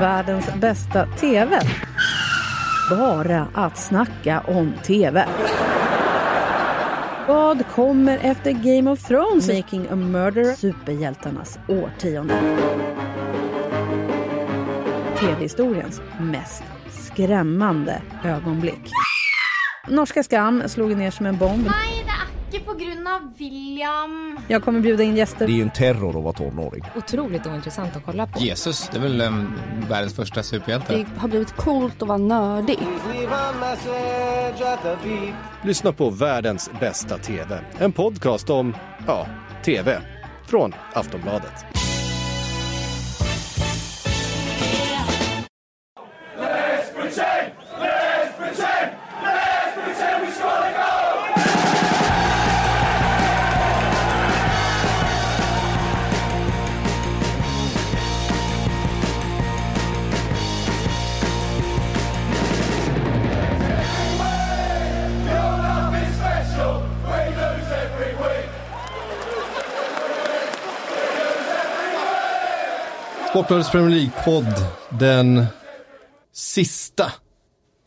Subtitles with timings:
[0.00, 1.60] världens bästa TV.
[2.90, 5.26] Bara att snacka om TV.
[7.28, 9.48] Vad kommer efter Game of Thrones?
[9.48, 10.54] Making a Murderer?
[10.54, 12.34] Superhjältarnas årtionde.
[15.18, 18.90] TV-historiens mest skrämmande ögonblick.
[19.88, 21.68] Norska Skam slog ner som en bomb.
[22.52, 24.38] Inte på grund av William.
[24.48, 25.46] Jag kommer bjuda in gäster.
[25.46, 26.84] Det är ju en terror att vara tonåring.
[26.96, 28.40] Otroligt ointressant att kolla på.
[28.40, 29.52] Jesus, det är väl um,
[29.88, 30.96] världens första superhjälte.
[30.96, 32.78] Det har blivit coolt att vara nördig.
[35.62, 37.60] Lyssna på världens bästa TV.
[37.78, 39.26] En podcast om, ja,
[39.64, 40.00] TV.
[40.46, 41.79] Från Aftonbladet.
[73.40, 74.64] Sportbladets Premier League-podd.
[74.98, 75.46] Den
[76.32, 77.12] sista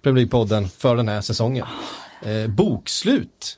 [0.03, 1.65] Premier League-podden för den här säsongen.
[2.25, 3.57] Eh, bokslut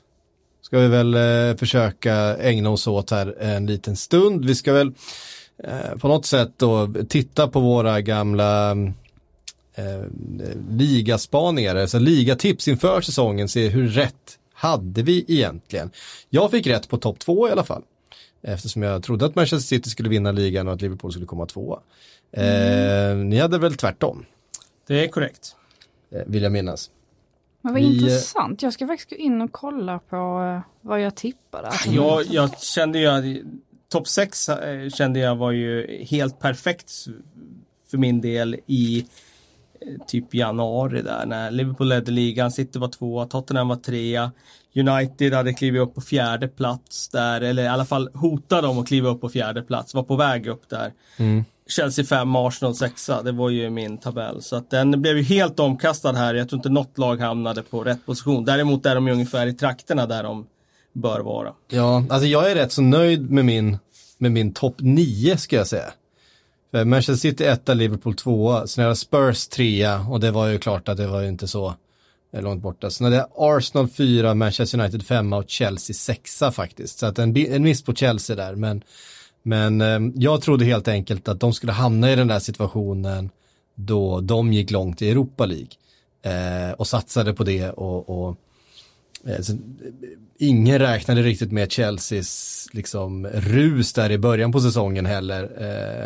[0.62, 4.44] ska vi väl eh, försöka ägna oss åt här en liten stund.
[4.44, 4.92] Vi ska väl
[5.64, 8.70] eh, på något sätt då titta på våra gamla
[9.74, 10.04] eh,
[10.70, 15.90] ligaspaningar, alltså ligatips inför säsongen, se hur rätt hade vi egentligen.
[16.30, 17.82] Jag fick rätt på topp två i alla fall.
[18.48, 21.80] Eftersom jag trodde att Manchester City skulle vinna ligan och att Liverpool skulle komma tvåa.
[22.32, 24.26] Eh, ni hade väl tvärtom?
[24.86, 25.56] Det är korrekt.
[26.10, 26.90] Eh, vill jag minnas.
[27.60, 28.62] Men vad Vi, eh, intressant.
[28.62, 31.70] Jag ska faktiskt gå in och kolla på eh, vad jag tippade.
[31.86, 33.24] Jag, jag kände ju att
[33.88, 34.50] topp 6
[34.94, 36.92] kände jag var ju helt perfekt
[37.90, 39.06] för min del i
[39.80, 44.32] eh, typ januari där när Liverpool ledde ligan, City var tvåa, Tottenham var trea.
[44.76, 48.88] United hade klivit upp på fjärde plats där, eller i alla fall hotade om att
[48.88, 50.92] kliva upp på fjärde plats, var på väg upp där.
[51.68, 54.42] Chelsea 5, Arsenal 6, det var ju min tabell.
[54.42, 56.34] Så att den blev ju helt omkastad här.
[56.34, 58.44] Jag tror inte något lag hamnade på rätt position.
[58.44, 60.46] Däremot är de ju ungefär i trakterna där de
[60.92, 61.52] bör vara.
[61.68, 63.78] Ja, alltså jag är rätt så nöjd med min,
[64.18, 65.92] med min topp 9 ska jag säga.
[66.84, 70.96] Manchester City 1, Liverpool 2, sen är Spurs 3 och det var ju klart att
[70.96, 71.74] det var ju inte så
[72.32, 72.90] långt borta.
[72.90, 76.98] Sen är det Arsenal 4, Manchester United 5 och Chelsea 6 faktiskt.
[76.98, 78.82] Så att en, en miss på Chelsea där, men,
[79.42, 83.30] men eh, jag trodde helt enkelt att de skulle hamna i den där situationen
[83.74, 85.68] då de gick långt i Europa League
[86.22, 88.36] eh, och satsade på det och, och
[89.36, 89.52] Alltså,
[90.38, 95.42] ingen räknade riktigt med Chelseas liksom, rus där i början på säsongen heller.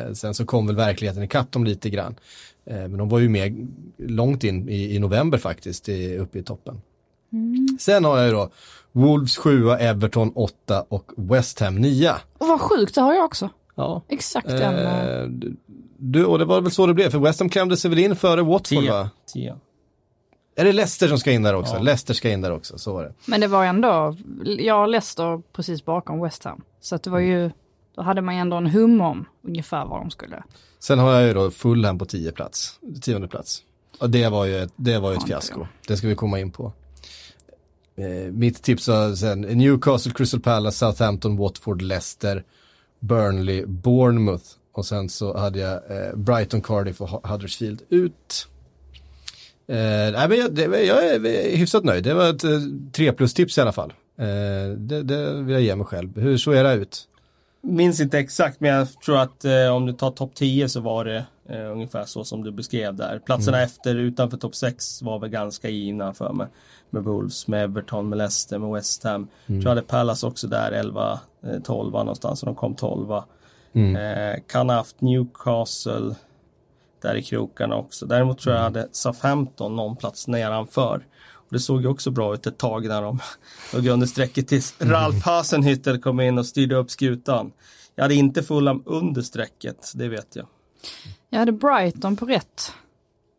[0.06, 2.14] Eh, sen så kom väl verkligheten ikapp dem lite grann.
[2.66, 6.42] Eh, men de var ju med långt in i, i november faktiskt, i, uppe i
[6.42, 6.80] toppen.
[7.32, 7.78] Mm.
[7.80, 8.50] Sen har jag ju då
[8.92, 12.12] Wolves 7, Everton 8 och West Ham 9.
[12.38, 13.50] Och vad sjukt, det har jag också.
[13.74, 14.02] Ja.
[14.08, 15.56] Exakt eh, den.
[16.02, 18.16] Du, och det var väl så det blev, för West Ham klämde sig väl in
[18.16, 18.90] före Watford 10.
[18.90, 19.10] va?
[19.32, 19.56] 10.
[20.60, 21.74] Är det Leicester som ska in där också?
[21.74, 21.82] Ja.
[21.82, 23.12] Leicester ska in där också, så var det.
[23.26, 26.62] Men det var ändå, jag och Leicester precis bakom West Ham.
[26.80, 27.50] Så att det var ju,
[27.96, 30.42] då hade man ju ändå en hum om ungefär vad de skulle.
[30.78, 33.62] Sen har jag ju då Fulham på 10 plats, tionde plats.
[34.00, 35.66] Och det var ju ett, det var ju ett Ja, fiasko.
[35.88, 36.72] Det ska vi komma in på.
[37.96, 42.44] Eh, mitt tips var sen Newcastle, Crystal Palace, Southampton, Watford, Leicester,
[42.98, 44.44] Burnley, Bournemouth.
[44.72, 48.48] Och sen så hade jag eh, Brighton, Cardiff och Hu- Huddersfield ut.
[49.70, 52.04] Eh, nej, men jag, det, jag är hyfsat nöjd.
[52.04, 52.50] Det var ett eh,
[52.92, 53.92] 3 plus tips i alla fall.
[54.18, 56.20] Eh, det, det vill jag ge mig själv.
[56.20, 57.06] Hur såg era ut?
[57.62, 61.04] Minns inte exakt men jag tror att eh, om du tar topp 10 så var
[61.04, 63.18] det eh, ungefär så som du beskrev där.
[63.26, 66.46] Platserna efter utanför topp 6 var väl ganska givna för mig.
[66.90, 69.28] Med Wolves, med Everton, med Leicester, med West Ham.
[69.46, 73.12] Tror jag hade Palace också där 11, eh, 12 någonstans och de kom 12.
[73.12, 76.14] Eh, kan ha haft Newcastle
[77.02, 78.06] där i krokarna också.
[78.06, 81.06] Däremot tror jag hade Southampton någon plats nedanför.
[81.32, 83.18] Och det såg ju också bra ut ett tag när de
[83.74, 87.52] låg under strecket tills Ralf Hasenhüttel kom in och styrde upp skutan.
[87.94, 90.46] Jag hade inte Fulham under strecket, det vet jag.
[91.30, 92.72] Jag hade Brighton på rätt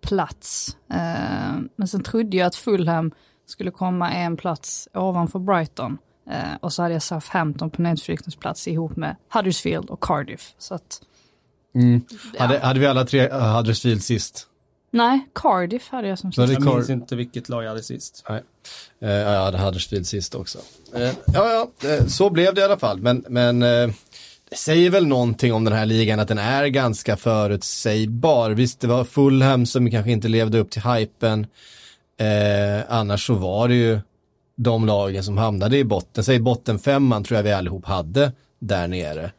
[0.02, 0.78] plats.
[0.90, 3.12] Eh, men sen trodde jag att Fulham
[3.46, 5.98] skulle komma en plats ovanför Brighton.
[6.30, 10.56] Eh, och så hade jag Southampton på nedflyttningsplats ihop med Huddersfield och Cardiff.
[10.58, 11.02] Så att,
[12.38, 14.48] Hade, hade vi alla tre uh, Huddersfield sist?
[14.92, 18.26] nej, Cardiff hade jag som Så hade Jag minns inte vilket lag jag hade sist.
[18.30, 18.44] Nej.
[19.02, 20.60] Eh, ja, jag hade Huddersfield sist också.
[20.96, 23.02] Eh, ja, ja, eh, så blev det i alla fall.
[23.02, 23.90] Men, men eh,
[24.50, 28.52] det säger väl någonting om den här ligan att den är ganska förutsägbar.
[28.52, 31.48] Visst, det var Fulham som kanske inte levde upp till hypen.
[32.18, 34.00] Eh, annars så var det ju
[34.56, 36.24] de lagen som hamnade i botten.
[36.24, 39.32] Säg bottenfemman tror jag vi allihop hade där nere.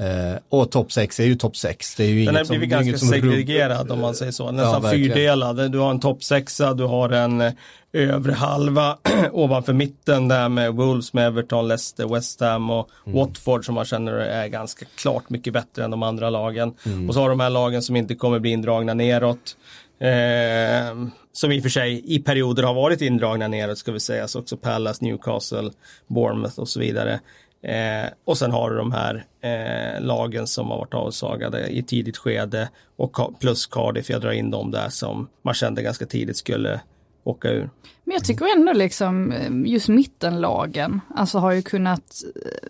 [0.00, 1.94] Eh, och topp 6 är ju topp 6.
[1.94, 4.50] Det är ju Den har som, blivit är ganska som segregerad om man säger så.
[4.50, 5.14] Nästan verkligen.
[5.14, 5.72] fyrdelad.
[5.72, 7.52] Du har en topp 6 du har en eh,
[7.92, 8.98] övre halva
[9.32, 13.18] ovanför mitten där med Wolves, med Everton, Leicester, West Ham och Mm.
[13.18, 16.74] Watford som man känner är ganska klart mycket bättre än de andra lagen.
[16.86, 17.08] Mm.
[17.08, 19.56] Och så har de här lagen som inte kommer bli indragna neråt.
[20.00, 20.96] Eh,
[21.32, 24.28] som i och för sig i perioder har varit indragna neråt ska vi säga.
[24.28, 25.70] Så också Palace, Newcastle,
[26.06, 27.20] Bournemouth och så vidare.
[27.62, 32.16] Eh, och sen har du de här eh, lagen som har varit avsagade i tidigt
[32.16, 36.80] skede och plus Cardiff, jag drar in dem där som man kände ganska tidigt skulle
[37.24, 37.70] åka ur.
[38.04, 42.68] Men jag tycker ändå liksom eh, just mittenlagen, alltså har ju kunnat eh,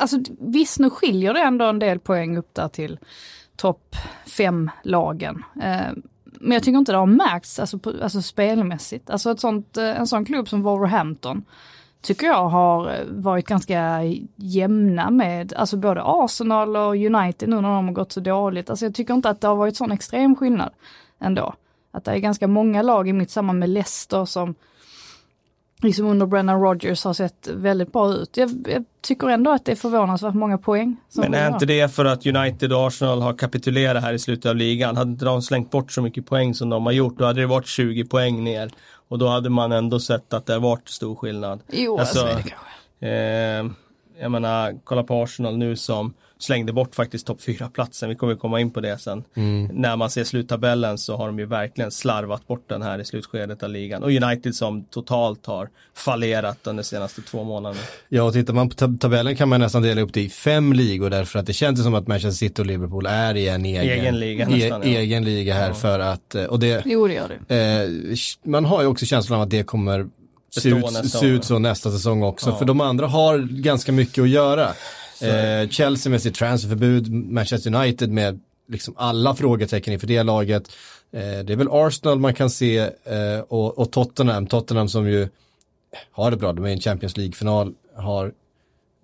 [0.00, 2.98] Alltså visst nu skiljer det ändå en del poäng upp där till
[3.56, 5.44] topp fem lagen.
[5.62, 5.92] Eh,
[6.40, 9.10] Men jag tycker inte det har märkts alltså, på, alltså spelmässigt.
[9.10, 11.44] Alltså ett sånt, eh, en sån klubb som Wolverhampton
[12.00, 14.00] tycker jag har eh, varit ganska
[14.36, 18.70] jämna med, alltså både Arsenal och United nu när de har gått så dåligt.
[18.70, 20.70] Alltså jag tycker inte att det har varit sån extrem skillnad
[21.20, 21.54] ändå.
[21.92, 24.54] Att det är ganska många lag i mitt samman med Leicester som
[25.82, 28.36] liksom under Brennan Rodgers har sett väldigt bra ut.
[28.36, 30.96] Jag, jag tycker ändå att det är förvånansvärt många poäng.
[31.16, 34.56] Men är inte det för att United och Arsenal har kapitulerat här i slutet av
[34.56, 34.96] ligan?
[34.96, 37.46] Hade inte de slängt bort så mycket poäng som de har gjort, då hade det
[37.46, 38.70] varit 20 poäng ner.
[39.08, 41.60] Och då hade man ändå sett att det har varit stor skillnad.
[41.72, 43.06] Jo, Alltså, alltså, det kanske.
[43.06, 43.66] Eh,
[44.20, 48.08] jag menar, kolla på Arsenal nu som slängde bort faktiskt topp 4-platsen.
[48.08, 49.24] Vi kommer komma in på det sen.
[49.72, 53.62] När man ser sluttabellen så har de ju verkligen slarvat bort den här i slutskedet
[53.62, 54.02] av ligan.
[54.02, 57.80] Och United som totalt har fallerat under de senaste två månaderna.
[58.08, 60.72] Ja, och tittar man på tab- tabellen kan man nästan dela upp det i fem
[60.72, 63.82] ligor därför att det känns som att Manchester City och Liverpool är i en egen,
[64.00, 64.98] Egen liga e- nästan, ja.
[64.98, 67.56] egen liga här för att, eh, och det, Jo, det gör det.
[67.56, 68.16] eh,
[68.50, 70.06] man har ju också känslan av att det kommer
[70.50, 72.56] se ut, se ut så nästa säsong också, Ja.
[72.56, 74.68] för de andra har ganska mycket att göra.
[75.22, 80.68] Eh, Chelsea med sitt transferförbud, Manchester United med liksom alla frågetecken inför det laget.
[81.12, 85.28] Eh, det är väl Arsenal man kan se eh, och, och Tottenham, Tottenham som ju
[86.10, 88.32] har det bra, de är i en Champions League-final, har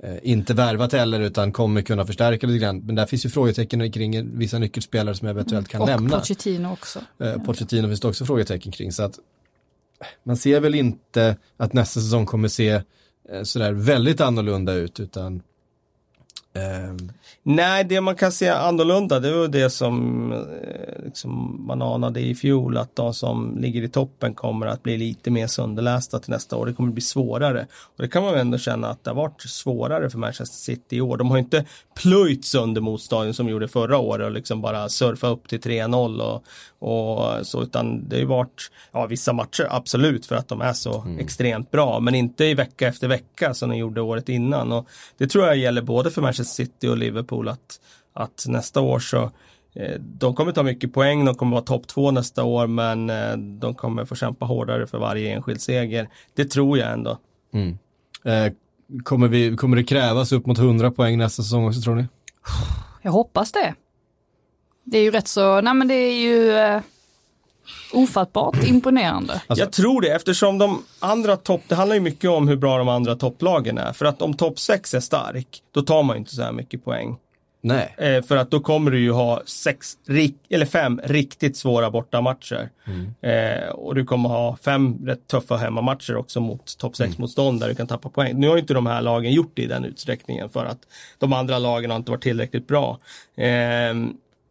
[0.02, 2.78] eh, inte värvat heller utan kommer kunna förstärka lite grann.
[2.78, 6.19] Men där finns ju frågetecken kring vissa nyckelspelare som eventuellt kan Och lämna.
[6.19, 7.00] Pochettino också.
[7.20, 8.93] Eh, Pochettino finns det också frågetecken kring.
[8.93, 9.19] Så att
[10.22, 12.70] man ser väl inte att nästa säsong kommer se
[13.28, 15.43] eh, sådär väldigt annorlunda ut utan
[16.55, 17.12] Ehm,
[17.43, 22.35] nej, det man kan se annorlunda det var det som eh, liksom, man anade i
[22.35, 26.56] fjol att de som ligger i toppen kommer att bli lite mer sönderlästa till nästa
[26.56, 26.67] år.
[26.67, 27.67] Det kommer bli svårare.
[27.97, 30.97] Och det kan man väl ändå känna att det har varit svårare för Manchester City
[30.97, 31.17] i år.
[31.17, 31.65] De har ju inte
[32.03, 36.21] plöjt sönder motståndet som de gjorde förra året och liksom bara surfa upp till 3-0
[36.21, 36.45] och,
[36.85, 40.73] och så utan det har ju varit ja, vissa matcher absolut för att de är
[40.73, 44.89] så extremt bra men inte i vecka efter vecka som de gjorde året innan och
[45.19, 47.81] det tror jag gäller både för Manchester City och Liverpool att,
[48.13, 49.31] att nästa år så
[49.75, 53.37] eh, de kommer ta mycket poäng, de kommer vara topp två nästa år men eh,
[53.37, 56.09] de kommer få kämpa hårdare för varje enskild seger.
[56.35, 57.19] Det tror jag ändå.
[58.25, 58.53] eh,
[59.05, 62.07] kommer, vi, kommer det krävas upp mot 100 poäng nästa säsong också tror ni?
[63.03, 63.75] Jag hoppas det.
[64.85, 66.81] Det är ju rätt så, nej men det är ju eh,
[67.93, 69.33] ofattbart imponerande.
[69.47, 72.79] Alltså- Jag tror det eftersom de andra topp, det handlar ju mycket om hur bra
[72.79, 73.93] de andra topplagen är.
[73.93, 76.85] För att om topp 6 är stark, då tar man ju inte så här mycket
[76.85, 77.17] poäng.
[77.61, 77.95] Nej.
[77.99, 82.69] Eh, för att då kommer du ju ha sex, rik, eller fem riktigt svåra bortamatcher.
[83.23, 87.69] Eh, och du kommer ha fem rätt tuffa hemmamatcher också mot topp 6 motstånd där
[87.69, 88.41] du kan tappa poäng.
[88.41, 90.79] Nu har ju inte de här lagen gjort det i den utsträckningen för att
[91.19, 92.99] de andra lagen har inte varit tillräckligt bra.
[93.37, 93.45] Eh,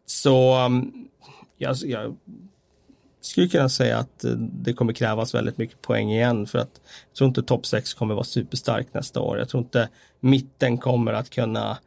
[0.06, 1.08] så um,
[1.56, 2.16] jag, jag
[3.20, 7.16] skulle kunna säga att eh, det kommer krävas väldigt mycket poäng igen för att jag
[7.16, 9.38] tror inte topp 6 kommer vara superstark nästa år.
[9.38, 9.88] Jag tror inte
[10.20, 11.78] mitten kommer att kunna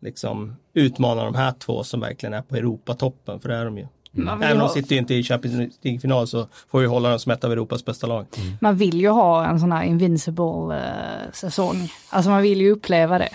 [0.00, 3.86] liksom utmana de här två som verkligen är på Europatoppen, för det är de ju.
[4.14, 7.18] Vill, Även om de sitter ju inte i Champions League-final så får vi hålla dem
[7.18, 8.26] som ett av Europas bästa lag.
[8.60, 11.92] man vill ju ha en sån här invincible eh, säsong.
[12.10, 13.28] Alltså man vill ju uppleva det.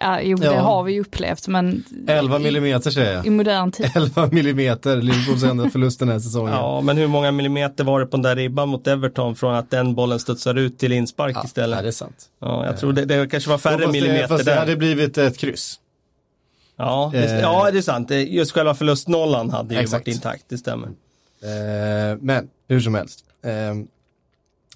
[0.00, 0.60] Ja, jo, det Ja.
[0.60, 3.26] har vi ju upplevt men 11 i, millimeter säger jag.
[3.26, 3.90] i modern tid.
[3.96, 6.52] 11 millimeter, Liverpools enda förlust den här säsongen.
[6.54, 9.70] Ja, men hur många millimeter var det på den där ribban mot Everton från att
[9.70, 11.82] den bollen studsar ut till inspark Ja, istället?
[11.82, 12.24] det är sant.
[12.40, 14.52] Ja, jag tror det, det kanske var färre fast millimeter det, fast där.
[14.54, 15.80] det hade blivit ett kryss.
[16.76, 17.40] Ja, det, Eh.
[17.40, 18.10] ja, det är sant.
[18.10, 20.06] Just själva förlustnollan hade ju Exakt.
[20.06, 20.88] varit intakt, det stämmer.
[21.42, 23.24] Eh, men hur som helst.
[23.44, 23.74] Eh,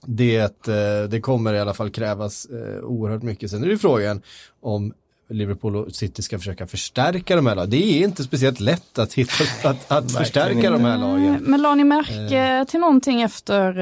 [0.07, 3.51] det, eh, det kommer i alla fall krävas eh, oerhört mycket.
[3.51, 4.23] Sen är det ju frågan
[4.63, 4.93] om
[5.31, 7.71] Liverpool och City ska försöka förstärka de här lagen.
[7.71, 11.43] Det är inte speciellt lätt att, hitta, att, att förstärka de här lagen.
[11.43, 13.79] Men la ni märke till någonting efter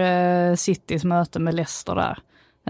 [0.51, 2.19] eh, Citys möte med Leicester där?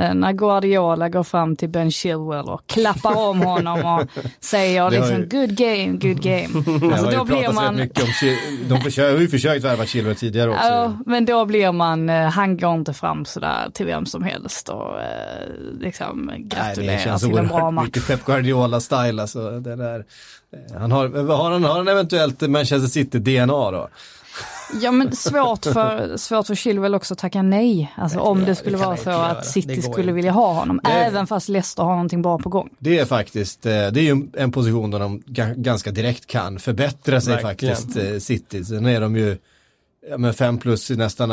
[0.00, 5.17] Eh, när Guardiola går fram till Ben Chilwell och klappar om honom och säger liksom
[5.17, 5.26] ju...
[5.26, 6.49] good game, good game.
[6.95, 7.76] Alltså då blir man...
[7.76, 8.09] Mycket om,
[8.69, 10.67] de försöker, har ju försökt värva Chilwell tidigare också.
[10.67, 14.69] Ja, men då blir man, eh, han går inte fram sådär till vem som helst
[14.69, 15.49] och eh,
[15.81, 17.85] liksom gratulerar till en bra match.
[17.85, 19.50] Mycket Pep Guardiola-style alltså.
[19.61, 20.05] Det där.
[20.78, 23.88] Han har, har, han, har han eventuellt Manchester City-DNA då?
[24.83, 27.92] Ja men svårt för, svårt för Chilwell också att tacka nej.
[27.97, 30.80] Alltså om det skulle det vara så att City skulle vilja ha honom.
[30.85, 32.71] Det, även fast Leicester har någonting bra på gång.
[32.78, 35.23] Det är faktiskt, eh, det är ju en position där de
[35.57, 37.76] ganska direkt kan förbättra sig Verkligen.
[37.76, 38.64] faktiskt, eh, City.
[38.64, 39.38] Sen är de ju
[40.16, 41.28] med fem plus i nästan,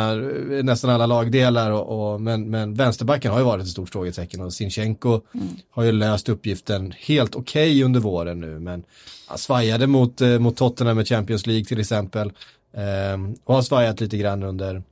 [0.63, 4.53] nästan alla lagdelar och, och, men, men vänsterbacken har ju varit ett stort frågetecken och
[4.53, 5.47] Sinchenko mm.
[5.69, 8.83] har ju löst uppgiften helt okej okay under våren nu men
[9.27, 12.31] han svajade mot, eh, mot Tottenham med Champions League till exempel
[12.75, 14.83] Ehm, och har svajat lite grann under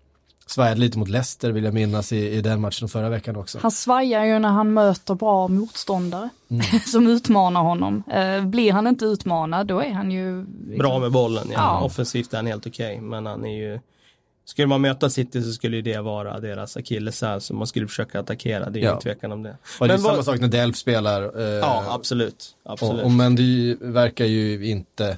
[0.46, 3.60] svajade lite mot Leicester vill jag minnas i, i den matchen förra veckan också.
[3.62, 6.63] Han svajar ju när han möter bra motståndare mm.
[6.86, 8.04] som utmanar honom.
[8.12, 10.46] Eh, blir han inte utmanad då är han ju...
[10.46, 10.78] Liksom...
[10.78, 11.56] Bra med bollen, ja.
[11.58, 11.82] ja.
[11.82, 13.80] Offensivt är han helt okej, okay, men han är ju
[14.46, 18.70] Skulle man möta City så skulle det vara deras akilleshäl som man skulle försöka attackera,
[18.70, 18.90] det är ja.
[18.90, 19.58] ingen tvekan om det.
[19.80, 21.40] Och det är samma sak när Delf spelar.
[21.42, 22.56] Eh, ja, absolut.
[22.63, 23.00] absolut.
[23.00, 25.18] Och, och Mendy verkar ju inte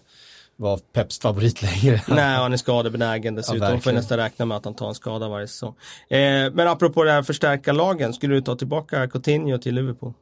[0.58, 2.02] vara Peps favorit längre.
[2.08, 3.72] Nej, han är skadebenägen dessutom.
[3.72, 5.76] Ja, får nästan räkna med att han tar en skada varje säsong.
[6.10, 6.18] Eh,
[6.54, 10.14] men apropå det här förstärka lagen, skulle du ta tillbaka Coutinho till Liverpool?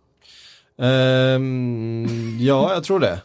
[0.78, 3.20] Um, ja, jag tror det.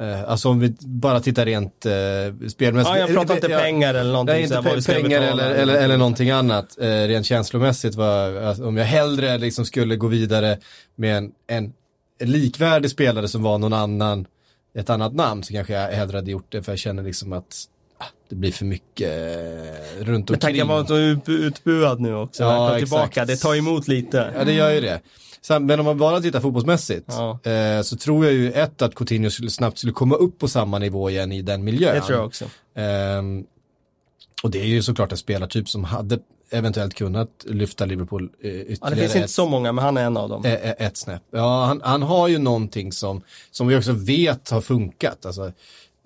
[0.00, 2.96] Uh, alltså om vi bara tittar rent uh, spelmässigt.
[2.96, 4.34] Ja, jag pratar inte pengar eller någonting.
[4.34, 6.78] Nej, inte pe pengar eller, eller, eller någonting annat.
[6.82, 10.58] Uh, rent känslomässigt var, alltså, om jag hellre liksom skulle gå vidare
[10.94, 11.72] med en, en
[12.20, 14.26] likvärdig spelare som var någon annan
[14.74, 17.64] ett annat namn så kanske jag hellre hade gjort det för jag känner liksom att
[17.98, 20.30] ah, det blir för mycket eh, runt omkring.
[20.30, 22.42] Men tanken var att utbuad nu också.
[22.42, 24.32] Ja, tillbaka, det tar emot lite.
[24.36, 25.00] Ja, det gör ju det.
[25.60, 27.40] Men om man bara tittar fotbollsmässigt ja.
[27.50, 30.78] eh, så tror jag ju ett att Coutinho skulle, snabbt skulle komma upp på samma
[30.78, 31.94] nivå igen i den miljön.
[31.94, 32.44] Det tror jag också.
[32.74, 33.22] Eh,
[34.42, 36.18] och det är ju såklart en spelartyp som hade
[36.50, 38.78] eventuellt kunnat lyfta Liverpool ytterligare.
[38.80, 40.42] Ja, det finns inte så många, men han är en av dem.
[40.78, 41.22] Ett snäpp.
[41.30, 45.26] Ja, han, han har ju någonting som, som vi också vet har funkat.
[45.26, 45.46] Alltså,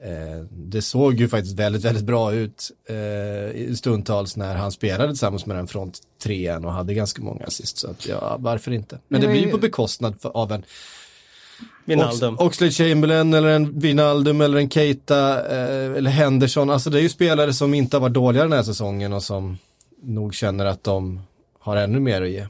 [0.02, 5.46] eh, det såg ju faktiskt väldigt, väldigt bra ut eh, stundtals när han spelade tillsammans
[5.46, 7.78] med den front trean och hade ganska många assist.
[7.78, 8.98] Så att, ja, varför inte?
[9.08, 10.64] Men det, det blir ju på bekostnad för, av en
[11.84, 12.36] Vinaldum.
[12.38, 16.70] Oxlade Chamberlain eller en Vinaldum eller en Keita eh, eller Henderson.
[16.70, 19.58] Alltså det är ju spelare som inte har varit dåliga den här säsongen och som
[20.02, 21.20] nog känner att de
[21.58, 22.46] har ännu mer att ge.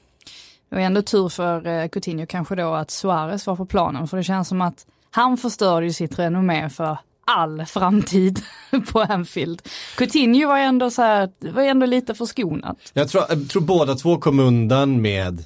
[0.69, 4.17] Det var ändå tur för eh, Coutinho kanske då att Suarez var på planen för
[4.17, 8.41] det känns som att han förstörde ju sitt renommé för all framtid
[8.93, 9.63] på Anfield.
[9.97, 12.77] Coutinho var ändå så här, var ändå lite förskonat.
[12.93, 15.45] Jag tror, jag tror båda två kom undan med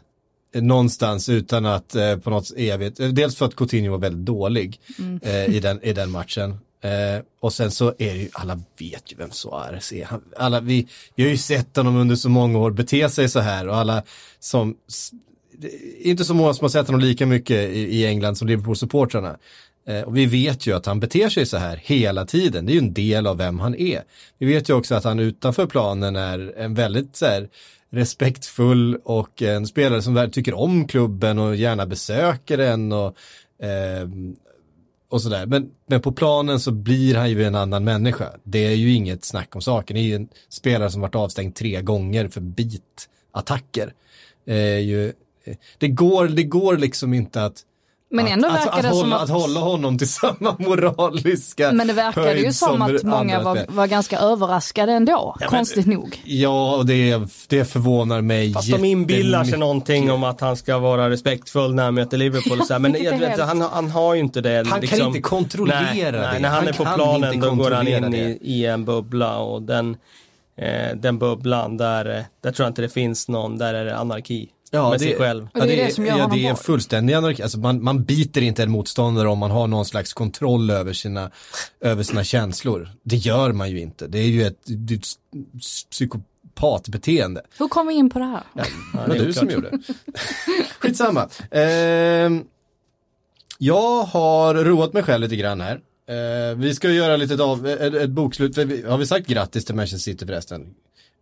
[0.54, 5.21] någonstans utan att eh, på något evigt, dels för att Coutinho var väldigt dålig mm.
[5.23, 9.12] eh, i, den, i den matchen Eh, och sen så är det ju, alla vet
[9.12, 10.05] ju vem Suarez är.
[10.05, 13.41] Han, alla, vi, vi har ju sett honom under så många år bete sig så
[13.41, 14.03] här och alla
[14.41, 14.77] som,
[15.99, 19.37] inte så många som har sett honom lika mycket i, i England som Liverpool-supportrarna.
[19.87, 22.67] Eh, och vi vet ju att han beter sig så här hela tiden.
[22.67, 24.03] Det är ju en del av vem han är.
[24.39, 27.49] Vi vet ju också att han utanför planen är en väldigt så här,
[27.91, 33.17] respektfull och en spelare som tycker om klubben och gärna besöker den och
[33.62, 34.09] eh,
[35.12, 35.47] och sådär.
[35.47, 38.33] Men, men på planen så blir han ju en annan människa.
[38.45, 39.95] Det är ju inget snack om saken.
[39.95, 43.95] Det är ju en spelare som varit avstängd tre gånger för bitattacker.
[44.47, 45.12] Eh, ju,
[45.45, 47.62] eh, det, går, det går liksom inte att
[48.12, 49.23] men ändå att, verkar att, att, det hålla, som att...
[49.23, 53.87] att hålla honom till samma moraliska Men det verkar ju som att många var, var,
[53.87, 56.23] ganska överraskade ändå, ja, konstigt men, nog.
[56.25, 60.78] Ja, och det, det förvånar mig Fast de inbillar sig någonting om att han ska
[60.78, 62.81] vara respektfull när han möter Liverpool och så här.
[62.81, 64.66] Men jag vet, han, han har ju inte det.
[64.69, 66.21] Han liksom, kan inte kontrollera nej, det.
[66.21, 69.38] Nej, när han, han är på planen då går han in i, i, en bubbla
[69.38, 69.97] och den,
[70.57, 73.97] eh, den bubblan där, eh, där tror jag inte det finns någon, där är det
[73.97, 75.49] anarki ja, med det, sig själv.
[75.55, 77.43] Ja, det, är det som gör ja, det är en fullständig anarki.
[77.43, 81.31] Alltså man, man biter inte en motståndare om man har någon slags kontroll över sina,
[81.81, 82.88] över sina känslor.
[83.02, 84.07] Det gör man ju inte.
[84.07, 85.07] Det är ju ett, det är ett
[85.91, 87.43] psykopatbeteende.
[87.59, 88.43] Hur kom vi in på det här?
[88.55, 89.71] Ja, det var du som gjorde.
[90.79, 91.29] Skitsamma.
[91.50, 91.62] Eh,
[93.59, 95.81] jag har roat mig själv lite grann här.
[96.09, 98.57] Eh, vi ska göra lite av, ett, ett bokslut.
[98.87, 100.75] Har vi sagt grattis till Manchester City förresten?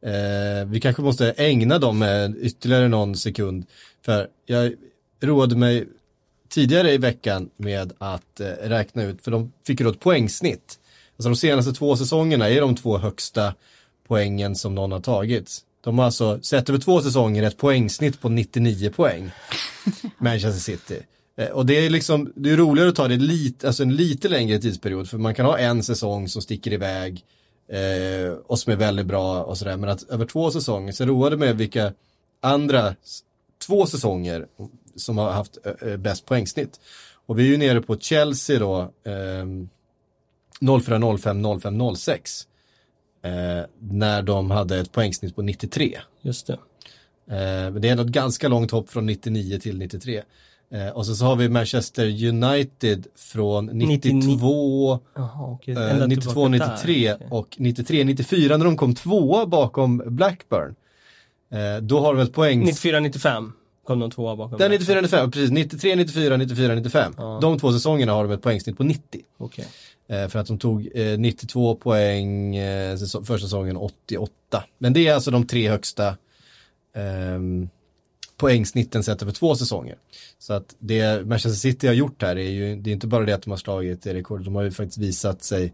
[0.02, 2.04] Eh, vi kanske måste ägna dem
[2.40, 3.66] ytterligare någon sekund.
[4.04, 4.72] För jag
[5.20, 5.86] roade mig
[6.48, 10.78] tidigare i veckan med att eh, räkna ut, för de fick ju då ett poängsnitt.
[11.16, 13.54] Alltså de senaste två säsongerna är de två högsta
[14.08, 15.58] poängen som någon har tagit.
[15.80, 19.30] De har alltså sett över två säsonger ett poängsnitt på 99 poäng.
[20.18, 20.98] Manchester City.
[21.36, 24.28] Eh, och det är liksom, det är roligare att ta det lite, alltså en lite
[24.28, 27.24] längre tidsperiod för man kan ha en säsong som sticker iväg
[27.70, 29.76] eh, och som är väldigt bra och sådär.
[29.76, 31.92] Men att över två säsonger, så roade med vilka
[32.40, 32.94] andra
[33.66, 34.46] två säsonger
[34.96, 36.80] som har haft eh, bäst poängsnitt.
[37.26, 39.46] Och vi är ju nere på Chelsea då, eh,
[40.80, 42.46] 04, 05, 05, 06.
[43.22, 46.00] Eh, när de hade ett poängsnitt på 93.
[46.20, 46.58] Just det.
[47.30, 50.22] Eh, men det är ändå ett ganska långt hopp från 99 till 93.
[50.72, 55.74] Eh, och så, så har vi Manchester United från 92, Jaha, okej.
[55.74, 57.28] eh, Ända 92, tillbaka 93 där, okej.
[57.30, 60.74] och 93, 94 när de kom tvåa bakom Blackburn.
[61.52, 62.60] Eh, då har de ett poäng...
[62.64, 63.52] 94, 95
[63.84, 64.58] kom de tvåa bakom.
[64.58, 64.78] Den mig.
[64.78, 65.50] 94, 95, precis.
[65.50, 67.14] 93, 94, 94, 95.
[67.16, 67.38] Ja.
[67.42, 69.20] De två säsongerna har de ett poängsnitt på 90.
[69.38, 69.66] Okej.
[70.08, 74.64] Eh, för att de tog eh, 92 poäng eh, säsong, första säsongen 88.
[74.78, 76.16] Men det är alltså de tre högsta
[76.96, 77.68] ehm,
[78.40, 79.96] poängsnitten sett över två säsonger.
[80.38, 83.32] Så att det Manchester City har gjort här är ju, det är inte bara det
[83.32, 85.72] att de har slagit det rekordet, de har ju faktiskt visat sig,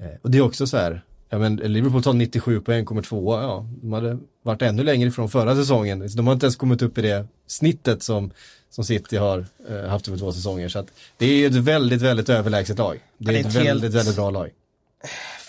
[0.00, 3.42] eh, och det är också så här, ja men Liverpool tar 97 poäng, kommer tvåa,
[3.42, 6.98] ja, de hade varit ännu längre ifrån förra säsongen, de har inte ens kommit upp
[6.98, 8.30] i det snittet som,
[8.70, 10.86] som City har eh, haft över två säsonger, så att
[11.18, 13.00] det är ju ett väldigt, väldigt överlägset lag.
[13.18, 14.50] Det är, ett, det är ett väldigt, helt- väldigt bra lag.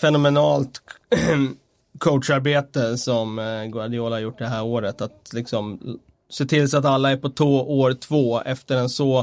[0.00, 0.82] fenomenalt
[1.98, 5.00] coacharbete som eh, Guardiola har gjort det här året.
[5.00, 5.98] Att liksom
[6.30, 9.18] se till så att alla är på tå år två efter en så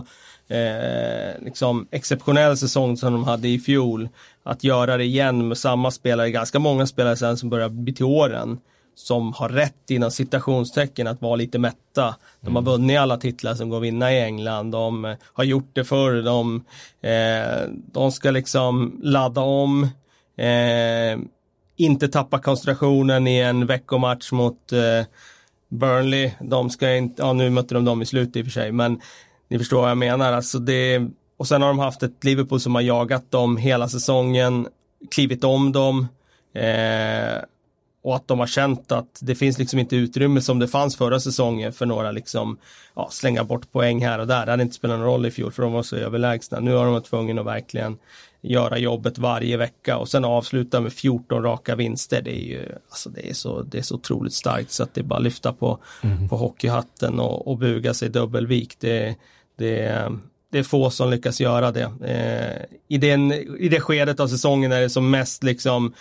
[0.48, 4.10] eh, liksom exceptionell säsong som de hade i fjol.
[4.44, 8.06] Att göra det igen med samma spelare, ganska många spelare sen som börjar bli till
[8.06, 8.60] åren.
[8.96, 12.16] Som har rätt inom citationstecken att vara lite mätta.
[12.42, 14.72] De har vunnit alla titlar som går att vinna i England.
[14.72, 16.22] De eh, har gjort det förr.
[16.22, 16.64] De,
[17.02, 19.84] eh, de ska liksom ladda om.
[20.38, 21.20] Eh,
[21.76, 25.06] inte tappa koncentrationen i en veckomatch mot eh,
[25.74, 26.32] Burnley.
[26.42, 29.02] De ska inte, ja nu mötte de dem i slutet i och för sig, men
[29.48, 30.34] ni förstår vad jag menar.
[30.34, 31.02] Alltså det,
[31.38, 34.68] och sen har de haft ett Liverpool som har jagat dem hela säsongen,
[35.12, 36.08] klivit om dem.
[36.56, 37.44] Eh,
[38.04, 41.20] och att de har känt att det finns liksom inte utrymme som det fanns förra
[41.20, 42.58] säsongen för några liksom
[42.96, 44.46] ja, slänga bort poäng här och där.
[44.46, 46.60] Det hade inte spelat någon roll i fjol för de var så överlägsna.
[46.60, 47.98] Nu har de varit tvungna att verkligen
[48.44, 52.22] göra jobbet varje vecka och sen avsluta med 14 raka vinster.
[52.22, 55.02] Det är ju alltså det är så, det är så otroligt starkt så att det
[55.02, 55.80] är bara att lyfta på,
[56.30, 58.80] på hockeyhatten och, och buga sig dubbelvikt.
[58.80, 59.16] Det,
[59.58, 60.12] det,
[60.52, 61.92] det är få som lyckas göra det.
[62.06, 65.94] Eh, i, den, I det skedet av säsongen är det som mest liksom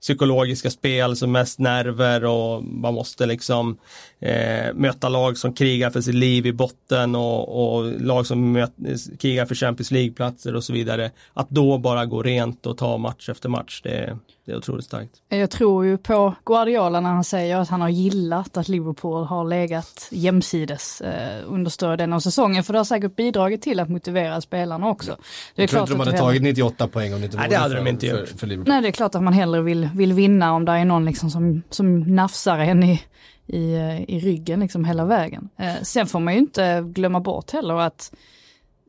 [0.00, 3.78] psykologiska spel, som mest nerver och man måste liksom
[4.20, 8.72] eh, möta lag som krigar för sitt liv i botten och, och lag som möt,
[9.18, 11.10] krigar för Champions League-platser och så vidare.
[11.34, 15.10] Att då bara gå rent och ta match efter match, det, det är otroligt starkt.
[15.28, 19.44] Jag tror ju på Guardiola när han säger att han har gillat att Liverpool har
[19.44, 22.64] legat jämsides eh, under större delen av säsongen.
[22.64, 25.16] För det har säkert bidragit till att motivera spelarna också.
[25.54, 27.48] Det är Jag tror inte de att hade tagit 98 poäng om det inte Nej,
[27.48, 28.28] det hade för, de inte för, gjort.
[28.28, 28.72] för Liverpool.
[28.72, 31.30] Nej, det är klart att man hellre vill, vill vinna om det är någon liksom
[31.30, 33.02] som, som nafsar en i,
[33.50, 35.48] i, i ryggen liksom hela vägen.
[35.56, 38.12] Eh, sen får man ju inte glömma bort heller att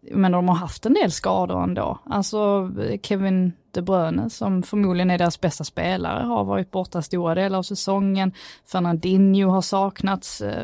[0.02, 2.00] men de har haft en del skador ändå.
[2.06, 7.36] Alltså eh, Kevin de Bruyne som förmodligen är deras bästa spelare har varit borta stora
[7.36, 8.32] delar av säsongen.
[8.72, 10.64] Fernandinho har saknats eh,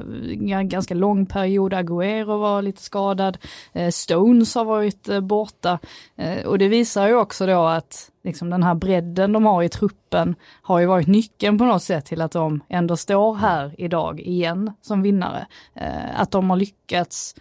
[0.52, 1.74] en ganska lång period.
[1.74, 3.38] Agüero var lite skadad.
[3.74, 5.80] Eh, Stones har varit eh, borta.
[6.15, 9.70] Eh, och det visar ju också då att liksom den här bredden de har i
[9.70, 14.20] truppen har ju varit nyckeln på något sätt till att de ändå står här idag
[14.20, 15.48] igen som vinnare.
[15.76, 17.36] Eh, att de har lyckats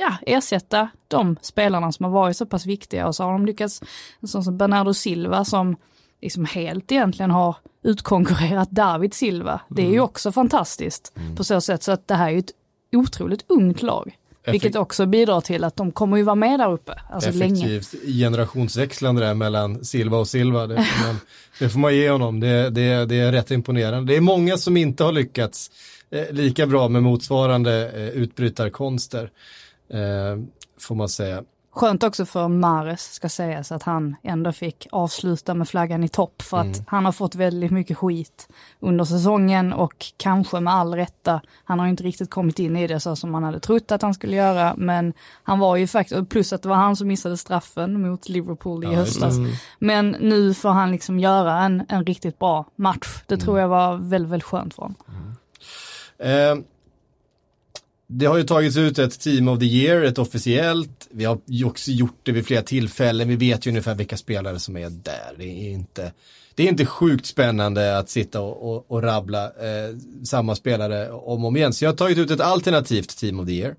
[0.00, 3.82] ja, ersätta de spelarna som har varit så pass viktiga och så har de lyckats,
[4.20, 5.76] en sån som Bernardo Silva som
[6.22, 9.60] liksom helt egentligen har utkonkurrerat David Silva.
[9.68, 12.52] Det är ju också fantastiskt på så sätt så att det här är ju ett
[12.92, 14.16] otroligt ungt lag.
[14.46, 17.76] Vilket också bidrar till att de kommer ju vara med där uppe, alltså länge.
[17.76, 20.66] Effektivt generationsväxlande där mellan Silva och Silva.
[20.66, 21.16] Det får man,
[21.58, 24.12] det får man ge honom, det, det, det är rätt imponerande.
[24.12, 25.70] Det är många som inte har lyckats
[26.10, 29.30] eh, lika bra med motsvarande eh, utbrytarkonster.
[29.90, 30.38] Eh,
[30.78, 31.42] får man säga.
[31.72, 36.42] Skönt också för Mares ska sägas att han ändå fick avsluta med flaggan i topp
[36.42, 38.48] för att han har fått väldigt mycket skit
[38.80, 41.40] under säsongen och kanske med all rätta.
[41.64, 44.14] Han har inte riktigt kommit in i det så som man hade trott att han
[44.14, 48.02] skulle göra men han var ju faktiskt, plus att det var han som missade straffen
[48.02, 49.34] mot Liverpool i Ja, höstas.
[49.78, 53.22] Men nu får han liksom göra en, en riktigt bra match.
[53.26, 54.96] Det tror jag var väldigt, väldigt skönt för honom.
[56.18, 56.64] Eh,
[58.12, 61.08] det har ju tagits ut ett Team of the Year, ett officiellt.
[61.10, 63.28] Vi har ju också gjort det vid flera tillfällen.
[63.28, 65.34] Vi vet ju ungefär vilka spelare som är där.
[65.36, 66.12] Det är inte,
[66.54, 71.44] det är inte sjukt spännande att sitta och, och, och rabbla eh, samma spelare om
[71.44, 71.72] och om igen.
[71.72, 73.74] Så jag har tagit ut ett alternativt Team of the Year.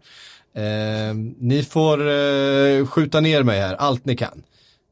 [0.56, 4.44] Eh, ni får eh, skjuta ner mig här, allt ni kan.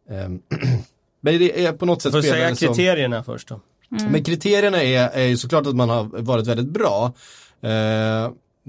[0.10, 0.17] Eh,
[1.21, 2.67] men det är på något sätt Får säga spelare som...
[2.67, 3.60] kriterierna först då?
[3.89, 7.13] Men kriterierna är, är ju såklart att man har varit väldigt bra.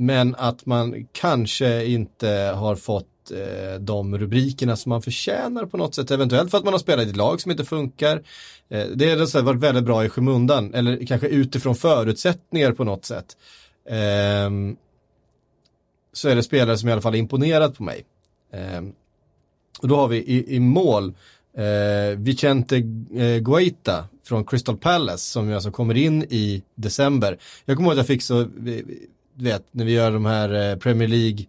[0.01, 5.95] Men att man kanske inte har fått eh, de rubrikerna som man förtjänar på något
[5.95, 6.11] sätt.
[6.11, 8.23] Eventuellt för att man har spelat i ett lag som inte funkar.
[8.69, 10.75] Eh, det har alltså varit väldigt bra i skymundan.
[10.75, 13.37] Eller kanske utifrån förutsättningar på något sätt.
[13.89, 14.51] Eh,
[16.13, 18.05] så är det spelare som i alla fall imponerat på mig.
[18.53, 18.93] Ehm,
[19.83, 21.15] och då har vi i, i mål
[21.57, 22.77] eh, Vicente
[23.15, 27.39] eh, Guaita från Crystal Palace som alltså kommer in i december.
[27.65, 28.47] Jag kommer ihåg att jag fick så, eh,
[29.41, 31.45] du vet, när vi gör de här eh, Premier League,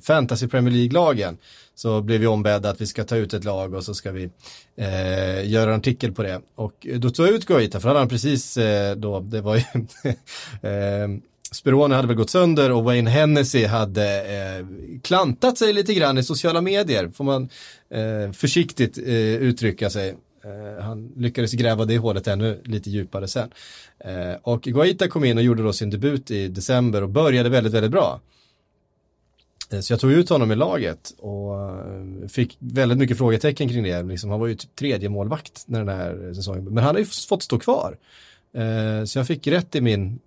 [0.00, 1.38] Fantasy Premier League-lagen,
[1.74, 4.30] så blev vi ombedda att vi ska ta ut ett lag och så ska vi
[4.76, 6.40] eh, göra en artikel på det.
[6.54, 9.56] Och eh, då tog jag ut Guaita, för han hade precis eh, då, det var
[9.56, 9.62] ju
[10.68, 11.08] eh,
[11.52, 14.66] Sperone hade väl gått sönder och Wayne Hennessy hade eh,
[15.02, 17.48] klantat sig lite grann i sociala medier, får man
[17.90, 20.16] eh, försiktigt eh, uttrycka sig.
[20.46, 23.50] Eh, han lyckades gräva det hålet ännu lite djupare sen.
[23.98, 27.72] Eh, och Guaita kom in och gjorde då sin debut i december och började väldigt,
[27.72, 28.20] väldigt bra.
[29.72, 33.82] Eh, så jag tog ut honom i laget och eh, fick väldigt mycket frågetecken kring
[33.82, 34.02] det.
[34.02, 37.06] Liksom, han var ju typ tredje målvakt när den här säsongen, men han har ju
[37.06, 37.98] fått stå kvar.
[38.54, 40.18] Eh, så jag fick rätt i min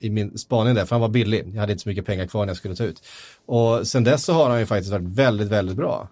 [0.00, 1.44] i min spaning där, för han var billig.
[1.54, 3.02] Jag hade inte så mycket pengar kvar när jag skulle ta ut.
[3.46, 6.08] Och sen dess så har han ju faktiskt varit väldigt, väldigt bra.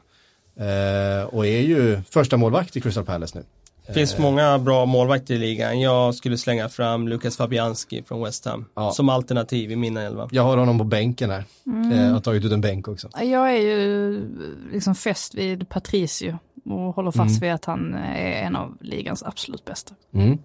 [0.56, 3.44] Eh, och är ju första målvakt i Crystal Palace nu.
[3.86, 5.80] Det finns många bra målvakter i ligan.
[5.80, 8.64] Jag skulle slänga fram Lukas Fabianski från West Ham.
[8.74, 8.92] Ja.
[8.92, 10.28] Som alternativ i mina elva.
[10.32, 11.44] Jag har honom på bänken här.
[11.66, 11.92] Mm.
[11.92, 13.08] Eh, jag har tagit ut en bänk också.
[13.20, 14.20] Jag är ju
[14.72, 19.64] liksom fäst vid Patricio och håller fast vid att han är en av ligans absolut
[19.64, 19.94] bästa.
[20.14, 20.38] Mm.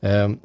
[0.00, 0.38] Eh,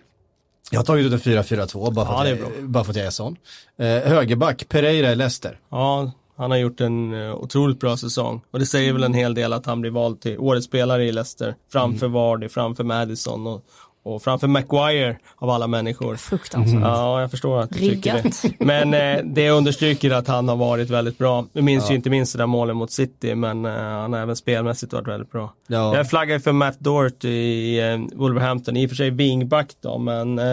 [0.71, 3.37] jag har tagit ut en 4-4-2 bara, Ja, bara för att jag är sån.
[3.77, 5.59] Eh, högerback, Pereira i Leicester.
[5.69, 8.41] Ja, han har gjort en eh, otroligt bra säsong.
[8.51, 11.11] Och det säger väl en hel del att han blir vald till årets spelare i
[11.11, 11.55] Leicester.
[11.71, 12.13] Framför Mm.
[12.13, 13.65] Vardy, framför Madison och,
[14.05, 16.15] och framför Maguire av alla människor.
[16.15, 16.81] Fruktansvärt.
[16.81, 18.41] Ja, jag förstår att du tycker Riggat.
[18.41, 18.65] det.
[18.65, 21.45] Men eh, det understryker att han har varit väldigt bra.
[21.53, 24.35] Vi minns ju inte minst det där målet mot City, men eh, han har även
[24.35, 25.53] spelmässigt varit väldigt bra.
[25.67, 25.95] Ja.
[25.97, 30.39] Jag flaggar för Matt Doherty i eh, Wolverhampton, i och för sig wingback då, men
[30.39, 30.45] eh,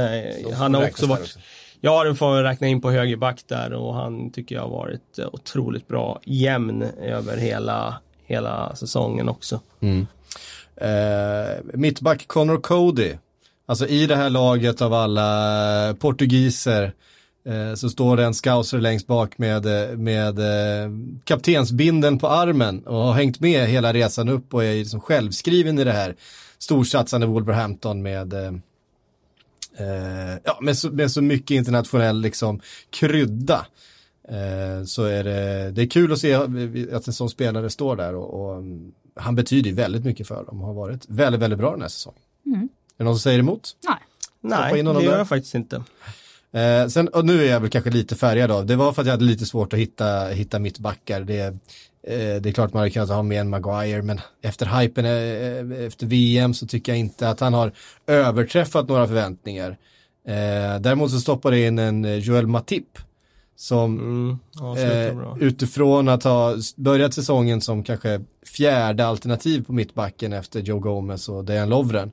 [0.58, 1.38] han har också varit också.
[1.80, 5.28] Ja, den får räkna in på högerback där och han tycker jag har varit eh,
[5.32, 7.94] otroligt bra jämn över hela,
[8.26, 9.60] hela säsongen också.
[9.80, 10.06] Mm.
[10.76, 13.14] Eh, mittback Connor Cody.
[13.66, 16.92] Alltså i det här laget av alla eh, portugiser
[17.46, 20.90] eh, så står det en scouser längst bak med, eh, med eh,
[21.24, 25.84] kaptensbinden på armen och har hängt med hela resan upp och är liksom självskriven i
[25.84, 26.16] det här
[26.58, 28.34] storsatsande Wolverhampton med
[29.80, 33.66] eh, eh, ja, med, så, med så mycket internationell liksom krydda.
[34.28, 36.34] Eh, så är det, det är kul att se
[36.92, 40.44] att en sån spelare står där och, och mm, han betyder ju väldigt mycket för
[40.44, 42.20] dem och har varit väldigt, väldigt bra den här säsongen.
[42.46, 43.76] Är det någon som säger emot?
[43.88, 43.96] Nej.
[44.40, 45.84] Nej, det gör jag faktiskt inte.
[46.52, 49.06] Eh, sen, och nu är jag väl kanske lite färgad av, det var för att
[49.06, 51.20] jag hade lite svårt att hitta, hitta mittbackar.
[51.20, 51.54] Det, eh,
[52.02, 56.06] det är klart man hade kunnat ha med en Maguire, men efter hypen eh, efter
[56.06, 57.72] VM så tycker jag inte att han har
[58.06, 59.76] överträffat några förväntningar.
[60.26, 62.98] Eh, däremot så stoppade in en eh, Joel Matip
[63.56, 70.32] som Mm, ja, eh, utifrån att ha börjat säsongen som kanske fjärde alternativ på mittbacken
[70.32, 72.12] efter Joe Gomez och Dejan Lovren.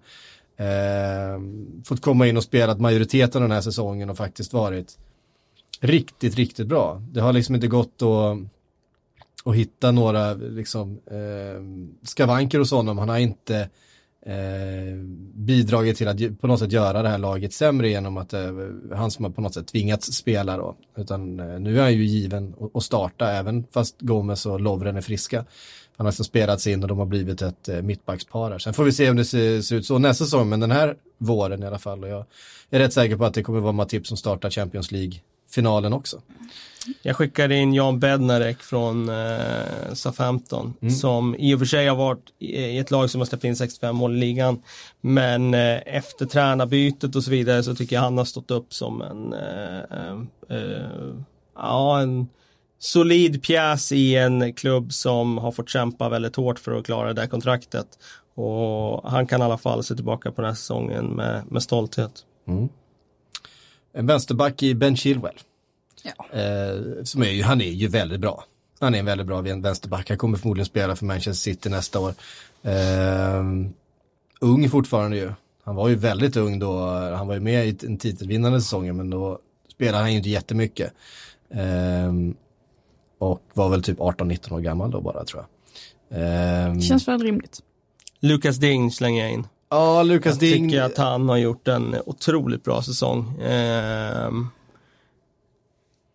[0.57, 1.41] Eh,
[1.85, 4.97] fått komma in och spelat majoriteten av den här säsongen och faktiskt varit
[5.79, 7.01] riktigt, riktigt bra.
[7.11, 8.37] Det har liksom inte gått att,
[9.47, 11.61] och hitta några liksom, eh,
[12.07, 12.97] skavanker hos honom.
[12.97, 13.69] Han har inte
[14.25, 14.97] eh,
[15.33, 18.51] bidragit till att på något sätt göra det här laget sämre genom att eh,
[18.95, 20.75] han som har på något sätt tvingats spela då.
[20.97, 25.01] Utan eh, nu är han ju given att- starta även fast Gomes och Lovren är
[25.01, 25.37] friska.
[25.97, 28.59] Han har liksom spelats in och de har blivit ett eh, mittbackspar här.
[28.59, 30.95] Sen får vi se om det ser, ser ut så nästa säsong, men den här
[31.17, 32.03] våren i alla fall.
[32.03, 32.25] Och jag
[32.69, 35.13] är rätt säker på att det kommer vara Matip som startar Champions League
[35.47, 36.21] League-finalen också.
[37.01, 40.93] Jag skickade in Jan Bednarek från eh, Southampton Mm.
[40.93, 43.95] som i och för sig har varit i ett lag som har släppt in 65
[43.95, 44.61] mål i ligan.
[45.01, 49.01] Men eh, efter tränarbytet och så vidare så tycker jag han har stått upp som
[49.01, 51.13] en, eh, eh, eh,
[51.55, 52.27] ja, en
[52.79, 57.21] solid pjäs i en klubb som har fått kämpa väldigt hårt för att klara det
[57.21, 57.87] där kontraktet.
[58.35, 62.11] Och han kan i alla fall se tillbaka på den här säsongen med, med stolthet.
[63.97, 65.39] En vänsterback i Ben Chilwell.
[66.03, 66.39] Ja.
[66.39, 68.43] Eh, som är ju, han är ju väldigt bra.
[68.79, 70.09] Han är en väldigt bra vänsterback.
[70.09, 72.13] Han kommer förmodligen spela för Manchester City nästa år.
[72.63, 73.43] Eh,
[74.41, 75.31] ung fortfarande ju.
[75.63, 76.89] Han var ju väldigt ung då.
[76.89, 79.39] Han var ju med i en titelvinnande säsong men då
[79.71, 80.93] spelade han ju inte jättemycket.
[81.49, 82.13] Eh,
[83.17, 85.45] och var väl typ 18-19 år gammal då bara tror
[86.09, 86.19] jag.
[86.19, 87.59] Eh, Känns väldigt rimligt.
[88.19, 89.47] Lucas Ding slänger jag in.
[89.69, 90.69] Ja, Lucas jag Ding.
[90.69, 93.41] tycker att han har gjort en otroligt bra säsong.
[93.41, 94.31] Eh,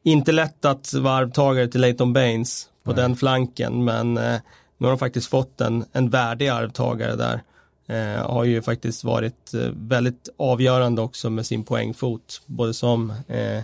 [0.04, 3.02] inte lätt att vara arvtagare till Leighton Baines på Nej.
[3.02, 4.40] den flanken, men eh,
[4.78, 7.42] nu har de faktiskt fått en, en värdig arvtagare där.
[7.86, 13.62] Eh, har ju faktiskt varit eh, väldigt avgörande också med sin poängfot, både som eh,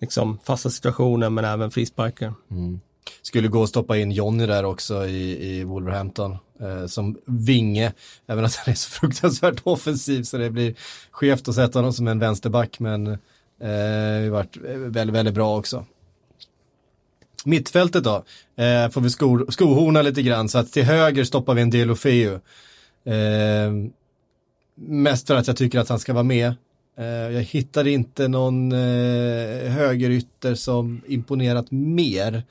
[0.00, 2.34] liksom fasta situationer men även frisparkar.
[2.50, 2.80] Mm.
[3.22, 7.92] Skulle gå att stoppa in Jonny där också i, i Wolverhampton Eh, som vinge,
[8.26, 10.74] även att han är så fruktansvärt offensiv så det blir
[11.10, 15.84] skevt att sätta honom som en vänsterback men eh, varit eh, väldigt, väldigt bra också.
[17.44, 18.24] Mittfältet då,
[18.56, 22.40] eh, får vi sko, skohorna lite grann så att till höger stoppar vi en Delofeu.
[23.04, 23.72] Eh,
[24.74, 26.54] mest för att jag tycker att han ska vara med.
[26.98, 32.42] Eh, jag hittade inte någon eh, högerytter som imponerat mer.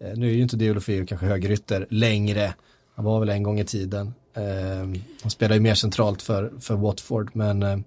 [0.00, 2.54] Eh, nu är ju inte Deulofeu kanske högerytter längre.
[2.96, 4.14] Han var väl en gång i tiden.
[4.34, 7.78] Eh, han spelar ju mer centralt för, för Watford men eh,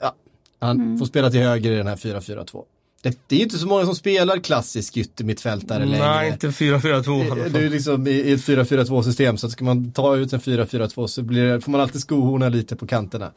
[0.00, 0.14] ja,
[0.58, 0.98] han mm.
[0.98, 2.64] får spela till höger i den här 4-4-2.
[3.02, 6.06] Det, det, är inte så många som spelar klassisk yttermittfältare längre.
[6.06, 10.16] Nej, inte 4-4-2 Det är liksom i ett 4-4-2 system så att ska man ta
[10.16, 13.32] ut en 4-4-2 så blir, får man alltid skohorna lite på kanterna.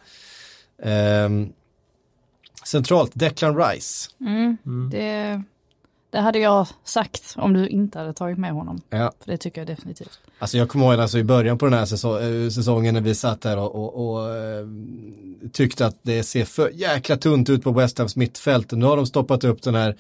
[1.25, 1.53] Um,
[2.65, 4.09] centralt, Declan Rice.
[4.21, 4.89] Mm, mm.
[4.89, 5.43] Det
[6.13, 8.81] det hade jag sagt om du inte hade tagit med honom.
[8.89, 9.11] Ja.
[9.19, 10.19] För det tycker jag definitivt.
[10.39, 13.43] Alltså jag kommer ihåg alltså i början på den här säsong, säsongen när vi satt
[13.43, 14.67] här och, och, och äh,
[15.53, 18.71] tyckte att det ser för jäkla tunt ut på West Hams mittfält.
[18.71, 19.95] Nu har de stoppat upp den här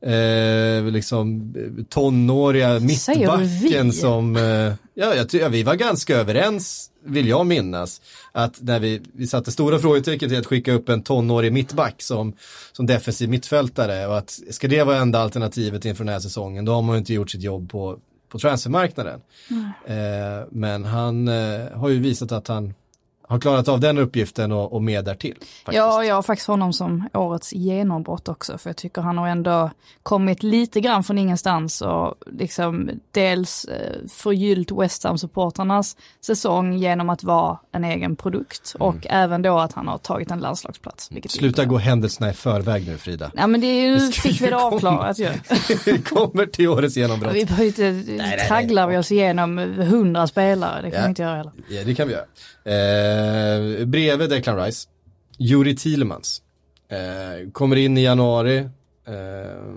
[0.00, 1.54] eh, liksom
[1.88, 4.42] tonåriga mittbacken som, eh,
[4.94, 8.00] ja, jag, ja, vi var ganska överens, vill jag minnas,
[8.32, 12.32] att när vi, vi satte stora frågetecken till att skicka upp en tonårig mittback som,
[12.72, 16.72] som defensiv mittfältare och att ska det vara enda alternativet inför den här säsongen, då
[16.72, 19.20] har man ju inte gjort sitt jobb på, på transfermarknaden.
[19.50, 19.64] Mm.
[19.86, 22.74] Eh, men han eh, har ju visat att han
[23.28, 25.34] har klarat av den uppgiften och, och mer därtill.
[25.34, 25.76] Faktiskt.
[25.76, 29.70] Ja, jag har faktiskt honom som årets genombrott också, för jag tycker han har ändå
[30.02, 37.24] kommit lite grann från ingenstans och liksom dels eh, förgyllt West Ham-supportrarnas säsong genom att
[37.24, 38.88] vara en egen produkt mm.
[38.88, 41.10] och även då att han har tagit en landslagsplats.
[41.28, 43.30] Sluta gå händelserna i förväg nu Frida.
[43.36, 45.28] Ja men det är ju, det fick vi det avklarat ju.
[45.84, 47.34] vi kommer till årets genombrott.
[47.34, 51.04] Vi behöver inte, tragglar vi oss igenom hundra spelare, det kan ja.
[51.04, 51.52] vi inte göra heller.
[51.68, 52.24] Ja det kan vi göra.
[52.64, 54.88] Eh, bredvid Declan Rice,
[55.38, 56.42] Juri Thielemans.
[56.88, 58.58] Eh, kommer in i januari.
[59.06, 59.72] Eh,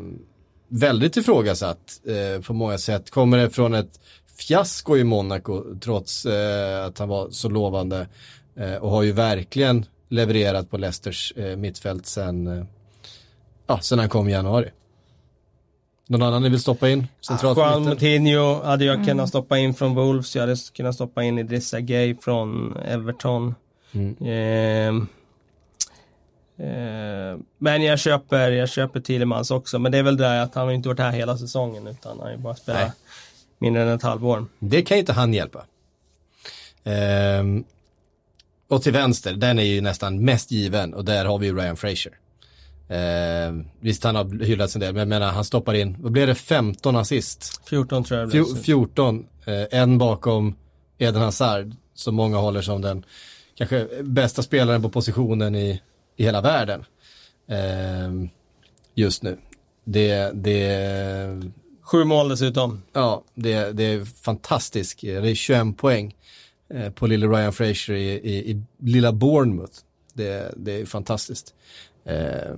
[0.68, 3.10] väldigt ifrågasatt eh, på många sätt.
[3.10, 4.00] Kommer det från ett
[4.38, 8.08] fiasko i Monaco trots eh, att han var så lovande.
[8.56, 12.66] Eh, och har ju verkligen levererat på Leicesters eh, mittfält sen, eh,
[13.68, 14.70] ja, sen han kom i januari.
[16.08, 17.08] Någon annan ni vill stoppa in?
[17.22, 19.08] Centralt Juan Moutinho hade jag mm.
[19.08, 20.36] kunnat stoppa in från Wolves.
[20.36, 23.56] Jag hade kunnat stoppa in Idrissa Gay från Everton.
[23.92, 24.16] Mm.
[24.22, 24.88] Eh,
[26.68, 29.80] eh, men jag köper, jag köper Thielemans också.
[29.80, 32.20] Men det är väl det att han har inte varit här hela säsongen utan han
[32.20, 32.92] har ju bara spelat Nej.
[33.58, 34.46] mindre än ett halvår.
[34.60, 35.66] Det kan inte han hjälpa.
[36.84, 37.44] Eh,
[38.68, 41.78] och till vänster, den är ju nästan mest given och där har vi ju Ryan
[41.78, 42.12] Fraser.
[42.88, 46.28] Eh, visst han har hyllats en del, men jag menar han stoppar in, vad blev
[46.28, 47.62] det, 15 assist?
[47.70, 48.32] 14 tror jag.
[48.32, 50.56] Fjor, 14, eh, en bakom
[50.98, 53.06] Eden Hazard, som många håller som den
[53.56, 55.82] kanske bästa spelaren på positionen i,
[56.16, 56.86] i hela världen.
[57.48, 58.30] Eh,
[58.96, 59.38] just nu.
[59.84, 61.52] Det, det...
[61.82, 62.82] Sju mål dessutom.
[62.94, 65.02] Ja, det, det är fantastiskt.
[65.02, 66.16] Det är 21 poäng
[66.70, 69.74] eh, på lille Ryan Fraser i, i, i lilla Bournemouth.
[70.14, 71.54] Det, det är fantastiskt.
[72.06, 72.56] Eh,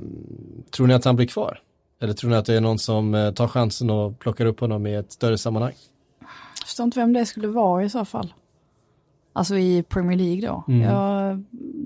[0.71, 1.61] tror ni att han blir kvar?
[1.99, 4.87] Eller tror ni att det är någon som eh, tar chansen och plockar upp honom
[4.87, 5.73] i ett större sammanhang?
[6.19, 8.33] Jag förstår inte vem det skulle vara i så fall.
[9.33, 10.63] Alltså i Premier League då.
[10.67, 10.81] Mm.
[10.81, 11.37] Ja,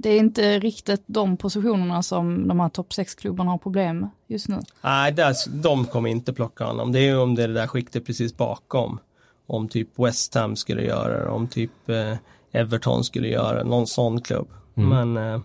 [0.01, 4.47] det är inte riktigt de positionerna som de här topp 6-klubbarna har problem med just
[4.47, 4.59] nu.
[4.81, 5.15] Nej,
[5.47, 6.91] de kommer inte plocka honom.
[6.91, 8.99] Det är ju om det är det där skiktet precis bakom.
[9.47, 12.13] Om typ West Ham skulle göra det, om typ eh,
[12.51, 14.47] Everton skulle göra det, någon sån klubb.
[14.75, 14.89] Mm.
[14.89, 15.41] Men eh,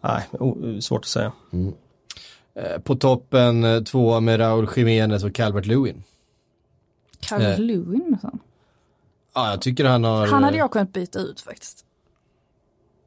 [0.00, 0.22] Nej,
[0.80, 1.32] svårt att säga.
[1.52, 1.74] Mm.
[2.54, 6.02] Eh, på toppen eh, två med Raúl Jiménez och Calvert Lewin.
[7.20, 7.64] Calvert eh.
[7.64, 8.30] Lewin så.
[9.34, 10.26] Ja, jag tycker han har...
[10.26, 11.84] Han hade jag kunnat byta ut faktiskt.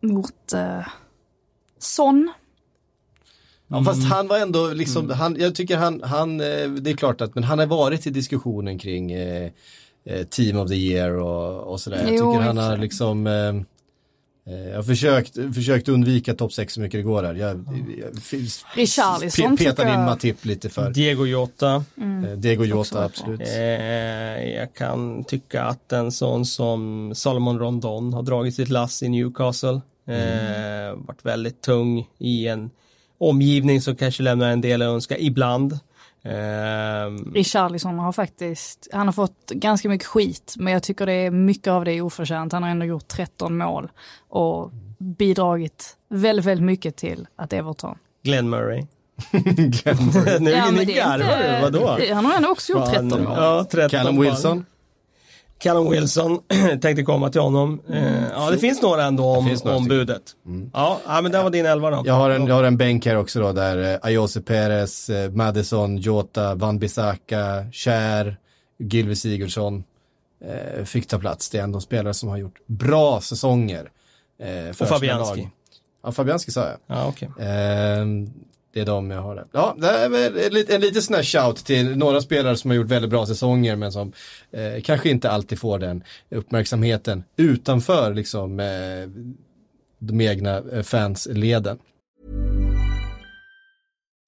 [0.01, 0.87] Mot eh,
[1.79, 2.33] Son.
[3.67, 7.21] Ja, fast han var ändå liksom, han, jag tycker han, han, eh, det är klart
[7.21, 9.51] att, men han har varit i diskussionen kring eh,
[10.05, 12.03] eh, Team of the Year och, och sådär.
[12.03, 13.53] Jag Jo, tycker han har liksom, eh, eh,
[14.45, 17.33] jag har försökt, försökt undvika topp 6 så mycket det går där.
[17.33, 17.49] Jag,
[17.97, 20.89] jag, pe- petar in jag- Matip lite för.
[20.89, 21.85] Diego Jota.
[21.97, 22.25] Mm.
[22.25, 23.41] Eh, Diego Jota, absolut.
[23.41, 23.57] Eh,
[24.53, 29.81] jag kan tycka att en sån som Salomon Rondon har dragit sitt lass i Newcastle.
[30.07, 32.69] Eh, varit väldigt tung i en
[33.17, 35.79] omgivning som kanske lämnar en del att önska ibland.
[36.25, 41.31] Eh, Richarlison har faktiskt, han har fått ganska mycket skit, men jag tycker det är
[41.31, 42.53] mycket av det är oförtjänt.
[42.53, 43.91] Han har ändå gjort 13 mål
[44.29, 47.97] och bidragit väldigt, väldigt mycket till att Everton.
[48.23, 48.85] Glenn Murray.
[49.55, 49.97] Glenn
[50.39, 51.97] nu Ja, men ni det är garvar vadå?
[52.13, 53.33] Han har ändå också gjort 13 mål.
[53.37, 54.25] Ja, 13 Callum mål.
[54.25, 54.65] Wilson.
[55.63, 56.39] Callum Wilson,
[56.81, 57.81] tänkte komma till honom.
[57.89, 60.21] Eh, ja, det finns några ändå om, några om budet.
[60.73, 62.03] Ja, ja, men det var din elva då.
[62.05, 65.31] Jag har en, jag har en bänk här också då där eh, Ayose Perez, eh,
[65.31, 68.37] Madison, Jota, Van Bissaka, Kär,
[68.79, 69.83] Gylve Sigurdsson
[70.85, 71.49] fick ta plats.
[71.49, 73.89] Det är ändå spelare som har gjort bra säsonger.
[74.39, 75.49] Eh, för Och Fabianski.
[76.03, 76.77] Ja, Fabianski sa jag.
[76.87, 77.29] Ja, okej.
[77.37, 78.05] Eh,
[78.73, 79.45] det är de jag har där.
[79.51, 82.75] Ja, det är väl en, en liten sån här shout till några spelare som har
[82.75, 84.13] gjort väldigt bra säsonger men som
[84.51, 88.65] eh, kanske inte alltid får den uppmärksamheten utanför liksom eh,
[89.99, 91.79] de egna eh, fansleden.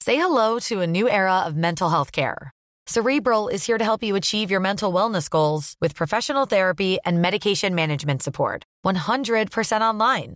[0.03, 2.51] Say hello to a new era of mental health care.
[2.87, 7.21] Cerebral is here to help you achieve your mental wellness goals with professional therapy and
[7.21, 8.63] medication management support.
[8.85, 10.35] 100% online.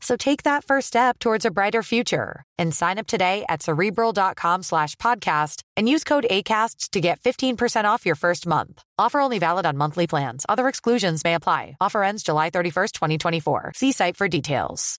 [0.00, 4.62] So take that first step towards a brighter future and sign up today at cerebral.com
[4.62, 8.82] slash podcast and use code ACAST to get 15% off your first month.
[8.98, 10.44] Offer only valid on monthly plans.
[10.48, 11.76] Other exclusions may apply.
[11.80, 13.72] Offer ends July 31st, 2024.
[13.74, 14.98] See site for details.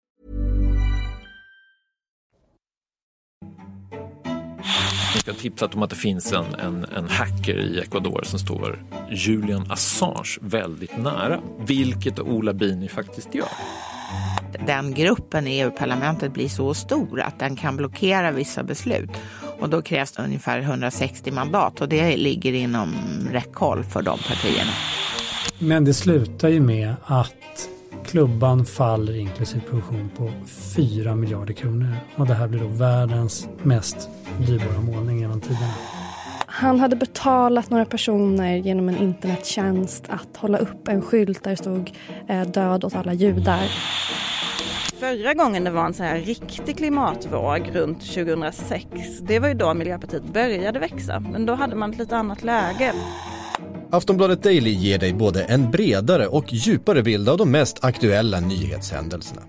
[5.14, 8.80] Jag ska tipsa om att det finns en, en, en hacker i Ecuador som står
[9.12, 13.48] Julian Assange väldigt nära, vilket Ola Bini faktiskt gör.
[14.68, 19.10] Den gruppen i EU-parlamentet blir så stor att den kan blockera vissa beslut.
[19.60, 22.96] Och då krävs det ungefär 160 mandat och det ligger inom
[23.32, 24.72] räckhåll för de partierna.
[25.60, 27.70] Men det slutar ju med att
[28.06, 30.32] klubban faller inklusive produktion på
[30.76, 31.96] 4 miljarder kronor.
[32.16, 34.10] Och det här blir då världens mest
[34.48, 35.97] dyrbara målning genom tiderna.
[36.60, 41.58] Han hade betalat några personer genom en internettjänst att hålla upp en skylt där det
[41.58, 41.92] stod
[42.28, 43.62] eh, död åt alla judar.
[45.00, 48.86] Förra gången det var en så här riktig klimatvåg runt 2006,
[49.22, 51.20] det var ju då Miljöpartiet började växa.
[51.20, 52.94] Men då hade man ett lite annat läge.
[53.92, 59.42] Aftonbladet Daily ger dig både en bredare och djupare bild av de mest aktuella nyhetshändelserna.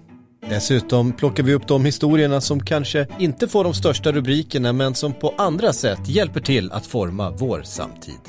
[0.48, 5.12] Dessutom plockar vi upp de historierna som kanske inte får de största rubrikerna men som
[5.12, 8.20] på andra sätt hjälper till att forma vår samtid.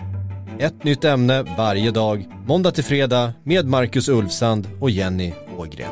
[0.59, 5.91] Ett nytt ämne varje dag, måndag till fredag med Marcus Ulfsand och Jenny Ågren.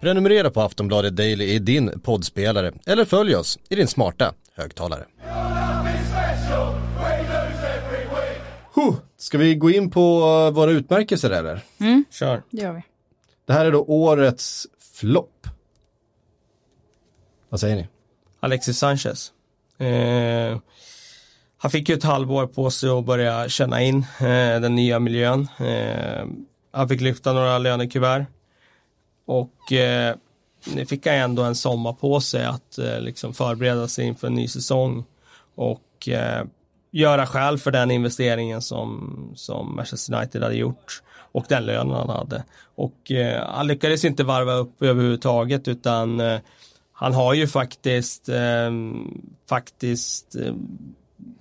[0.00, 5.04] Prenumerera på Aftonbladet Daily i din poddspelare eller följ oss i din smarta högtalare.
[8.74, 8.94] Huh.
[9.16, 11.60] Ska vi gå in på uh, våra utmärkelser eller?
[11.80, 12.42] Mm, Kör.
[12.50, 12.82] det gör vi.
[13.46, 15.46] Det här är då årets flopp.
[17.48, 17.88] Vad säger ni?
[18.40, 19.32] Alexis Sanchez.
[19.78, 20.58] Eh,
[21.56, 25.48] han fick ju ett halvår på sig att börja känna in eh, den nya miljön.
[25.58, 26.26] Eh,
[26.72, 28.26] han fick lyfta några lönekuvert.
[29.26, 30.16] Och eh,
[30.74, 34.34] nu fick han ändå en sommar på sig att eh, liksom förbereda sig inför en
[34.34, 35.04] ny säsong.
[35.54, 36.44] Och eh,
[36.90, 41.02] göra skäl för den investeringen som, som Manchester United hade gjort.
[41.34, 42.44] Och den lönen han hade.
[42.74, 46.38] Och eh, han lyckades inte varva upp överhuvudtaget utan eh,
[46.92, 48.70] han har ju faktiskt, eh,
[49.48, 50.54] faktiskt, eh,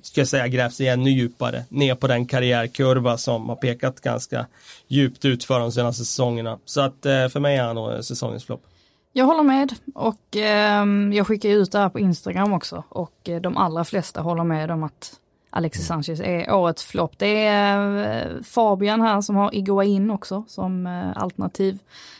[0.01, 4.45] ska jag säga, grävt sig ännu djupare ner på den karriärkurva som har pekat ganska
[4.87, 6.59] djupt ut för de senaste säsongerna.
[6.65, 8.63] Så att eh, för mig är han nog eh, säsongens flopp.
[9.11, 13.41] Jag håller med och eh, jag skickar ut det här på Instagram också och eh,
[13.41, 15.19] de allra flesta håller med om att
[15.55, 17.13] Alexis Sanchez är årets flopp.
[17.17, 21.79] Det är eh, Fabian här som har Iguain också som eh, alternativ.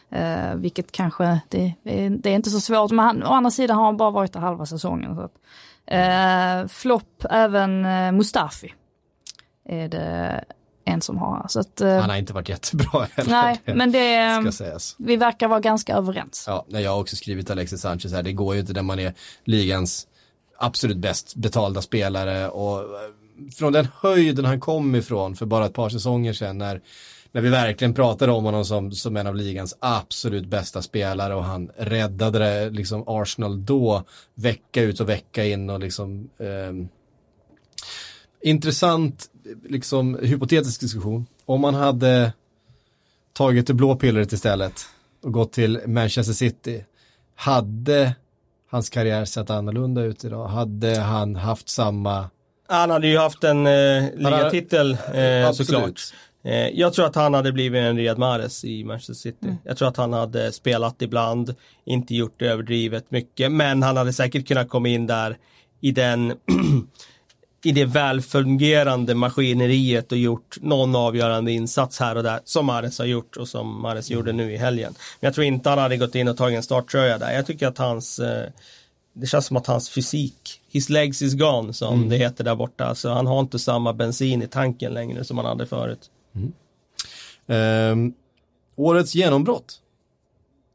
[0.09, 3.86] Eh, vilket kanske, det, det, är inte så svårt, men han, å andra sidan har
[3.86, 5.15] han bara varit där halva säsongen.
[5.15, 5.34] Så att,
[5.86, 7.81] eh, flopp även
[8.17, 8.73] Mustafi
[9.65, 10.43] är det
[10.86, 11.45] en som har.
[11.47, 13.31] Så att, Han har inte varit jättebra heller.
[13.31, 14.95] Nej, men det, ska sägas.
[14.99, 16.45] vi verkar vara ganska överens.
[16.47, 18.23] Ja, jag har också skrivit Alexis Sanchez här.
[18.23, 19.13] Det går ju inte när man är
[19.43, 20.07] ligans
[20.57, 22.86] absolut bäst betalda spelare och
[23.51, 26.81] från den höjden han kom ifrån för bara ett par säsonger sedan när,
[27.31, 31.43] när vi verkligen pratade om honom som, som en av ligans absolut bästa spelare och
[31.43, 34.03] han räddade det, liksom Arsenal då
[34.35, 36.87] vecka ut och vecka in och liksom eh,
[38.41, 39.29] intressant
[39.63, 41.25] liksom hypotetisk diskussion.
[41.45, 42.33] Om man hade
[43.33, 44.85] tagit det blå pillret istället
[45.23, 46.85] och gått till Manchester City
[47.35, 48.15] hade
[48.69, 50.47] hans karriär sett annorlunda ut idag?
[50.47, 52.29] Hade han haft samma
[52.74, 55.67] han hade ju haft en eh, ligatitel eh, Absolut.
[55.67, 56.01] såklart.
[56.43, 59.38] Eh, jag tror att han hade blivit en Riyad Mahrez i Manchester City.
[59.45, 59.57] Mm.
[59.63, 61.55] Jag tror att han hade spelat ibland,
[61.86, 65.38] inte gjort det överdrivet mycket, men han hade säkert kunnat komma in där
[65.82, 66.34] i den
[67.63, 73.05] i det välfungerande maskineriet och gjort någon avgörande insats här och där som Mahrez har
[73.05, 74.93] gjort och som Mahrez gjorde nu i helgen.
[75.19, 77.34] Men jag tror inte han hade gått in och tagit en starttröja där.
[77.34, 78.49] Jag tycker att hans eh,
[79.13, 82.09] det känns som att hans fysik, his legs is gone som Mm.
[82.09, 82.86] det heter där borta.
[82.86, 86.09] Alltså han har inte samma bensin i tanken längre som han hade förut.
[87.47, 88.13] Ehm,
[88.76, 89.80] årets genombrott.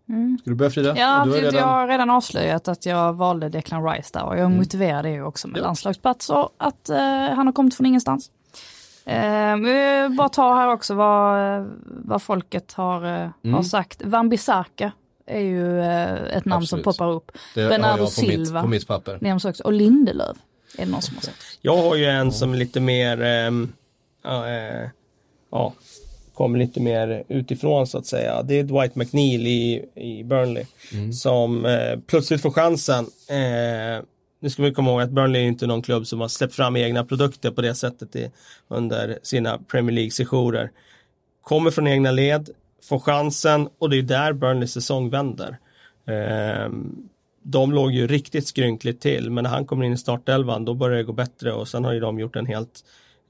[0.09, 0.39] Mm.
[0.41, 0.97] Ska du börja Frida?
[0.97, 1.69] Ja, du har jag redan...
[1.69, 4.57] har redan avslöjat att jag valde Declan Rice där och jag Mm.
[4.59, 6.97] motiverade det också med landslagsplats och att eh,
[7.35, 8.31] han har kommit från ingenstans.
[9.65, 13.55] Vi vill bara ta här också vad, vad folket har, eh, Mm.
[13.55, 14.03] har sagt.
[14.05, 14.93] Van Bissaka
[15.29, 16.69] är ju eh, ett namn Absolut.
[16.69, 17.33] som poppar upp.
[17.55, 18.63] Det Bernardo mitt- Silva.
[18.63, 19.19] på mitt papper.
[19.21, 19.65] nämns också.
[19.65, 20.37] Och Lindelöf
[20.79, 21.37] är det någon som har sagt.
[21.61, 23.73] Jag har ju en som är lite mer, ehm,
[24.25, 24.89] ja, eh,
[25.51, 25.75] ja,
[26.35, 28.43] kommer lite mer utifrån så att säga.
[28.43, 30.65] Det är Dwight McNeil i, i Burnley
[31.13, 33.05] som eh, plötsligt får chansen.
[33.29, 34.05] Eh,
[34.41, 36.77] nu ska vi komma ihåg att Burnley är inte någon klubb som har släppt fram
[36.77, 38.31] egna produkter på det sättet i,
[38.69, 40.71] under sina Premier League-sessioner.
[41.43, 42.51] Kommer från egna led,
[42.89, 45.59] får chansen och det är där Burnleys säsong vänder.
[46.07, 47.09] Ehm,
[47.43, 50.97] de låg ju riktigt skrynkligt till men när han kommer in i startelvan då börjar
[50.97, 52.85] det gå bättre och sen har ju de gjort en helt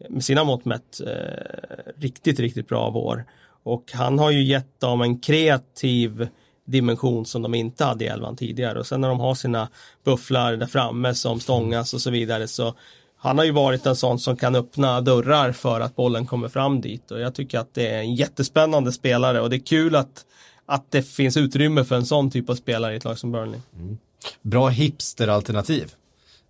[0.09, 3.25] med sina mått mätt eh, riktigt, riktigt bra vår.
[3.63, 6.29] Och han har ju gett dem en kreativ
[6.65, 9.69] dimension som de inte hade i elvan tidigare och sen när de har sina
[10.05, 12.75] bufflar där framme som stångas och så vidare så
[13.19, 16.81] han har ju varit en sån som kan öppna dörrar för att bollen kommer fram
[16.81, 20.25] dit och jag tycker att det är en jättespännande spelare och det är kul att,
[20.67, 23.61] att det finns utrymme för en sån typ av spelare i ett lag som Burnley.
[23.77, 23.99] Mm.
[24.43, 25.95] Bra hipsteralternativ.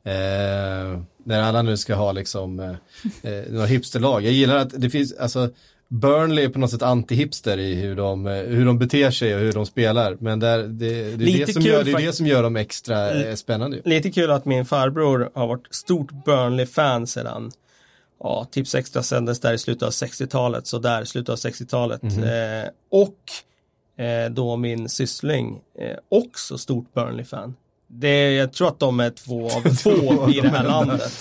[0.05, 2.71] Eh, när alla nu ska ha liksom eh,
[3.23, 4.25] eh några hipsterlag.
[4.25, 5.51] Jag gillar att det finns, alltså
[5.89, 9.41] Burnley är på något sätt anti-hipster i hur de, eh, hur de beter sig och
[9.41, 10.17] hur de spelar.
[10.21, 13.11] Men där, det, det, är, det, som gör, det är det som gör dem extra
[13.11, 13.77] eh, spännande.
[13.77, 13.83] ju.
[13.85, 17.53] Lite kul att min farbror har varit stort Burnley-fan sedan
[18.21, 22.03] ja, Tips Extra sändes där i slutet av 60-talet, så där, slutet av 60-talet.
[22.03, 22.23] Mhm.
[22.23, 27.55] Eh, och eh, då min syssling eh, också stort Burnley-fan.
[27.91, 31.13] Det, jag tror att de är två av få i det här landet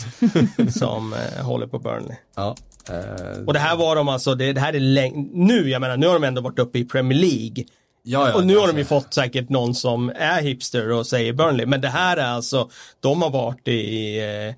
[0.74, 2.18] som eh, håller på Burnley.
[2.36, 2.56] Ja,
[2.90, 5.98] eh, Och det här var de alltså, det, det här är länge, nu, jag menar,
[5.98, 7.66] nu har de ändå varit uppe i Premier League.
[8.04, 11.34] Ja, ja, och nu har de ju fått säkert någon som är hipster och säger
[11.34, 11.66] Burnley.
[11.66, 14.56] Men det här är alltså, de har varit i, eh,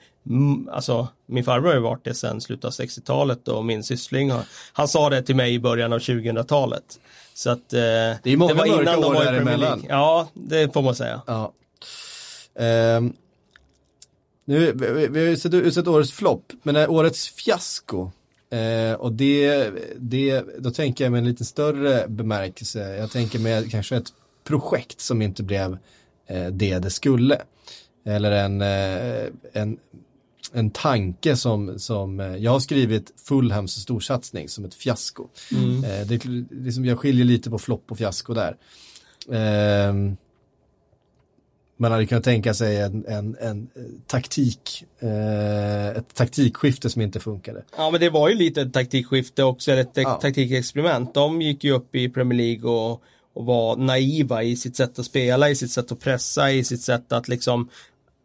[0.76, 4.42] alltså min farbror har ju varit det sedan slutet av 60-talet och min syssling har,
[4.74, 6.84] han sa det till mig i början av 2000-talet.
[7.34, 9.58] Så att eh, det är många var mörka innan de var i Premier.
[9.58, 9.82] League.
[9.90, 11.22] Ja, det får man säga.
[11.28, 11.52] Ja.
[12.60, 13.14] Ehm,
[14.46, 18.12] nu, vi, vi har ju sett, utsett årets flopp, men årets fiasko.
[18.50, 22.96] Eh, och det, det, då tänker jag med en lite större bemärkelse.
[22.98, 25.78] Jag tänker med kanske ett projekt som inte blev
[26.28, 27.42] eh, det det skulle.
[28.06, 29.78] Eller en, eh, en,
[30.54, 35.28] en tanke som, som eh, jag har skrivit Fulhams storsatsning som ett fiasko.
[35.52, 35.84] Mm.
[35.84, 38.58] Eh, det, liksom, jag skiljer lite på flopp och fiasko där.
[39.32, 40.18] Ehm,
[41.82, 47.20] man hade kunnat tänka sig en, en, en eh, taktik, eh, ett taktikskifte som inte
[47.20, 47.64] funkade.
[47.78, 50.14] Ja men det var ju lite ett taktikskifte också, eller ett Ja.
[50.22, 51.14] taktikexperiment.
[51.14, 53.02] De gick ju upp i Premier League och,
[53.34, 56.82] och var naiva i sitt sätt att spela, i sitt sätt att pressa, i sitt
[56.82, 57.70] sätt att liksom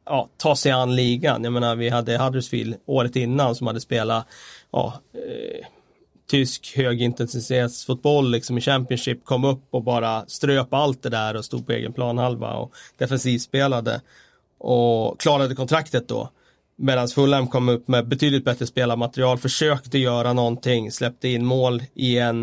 [0.06, 1.44] ja, ta sig an ligan.
[1.44, 4.26] Jag menar vi hade Huddersfield året innan som hade spelat
[4.72, 5.66] ja, eh,
[6.26, 11.66] tysk högintensitetsfotboll liksom i Championship, kom upp och bara ströp allt det där och stod
[11.66, 14.00] på egen planhalva och defensivspelade
[14.58, 16.30] och klarade kontraktet då.
[16.76, 22.18] Medan Fulham kom upp med betydligt bättre spelarmaterial, försökte göra någonting, släppte in mål i
[22.18, 22.42] en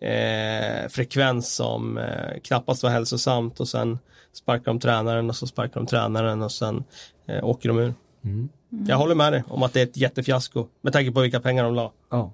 [0.00, 3.98] eh, frekvens som eh, knappast var hälsosamt och sen
[4.32, 6.84] sparkar de tränaren och så sparkar de tränaren och sen
[7.26, 7.94] eh, åker de ur.
[8.24, 8.48] Mm.
[8.88, 11.64] Jag håller med dig om att det är ett jättefiasko med tanke på vilka pengar
[11.64, 11.92] de la.
[12.10, 12.32] Ja.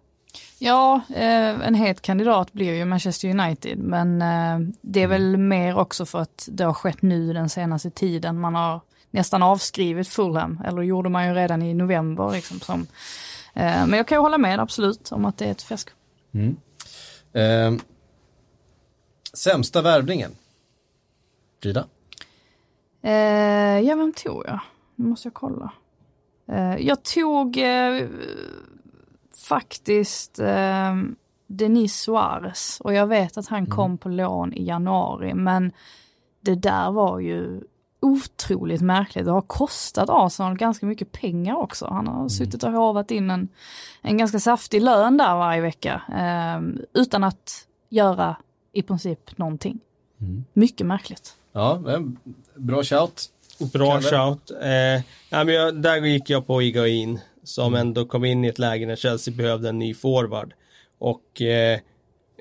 [0.58, 5.76] Ja, eh, en het kandidat blir ju Manchester United, men eh, det är väl mer
[5.76, 8.40] också för att det har skett nu den senaste tiden.
[8.40, 8.80] Man har
[9.10, 12.30] nästan avskrivit Fulham, eller gjorde man ju redan i november.
[12.32, 12.86] Liksom, som,
[13.54, 15.92] eh, men jag kan ju hålla med absolut om att det är ett fiasko.
[16.32, 16.56] Mm.
[17.32, 17.82] Eh,
[19.32, 20.30] sämsta värvningen?
[21.62, 21.86] Frida?
[23.02, 24.60] Eh, ja, vem tog jag?
[24.94, 25.72] Nu måste jag kolla.
[26.48, 27.58] Eh, jag tog
[29.36, 30.94] faktiskt eh,
[31.46, 33.70] Denis Suarez och jag vet att han Mm.
[33.70, 35.72] kom på lån i januari men
[36.40, 37.60] det där var ju
[38.00, 39.24] otroligt märkligt.
[39.24, 41.86] Det har kostat Arsenal ganska mycket pengar också.
[41.86, 42.18] Han Mm.
[42.18, 43.48] har suttit och hovat in en,
[44.02, 48.36] en ganska saftig lön där varje vecka eh, utan att göra
[48.72, 49.78] i princip någonting.
[50.20, 50.44] Mm.
[50.52, 51.34] Mycket märkligt.
[51.52, 51.82] Ja,
[52.54, 53.30] bra shout.
[53.72, 54.02] Bra Kalle?
[54.02, 54.50] shout.
[54.62, 57.80] Eh, ja, men jag, där gick jag på Igain som Mm.
[57.88, 60.54] ändå kom in i ett läge när Chelsea behövde en ny forward.
[60.98, 61.78] Och eh,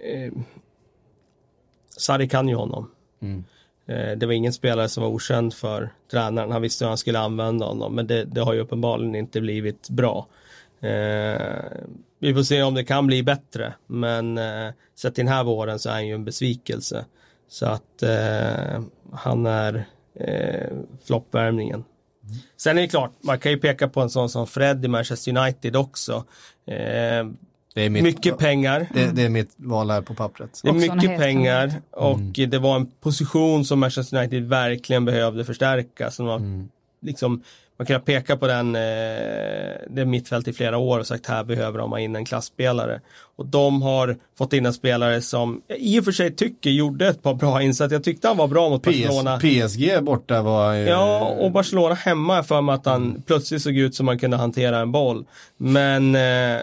[0.03, 0.31] eh,
[1.97, 2.91] Sarri kan ju honom.
[3.21, 3.43] Mm.
[3.85, 6.51] Eh, det var ingen spelare som var okänd för tränaren.
[6.51, 7.95] Han visste hur han skulle använda honom.
[7.95, 10.27] Men det, det har ju uppenbarligen inte blivit bra.
[10.79, 11.61] Eh,
[12.19, 13.73] vi får se om det kan bli bättre.
[13.87, 17.05] Men eh, sett till den här våren så är han ju en besvikelse.
[17.47, 18.81] Så att eh,
[19.11, 21.83] han är eh, floppvärmningen.
[22.57, 25.37] Sen är det klart, man kan ju peka på en sån som Fred i Manchester
[25.37, 26.13] United också.
[26.67, 26.75] Eh,
[27.75, 28.87] Det är mitt, mycket pengar.
[28.93, 30.59] Det, det är mitt val här på pappret.
[30.63, 31.83] Det är mycket pengar kandidat.
[31.91, 32.49] och Mm.
[32.49, 36.11] det var en position som Manchester United verkligen behövde förstärka.
[36.11, 36.69] Så man, Mm.
[37.01, 37.43] liksom,
[37.77, 38.81] man kan peka på den, eh,
[39.89, 43.01] det mittfält i flera år och sagt här behöver de ha in en klassspelare.
[43.35, 47.07] Och de har fått in en spelare som jag i och för sig tycker gjorde
[47.07, 47.95] ett par bra insatser.
[47.95, 49.37] Jag tyckte han var bra mot Barcelona.
[49.39, 50.85] PS, PSG borta var ju...
[50.85, 54.79] Ja, och Barcelona hemma för mig att han plötsligt såg ut som man kunde hantera
[54.79, 55.25] en boll.
[55.57, 56.61] Men eh,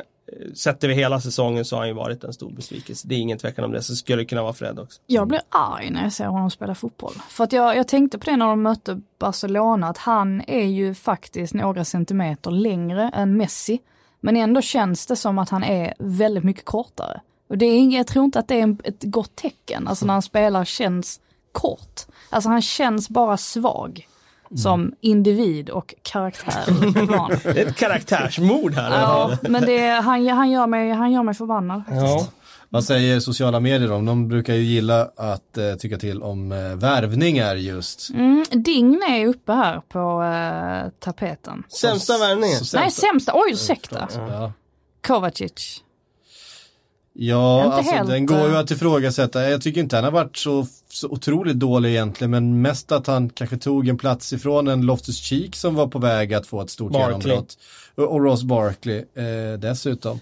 [0.55, 3.09] sett över hela säsongen så har han ju varit en stor besvikelse.
[3.09, 5.01] Det är ingen tvekan om det, så skulle det kunna vara Fred också.
[5.07, 7.13] Jag blir arg när jag ser honom spela fotboll.
[7.29, 10.95] För att jag, jag tänkte på det när de mötte Barcelona, att han är ju
[10.95, 13.81] faktiskt några centimeter längre än Messi.
[14.21, 17.21] Men ändå känns det som att han är väldigt mycket kortare.
[17.49, 20.23] Och det är, jag tror inte att det är ett gott tecken, alltså när han
[20.23, 21.21] spelar känns
[21.53, 22.01] kort.
[22.31, 24.07] Alltså han känns bara svag.
[24.57, 26.65] Som individ och karaktär.
[27.55, 28.91] Det är ett karaktärsmord här.
[29.01, 31.83] Ja, men det, han, han, gör mig, han gör mig förbannad.
[31.91, 32.27] Ja.
[32.69, 34.05] Vad säger sociala medier om?
[34.05, 38.11] De brukar ju gilla att eh, tycka till om eh, värvningar just.
[38.11, 41.63] Mm, Dign är uppe här på eh, tapeten.
[41.69, 42.65] Sämsta värvningen.
[42.65, 43.33] Så Nej, sämsta- sämsta.
[43.35, 44.09] Oj, ursäkta.
[44.15, 44.53] Ja,
[45.07, 45.83] Kovacic.
[47.13, 49.51] ja Inte alltså helt, den går ju eh, att ifrågasätta.
[49.51, 53.29] Jag tycker inte han har varit så, så otroligt dålig egentligen, men mest att han
[53.29, 56.71] kanske tog en plats ifrån en Loftus Cheek som var på väg att få ett
[56.71, 57.09] stort Barkley.
[57.09, 57.59] genombrott.
[57.95, 60.21] Och, Ross Barkley eh, dessutom.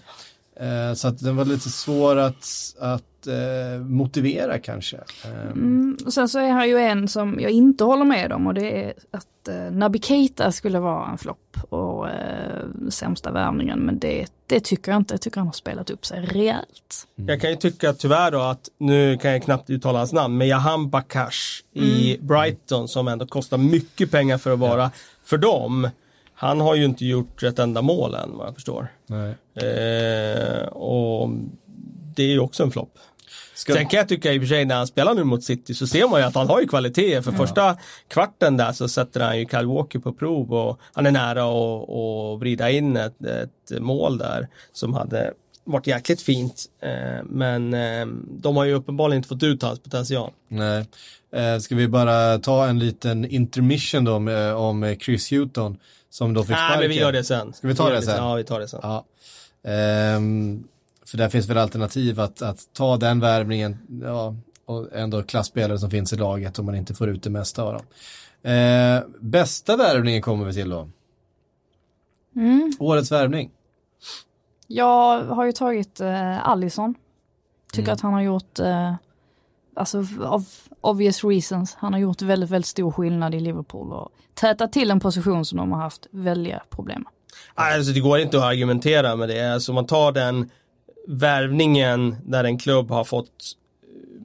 [0.61, 4.97] Eh, så att den var lite svår att, att eh, motivera kanske.
[5.25, 8.47] Eh, Mm, och sen så är här ju en som jag inte håller med om
[8.47, 13.79] och det är att eh, Naby Keita skulle vara en flopp och eh, sämsta värvningen.
[13.79, 15.13] Men det, det tycker jag inte.
[15.13, 17.07] Jag tycker han har spelat upp sig rejält.
[17.15, 20.47] Jag kan ju tycka tyvärr då att, nu kan jag knappt uttala hans namn, men
[20.47, 24.91] Jahan Bakash i Brighton som ändå kostar mycket pengar för att vara
[25.23, 25.89] för dem.
[26.41, 28.87] Han har ju inte gjort ett enda mål än vad jag förstår.
[29.07, 29.35] nej.
[29.55, 31.29] Eh, och
[32.15, 32.93] det är ju också en flopp.
[33.55, 35.73] Ska- Sen kan jag tycka i och för sig när han spelar nu mot City
[35.73, 37.21] så ser man ju att han har ju kvaliteter.
[37.21, 37.77] För första
[38.07, 42.39] kvarten där så sätter han ju Kyle Walker på prov och han är nära att
[42.39, 45.33] vrida in ett, ett mål där som hade
[45.63, 46.65] varit jäkligt fint.
[46.81, 50.31] Eh, men eh, de har ju uppenbarligen inte fått ut hans potential.
[50.47, 50.85] Nej.
[51.35, 54.15] Eh, ska vi bara ta en liten intermission då
[54.55, 55.77] om Chris Hutton
[56.11, 56.79] som då fick Nej, sparken?
[56.79, 57.53] men vi gör det sen.
[57.53, 58.15] Ska vi ta gör det sen?
[58.17, 58.79] Ja, vi tar det sen.
[58.83, 59.05] Ja.
[59.63, 60.63] Ehm,
[61.05, 64.35] för där finns väl alternativ att, att ta den värvningen ja,
[64.65, 67.73] och ändå klassspelare som finns i laget om man inte får ut det mesta av
[67.73, 67.83] dem.
[68.51, 70.89] Eh, bästa värvningen kommer vi till då.
[72.35, 72.71] Mm.
[72.79, 73.51] Årets värvning.
[74.67, 76.95] Jag har ju tagit eh, Allison.
[77.73, 77.93] Tycker Mm.
[77.93, 78.93] att han har gjort, eh,
[79.81, 80.45] alltså av
[80.81, 84.99] obvious reasons, han har gjort väldigt, väldigt stor skillnad i Liverpool och tätat till en
[84.99, 87.11] position som de har haft väldiga problem med.
[87.75, 89.53] Alltså det går inte att argumentera med det.
[89.53, 90.49] Alltså man tar den
[91.07, 93.55] värvningen där en klubb har fått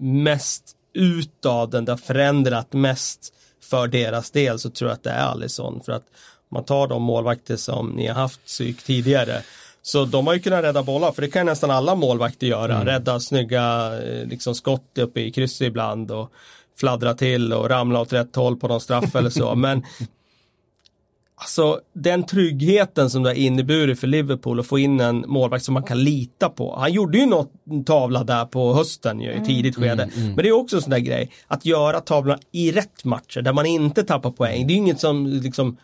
[0.01, 5.03] mest ut av den, det har förändrat mest för deras del så tror jag att
[5.03, 5.81] det är Alisson.
[5.85, 6.05] För att
[6.49, 9.43] man tar de målvakter som ni har haft psyk tidigare.
[9.87, 12.75] Så de har ju kunnat rädda bollar, för det kan nästan alla målvakter göra.
[12.75, 12.87] Mm.
[12.87, 16.33] Rädda snygga eh, liksom, skott uppe i krysset ibland och
[16.79, 19.55] fladdra till och ramla åt rätt håll på någon straff eller så.
[19.55, 19.83] Men
[21.39, 25.75] Alltså den tryggheten som det har inneburit för Liverpool att få in en målvakt som
[25.75, 26.77] man kan lita på.
[26.79, 27.53] Han gjorde ju något
[27.87, 30.03] tavla där på hösten ju, i tidigt skede.
[30.03, 30.27] Mm, mm.
[30.27, 31.31] Men det är också en sån där grej.
[31.47, 34.67] Att göra tavlorna i rätt matcher där man inte tappar poäng.
[34.67, 35.77] Det är inget som liksom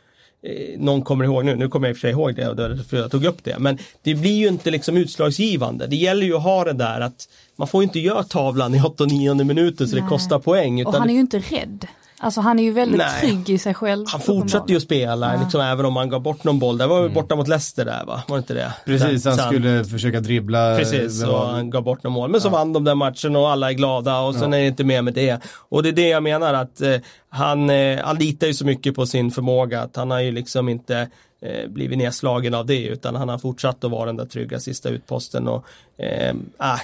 [0.78, 1.56] någon kommer ihåg nu.
[1.56, 3.58] Nu kommer jag i och för sig ihåg det och därför jag tog upp det.
[3.58, 5.86] Men det blir ju inte liksom utslagsgivande.
[5.86, 9.34] Det gäller ju att ha det där att man får inte göra tavlan i 89
[9.44, 10.10] minuten så det Nej.
[10.10, 10.86] kostar poäng.
[10.86, 11.86] Och han är ju inte rädd.
[12.24, 13.20] Alltså han är ju väldigt Nej.
[13.20, 14.04] trygg i sig själv.
[14.08, 16.78] han fortsatte ju att spela, liksom, även om han gav bort någon boll.
[16.78, 18.22] Det var ju borta mot Leicester där va?
[18.28, 18.72] Var det inte det?
[18.84, 20.76] Precis, han sen- skulle försöka dribbla.
[20.78, 22.30] Precis, det och var- han gav bort någon mål.
[22.30, 24.58] Men så vann de den matchen och alla är glada och sen Ja.
[24.58, 25.40] är det inte mer med det.
[25.68, 26.96] Och det är det jag menar att eh,
[27.28, 30.68] han, eh, han litar ju så mycket på sin förmåga att han har ju liksom
[30.68, 31.08] inte
[31.42, 34.88] eh, blivit nedslagen av det utan han har fortsatt att vara den där trygga sista
[34.88, 35.64] utposten och
[35.98, 36.34] eh,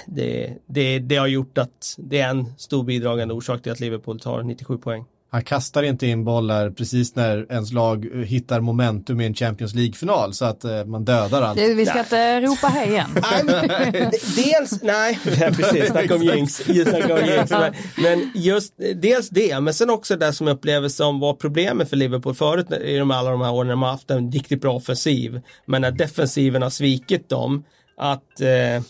[0.07, 4.19] det, det, det har gjort att det är en stor bidragande orsak till att Liverpool
[4.19, 5.05] tar 97 poäng.
[5.31, 9.75] Han kastar inte in bollar precis när ens lag eh, hittar momentum i en Champions
[9.75, 11.57] League-final så att eh, man dödar allt.
[11.57, 13.09] Det, vi ska inte ropa hej igen.
[14.35, 16.53] dels, nej, precis, snacka om jinx.
[16.55, 17.51] Snacka om jinx.
[17.51, 21.89] Men, men just dels det, men sen också det som jag upplever som var problemet
[21.89, 24.61] för Liverpool förut i de, alla de här åren när de har haft en riktigt
[24.61, 25.41] bra offensiv.
[25.65, 27.63] Men när defensiven har svikit dem,
[27.97, 28.83] att eh,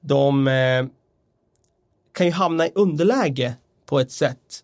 [0.00, 0.86] de eh,
[2.14, 3.54] kan ju hamna i underläge
[3.86, 4.63] på ett sätt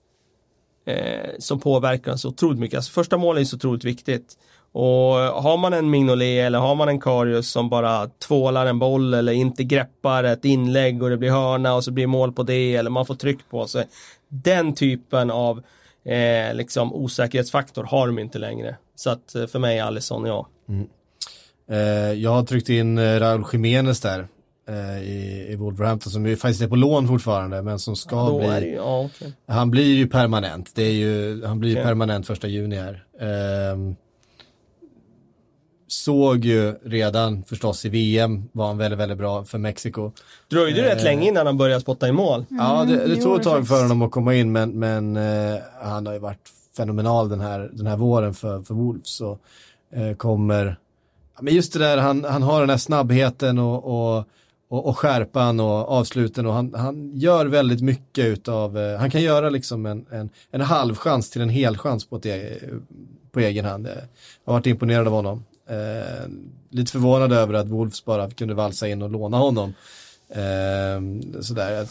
[0.87, 2.77] eh, som påverkar så otroligt mycket.
[2.77, 4.37] Alltså första målet är så otroligt viktigt.
[4.73, 9.15] Och har man en Mignolet eller har man en Karius som bara tvålar en boll
[9.15, 12.77] eller inte greppar ett inlägg och det blir hörna och så blir mål på det
[12.77, 13.87] eller man får tryck på sig.
[14.29, 15.63] Den typen av
[16.05, 18.77] eh, liksom osäkerhetsfaktor har de inte längre.
[18.95, 20.49] Så att eh, för mig är Alisson ja.
[20.69, 20.87] Mm.
[21.71, 24.29] Eh, jag har tryckt in eh, Raul Raúl Jiménez där
[25.03, 28.49] i, i Wolverhampton som ju faktiskt är på lån fortfarande men som ska Då bli
[28.49, 29.33] det ju, ja, okej.
[29.47, 31.85] Han blir ju permanent, det är ju, han blir ju Okej.
[31.85, 33.05] permanent första juni här.
[33.21, 33.97] Ehm,
[35.89, 40.13] såg ju redan förstås i VM var han väldigt, väldigt bra för Mexiko.
[40.51, 42.45] Dröjde rätt Eh, länge innan han började spotta i mål.
[42.49, 45.59] Ja, det, det Mm, tog ett tag för honom att komma in men, men eh,
[45.83, 49.41] han har ju varit fenomenal den här, den här våren för, för Wolves och
[49.95, 50.79] eh, kommer,
[51.37, 54.25] ja, men just det där, han, han har den här snabbheten och, och,
[54.71, 59.23] och, och skärpan och avsluten och han, han gör väldigt mycket utav, eh, han kan
[59.23, 62.59] göra liksom en, en, en halvchans till en helchans på, ett, e-
[63.33, 63.87] på egen hand.
[63.87, 63.93] Eh,
[64.45, 65.45] Jag har varit imponerad av honom.
[65.69, 66.29] Eh,
[66.71, 69.75] lite förvånad över att Wolves bara kunde valsa in och låna honom.
[70.29, 71.87] Eh, sådär.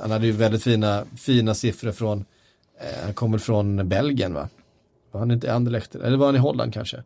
[0.00, 2.24] Han hade ju väldigt fina, fina siffror från,
[2.80, 4.48] eh, han kommer från Belgien va?
[5.12, 7.02] Var han inte i Anderlecht, eller var han i Holland kanske?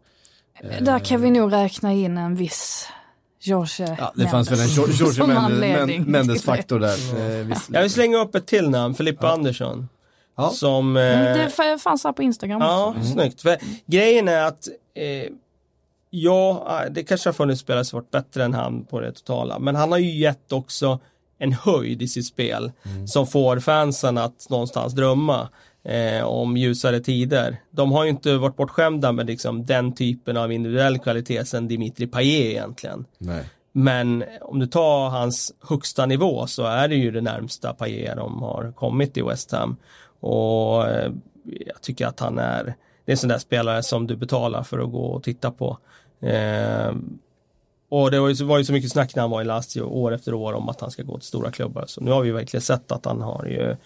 [0.80, 2.86] Där kan vi nog räkna in en viss
[3.42, 6.56] Jorge Ja, det fanns väl en George George som Mendes, anledning Men- Mendes till det.
[6.56, 6.96] faktor där.
[7.50, 7.56] Eh.
[7.72, 9.88] Jag vill slänga upp ett till namn, Filippa Andersson.
[10.36, 10.50] Ja.
[10.50, 10.96] Som...
[10.96, 11.50] Eh, det
[11.82, 13.12] fanns här på Instagram Ja, också.
[13.12, 13.42] snyggt.
[13.42, 15.32] För grejen är att eh,
[16.10, 19.58] ja, det kanske har funnits spelare som varit bättre än han på det totala.
[19.58, 20.98] Men han har ju gett också
[21.38, 22.72] en höjd i sitt spel
[23.08, 25.48] som får fansen att någonstans drömma
[25.84, 27.56] eh, om ljusare tider.
[27.70, 32.06] De har ju inte varit bortskämda med liksom den typen av individuell kvalitet sen Dimitri
[32.06, 33.04] Payet egentligen.
[33.18, 33.44] Nej.
[33.72, 38.42] Men om du tar hans högsta nivå så är det ju det närmsta Payet de
[38.42, 39.76] har kommit i West Ham.
[40.20, 41.12] Och eh,
[41.44, 42.64] jag tycker att han är,
[43.04, 45.78] det är en sån där spelare som du betalar för att gå och titta på.
[46.20, 46.92] Eh,
[47.88, 49.80] och det var ju, så- var ju så mycket snack när han var i Lazio
[49.82, 51.84] år efter år om att han ska gå till stora klubbar.
[51.86, 53.76] Så nu har vi verkligen sett att han har ju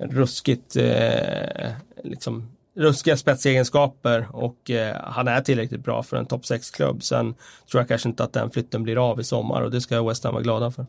[0.00, 1.70] ruskigt, eh,
[2.04, 7.02] liksom, ruskiga spetsegenskaper och eh, han är tillräckligt bra för en topp 6-klubb.
[7.02, 7.34] Sen
[7.70, 10.24] tror jag kanske inte att den flytten blir av i sommar och det ska West
[10.24, 10.86] Ham vara glada för.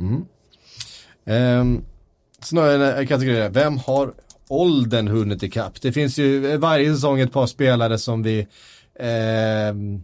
[0.00, 0.24] Mm.
[1.60, 1.84] Um,
[2.52, 3.50] har jag en kategori där.
[3.50, 4.12] Vem har
[4.48, 5.80] åldern hunnit ikapp?
[5.80, 8.46] Det finns ju varje säsong ett par spelare som vi
[9.00, 10.02] ehm,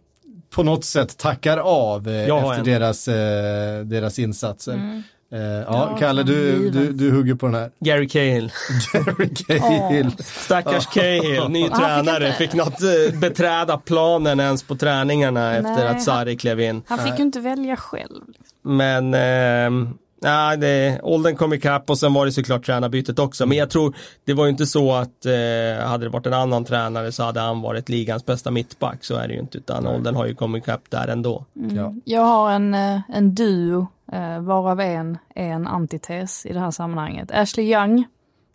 [0.51, 2.65] på något sätt tackar av eh, efter en.
[2.65, 4.75] deras, eh, deras insatser.
[4.75, 5.03] Mm.
[5.33, 7.71] Eh, ja, Ja, Kalle, du, du, du hugger på den här.
[7.81, 8.53] Gary Cahill.
[8.93, 10.11] Gary Cahill.
[10.19, 15.71] Stackars Cahill, ny fick tränare, inte- fick något eh, beträda planen ens på träningarna efter
[15.77, 16.83] Nej, att Sarri klev in.
[16.87, 18.23] Han fick ju inte välja själv.
[18.65, 19.89] Men ehm,
[20.23, 23.47] nej, det, åldern kom ikapp och sen var det såklart tränarbytet också.
[23.47, 26.65] Men jag tror, det var ju inte så att eh, hade det varit en annan
[26.65, 29.05] tränare så hade han varit ligans bästa mittback.
[29.05, 31.45] Så är det ju inte, utan åldern har ju kommit ikapp där ändå.
[31.55, 31.95] Ja.
[32.05, 36.71] Jag har en, eh, en duo, eh, varav en är en antites i det här
[36.71, 37.31] sammanhanget.
[37.31, 38.05] Ashley Young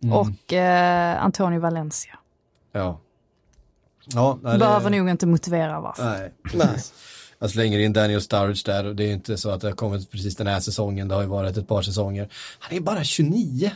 [0.04, 0.18] Mm.
[0.18, 2.20] och eh, Antonio Valencia.
[2.72, 3.00] Ja.
[4.14, 6.04] Ja, nej, det- Behöver nog inte motivera varför.
[6.06, 6.94] Nej, precis.
[7.40, 10.12] Jag slänger in Daniel Sturridge där och det är inte så att det har kommit
[10.12, 12.30] precis den här säsongen, det har ju varit ett par säsonger.
[12.60, 13.72] Han är bara 29.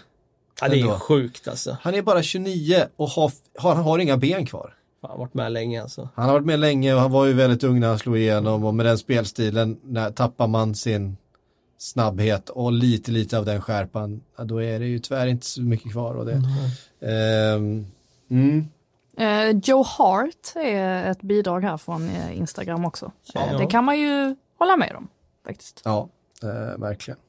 [0.61, 0.99] Ja, det är Ändå.
[0.99, 1.77] sjukt alltså.
[1.81, 4.73] Han är bara 29 och har, har, han har inga ben kvar.
[5.01, 6.09] Han har varit med länge alltså.
[6.15, 8.63] Han har varit med länge och han var ju väldigt ung när han slog igenom
[8.65, 11.17] och med den spelstilen när tappar man sin
[11.77, 15.61] snabbhet och lite lite av den skärpan, ja, då är det ju tyvärr inte så
[15.61, 16.13] mycket kvar.
[16.13, 16.41] Och det.
[17.07, 17.85] Ehm,
[18.29, 18.67] mm.
[19.21, 23.11] Eh, Joe Hart är ett bidrag här från eh, Instagram också.
[23.33, 23.45] Ja.
[23.47, 25.07] Eh, Det kan man ju hålla med om
[25.45, 25.81] faktiskt.
[25.85, 26.09] Ja,
[26.43, 27.19] eh, verkligen.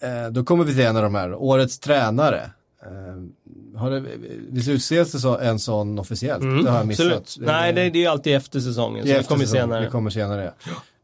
[0.00, 2.50] Eh, eh, då kommer vi till en av de här, årets tränare.
[2.82, 4.00] Eh, har det,
[4.48, 6.42] visst utses det så, en sån officiellt?
[6.42, 7.12] Mm, det har jag missat.
[7.12, 7.46] absolut.
[7.46, 9.02] Nej, det, det är ju alltid efter säsongen.
[9.02, 9.84] Så Det är det kommer efter säsong, senare.
[9.84, 10.52] Det kommer senare.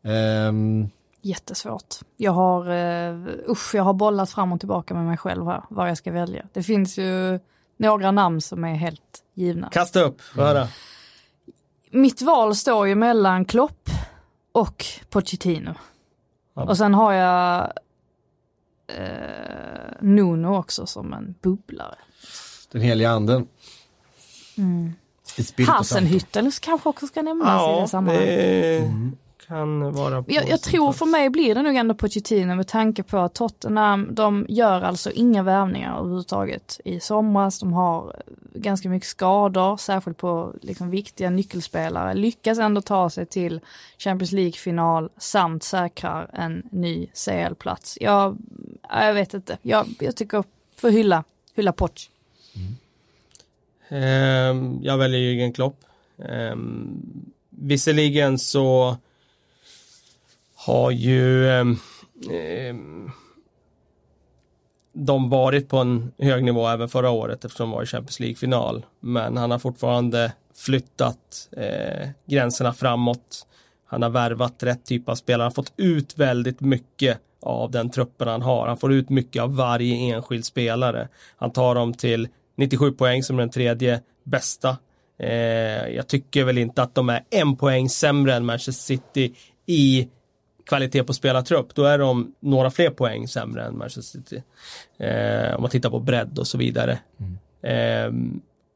[0.05, 0.89] Ehm,
[1.23, 1.95] Jättesvårt.
[2.17, 5.91] Jag har, uh, usch, jag har bollat fram och tillbaka med mig själv här, vad
[5.91, 6.47] jag ska välja.
[6.53, 7.39] Det finns ju
[7.77, 9.69] några namn som är helt givna.
[9.71, 10.69] Kasta upp, höra.
[11.91, 13.91] Mitt val står ju mellan Klopp
[14.53, 15.75] och Pochettino.
[16.55, 17.73] Och sen har jag
[18.87, 21.97] eh, Nuno också som en bubblare.
[22.73, 23.49] den heliga anden.
[24.59, 24.93] Mm.
[25.67, 28.29] Hasenhüttel kanske också ska nämnas i Ja, det sammanhanget.
[28.29, 28.93] det
[29.47, 30.99] kan vara på Jag, jag tror plats.
[30.99, 35.11] för mig blir det nog ändå Pochettino med tanke på att Tottenham, de gör alltså
[35.11, 37.59] inga värvningar överhuvudtaget i somras.
[37.61, 42.15] De har eh, ganska mycket skador, särskilt på liksom viktiga nyckelspelare.
[42.15, 43.61] Lyckas ändå ta sig till
[43.99, 47.99] Champions League-final samt säkrar en ny CL-plats.
[48.01, 48.37] Jag,
[48.91, 50.45] jag vet inte, jag, jag tycker
[50.77, 51.25] för hylla,
[51.55, 52.11] hylla Poch.
[53.89, 55.77] Ehm, jag väljer Jürgen Klopp.
[56.17, 58.97] Um, visserligen så
[60.67, 61.77] har ju ehm,
[62.31, 63.11] ehm,
[64.93, 68.87] de varit på en hög nivå även förra året eftersom de var i Champions League-final.
[69.01, 73.47] Men han har fortfarande flyttat eh, gränserna framåt.
[73.87, 75.43] Han har värvat rätt typ av spelare.
[75.43, 78.67] Han har fått ut väldigt mycket av den truppen han har.
[78.67, 81.09] Han får ut mycket av varje enskild spelare.
[81.37, 84.77] Han tar dem till 97 poäng som den tredje bästa.
[85.19, 89.35] Eh, jag tycker väl inte att de är en poäng sämre än Manchester City
[89.67, 90.09] i
[90.67, 91.75] kvalitet på spelartrupp.
[91.75, 94.43] Då är de några fler poäng sämre än Manchester City.
[94.99, 96.99] Eh, om man tittar på bredd och så vidare.
[97.63, 98.13] Eh,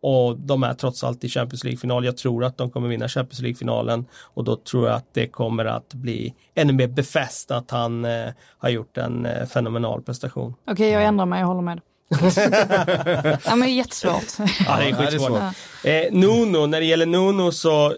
[0.02, 2.04] och de är trots allt i Champions League-final.
[2.04, 5.64] Jag tror att de kommer vinna Champions League-finalen och då tror jag att det kommer
[5.64, 8.26] att bli ännu mer befäst att han eh,
[8.58, 10.54] har gjort en eh, fenomenal prestation.
[10.66, 11.80] Okej, jag ändrar mig, jag håller med.
[13.46, 14.24] ja, men jättesvårt.
[14.38, 15.28] Ja, det är Ja, det är skitsvårt.
[15.28, 15.54] svårt.
[15.84, 17.96] Eh, Nuno, när det gäller Nuno så eh,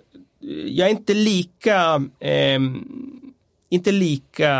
[0.66, 2.84] jag är inte lika ehm,
[3.72, 4.52] inte lika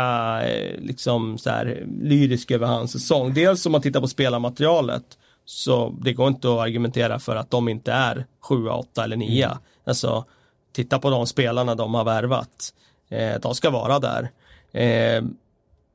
[0.43, 3.33] eh, liksom så här lyrisk över hans säsong.
[3.33, 5.03] Dels om man tittar på spelarmaterialet
[5.45, 9.49] så det går inte att argumentera för att de inte är 7, 8 eller 9.
[9.85, 10.25] Alltså
[10.71, 12.73] titta på de spelarna de har värvat.
[13.09, 14.31] Eh, de ska vara där.
[14.71, 15.23] Eh,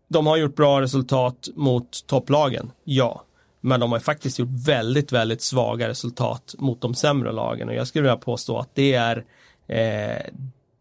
[0.09, 3.23] de har gjort bra resultat mot topplagen, ja.
[3.61, 7.87] Men de har faktiskt gjort väldigt, väldigt svaga resultat mot de sämre lagen och jag
[7.87, 9.25] skulle vilja påstå att det är
[9.67, 10.23] eh,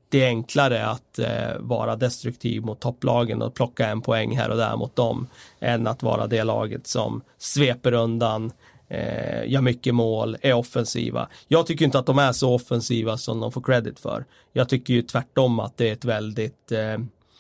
[0.10, 4.58] det är enklare att eh, vara destruktiv mot topplagen och plocka en poäng här och
[4.58, 5.28] där mot dem
[5.60, 8.52] än att vara det laget som sveper undan,
[8.88, 11.28] eh, gör mycket mål, är offensiva.
[11.48, 14.26] Jag tycker inte att de är så offensiva som de får credit för.
[14.54, 16.98] Jag tycker ju tvärtom att det är ett väldigt eh,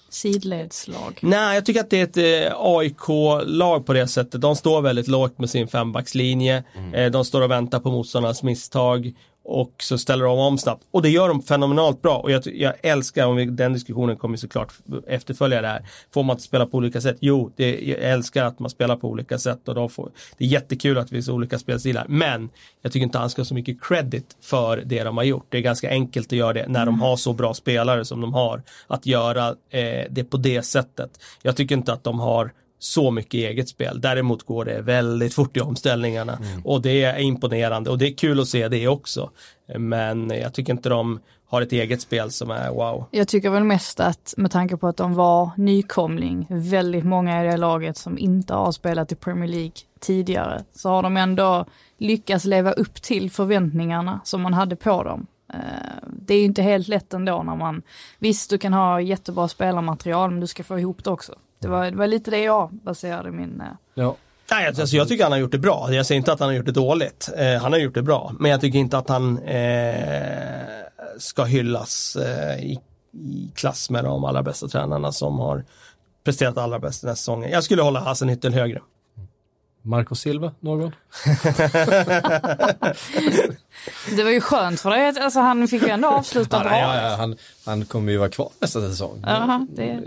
[0.09, 1.19] Sidledslag.
[1.21, 4.41] Nej, jag tycker att det är ett eh, AIK-lag på det sättet.
[4.41, 6.63] De står väldigt lågt med sin fembackslinje.
[6.93, 9.13] Eh, de står och väntar på motståndarnas misstag
[9.47, 10.83] och så ställer de om snabbt.
[10.91, 12.17] Och det gör de fenomenalt bra.
[12.17, 14.73] Och jag, jag älskar, om vi, den diskussionen kommer såklart
[15.07, 15.85] efterfölja det här.
[16.13, 17.17] Får man inte spela på olika sätt?
[17.19, 19.67] Jo, det, jag älskar att man spelar på olika sätt.
[19.67, 22.05] Och de får, det är jättekul att vi ser olika spelstilar.
[22.09, 22.49] Men
[22.81, 25.45] jag tycker inte han ska ha så mycket credit för det de har gjort.
[25.49, 28.33] Det är ganska enkelt att göra det när de har så bra spelare som de
[28.33, 28.63] har.
[28.87, 31.19] Att göra eh, det på det sättet.
[31.41, 34.01] Jag tycker inte att de har så mycket eget spel.
[34.01, 38.39] Däremot går det väldigt fort i omställningarna och det är imponerande och det är kul
[38.39, 39.29] att se det också.
[39.77, 41.19] Men jag tycker inte de
[41.49, 43.05] har ett eget spel som är wow.
[43.11, 47.47] Jag tycker väl mest att med tanke på att de var nykomling, väldigt många i
[47.47, 51.65] det laget som inte har spelat i Premier League tidigare, så har de ändå
[51.97, 55.27] lyckats leva upp till förväntningarna som man hade på dem.
[55.53, 55.59] Eh,
[56.11, 57.81] Det är ju inte helt lätt ändå när man,
[58.19, 61.33] visst du kan ha jättebra spelarmaterial men du ska få ihop det också.
[61.59, 63.61] Det var, det var lite det jag baserade min...
[63.61, 64.15] eh, Ja.
[64.51, 65.93] Nej, alltså, jag tycker han har gjort det bra.
[65.93, 67.29] Jag säger inte att han har gjort det dåligt.
[67.37, 68.31] Eh, han har gjort det bra.
[68.39, 70.61] Men jag tycker inte att han eh,
[71.17, 72.79] ska hyllas eh, i,
[73.11, 75.63] i klass med de allra bästa tränarna som har
[76.23, 77.49] presterat allra bäst den här säsongen.
[77.51, 78.81] Jag skulle hålla Hasenhüttel högre.
[79.81, 80.91] Marco Silva, någon?
[84.15, 86.77] Det var ju skönt för dig, alltså han fick ju ändå avsluta Ja, bra.
[86.79, 87.35] ja, ja, han,
[87.65, 89.19] han kommer ju vara kvar nästa säsong.
[89.25, 90.03] Jaha, det...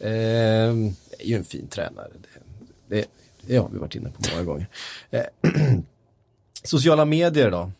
[0.00, 2.08] Eh, är ju en fin tränare.
[2.22, 3.06] Det, det,
[3.40, 4.66] det har vi varit inne på många gånger.
[5.10, 5.22] Eh,
[6.64, 7.70] sociala medier då?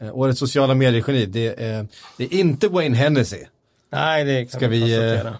[0.00, 3.44] Eh, årets sociala medier-geni, det, är- det är inte Wayne Hennessy.
[3.90, 5.38] Nej, det kan Ska vi konstatera.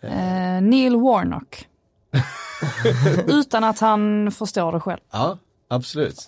[0.00, 1.68] Eh, Neil Warnock.
[3.26, 5.00] Utan att han förstår det själv.
[5.10, 5.38] Ja,
[5.68, 6.26] absolut.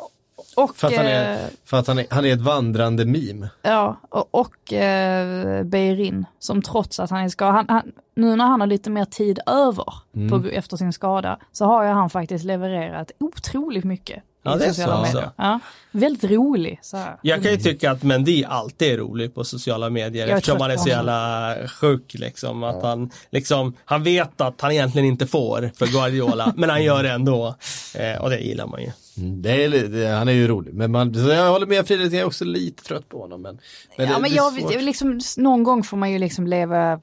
[0.57, 3.49] Och, För att han eh, är, för att han är, han är ett vandrande meme.
[3.63, 8.45] Ja, och, och eh, Beirin som trots att han är skadad, han, han, nu när
[8.45, 10.43] han har lite mer tid över Mm.
[10.43, 14.69] på, efter sin skada så har ju han faktiskt levererat otroligt mycket Ja, det är
[14.69, 15.13] sociala så.
[15.13, 15.31] medier.
[15.37, 16.79] Ja, väldigt rolig.
[16.83, 17.17] Så här.
[17.23, 20.71] Jag kan ju tycka att Mendy alltid är rolig på sociala medier Jag eftersom han
[20.71, 22.65] är så jävla sjuk liksom.
[22.65, 23.75] Att han, liksom.
[23.85, 27.55] Han vet att han egentligen inte får för Guardiola, men han gör det ändå.
[27.95, 28.91] Eh, och det gillar man ju.
[29.19, 32.15] Mm, Det är, det, han är ju rolig, men man, jag håller med Frida, jag
[32.15, 33.43] är också lite trött på honom.
[33.43, 33.59] Men,
[33.97, 37.01] men ja, det, men jag, liksom, någon gång får man ju liksom leva,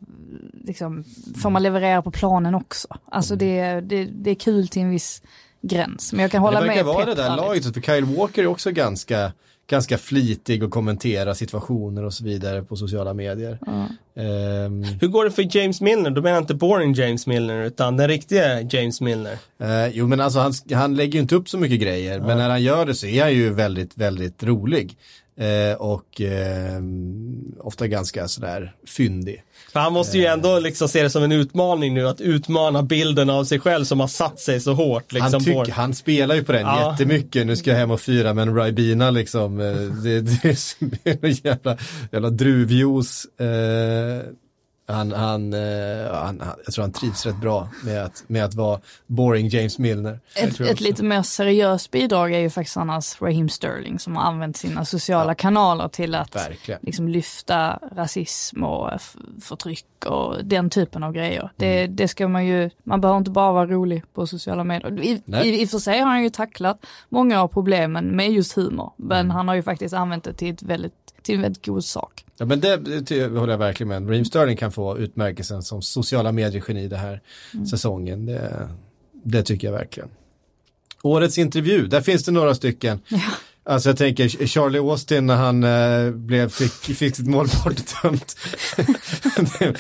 [0.64, 1.04] liksom,
[1.42, 2.88] får man leverera på planen också.
[3.12, 5.22] Alltså det, det, det är kul till en viss
[5.68, 6.14] gräns.
[6.14, 8.48] Men jag kan hålla det med verkar vara det där laget, för Kyle Walker är
[8.48, 9.32] också ganska,
[9.70, 13.60] ganska flitig och kommenterar situationer och så vidare på sociala medier.
[14.16, 16.10] Ehm, Hur går det för James Milner?
[16.10, 19.38] Då menar jag inte boring James Milner utan den riktiga James Milner.
[19.60, 22.50] eh, jo men alltså han, han lägger ju inte upp så mycket grejer, men när
[22.50, 24.98] han gör det så är han ju väldigt, väldigt rolig.
[25.38, 29.44] Eh, och ehm, ofta ganska sådär fyndig.
[29.74, 33.30] För han måste ju ändå liksom se det som en utmaning nu att utmana bilden
[33.30, 35.12] av sig själv som har satt sig så hårt.
[35.12, 36.92] Liksom, han, tycker, han spelar ju på den Ja.
[36.92, 37.48] jättemycket.
[37.48, 39.60] Nu ska jag hem och fira med en Ribena liksom.
[39.60, 40.22] Eh, Det,
[41.04, 41.78] det är en jävla,
[42.12, 43.26] jävla druvjuice.
[43.40, 43.48] Eh,
[44.94, 48.54] han, han, eh, han, han, jag tror han trivs rätt bra med att, med att
[48.54, 50.20] vara boring James Milner.
[50.36, 54.58] Ett, ett lite mer seriöst bidrag är ju faktiskt annars Raheem Sterling som har använt
[54.58, 56.80] sina sociala kanaler till att Verkligen.
[56.84, 58.90] liksom lyfta rasism och
[59.42, 61.50] förtryck och den typen av grejer.
[61.56, 61.96] Det, Mm.
[61.96, 65.02] det ska man ju, man behöver inte bara vara rolig på sociala medier.
[65.04, 65.22] I,
[65.62, 69.20] I och för sig har han ju tacklat många av problemen med just humor, men
[69.20, 69.30] Mm.
[69.36, 72.26] han har ju faktiskt använt det till, ett väldigt, till en väldigt god sak.
[72.38, 74.10] Ja men det, det håller jag verkligen med.
[74.10, 77.22] Raheem Sterling kan få utmärkelsen som sociala medier-geni den här
[77.54, 77.66] Mm.
[77.66, 78.26] säsongen.
[78.26, 78.70] Det,
[79.24, 80.10] det tycker jag verkligen.
[81.02, 83.00] Årets intervju, där finns det några stycken.
[83.66, 88.36] Alltså jag tänker Charlie Austin när han eh, blev, fick, fick sitt mål bortdömt.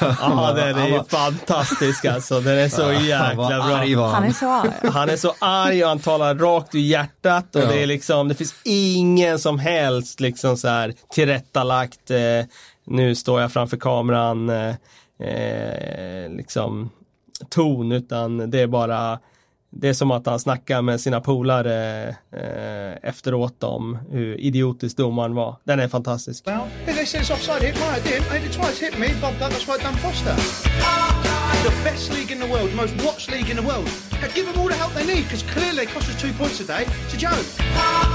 [0.00, 2.40] Ja, den är ju fantastisk alltså.
[2.40, 3.46] Den är så Ja, jäkla bra.
[3.76, 4.14] arg var han.
[4.14, 4.70] Han är så arg.
[4.92, 7.66] Han är så arg och han talar rakt ur hjärtat och Ja.
[7.68, 12.18] det är liksom, det finns ingen som helst liksom så här tillrättalagt, eh,
[12.86, 14.74] nu står jag framför kameran, eh,
[15.28, 16.90] eh, liksom
[17.50, 19.18] ton, utan det är bara,
[19.70, 25.34] det är som att han snackar med sina polare eh, efteråt om hur idiotisk domaren
[25.34, 25.56] var.
[25.64, 26.46] Den är fantastisk.
[26.46, 27.62] Well, they said it's offside.
[27.62, 28.28] Hit my, I didn't.
[28.30, 29.08] They tried to hit me.
[29.20, 30.36] Bob Douglas right done Foster.
[31.64, 33.88] The best league in the world, the most watched league in the world.
[34.34, 36.84] Give them all the help they need because clearly they cost us two points today.
[37.04, 37.46] It's a joke.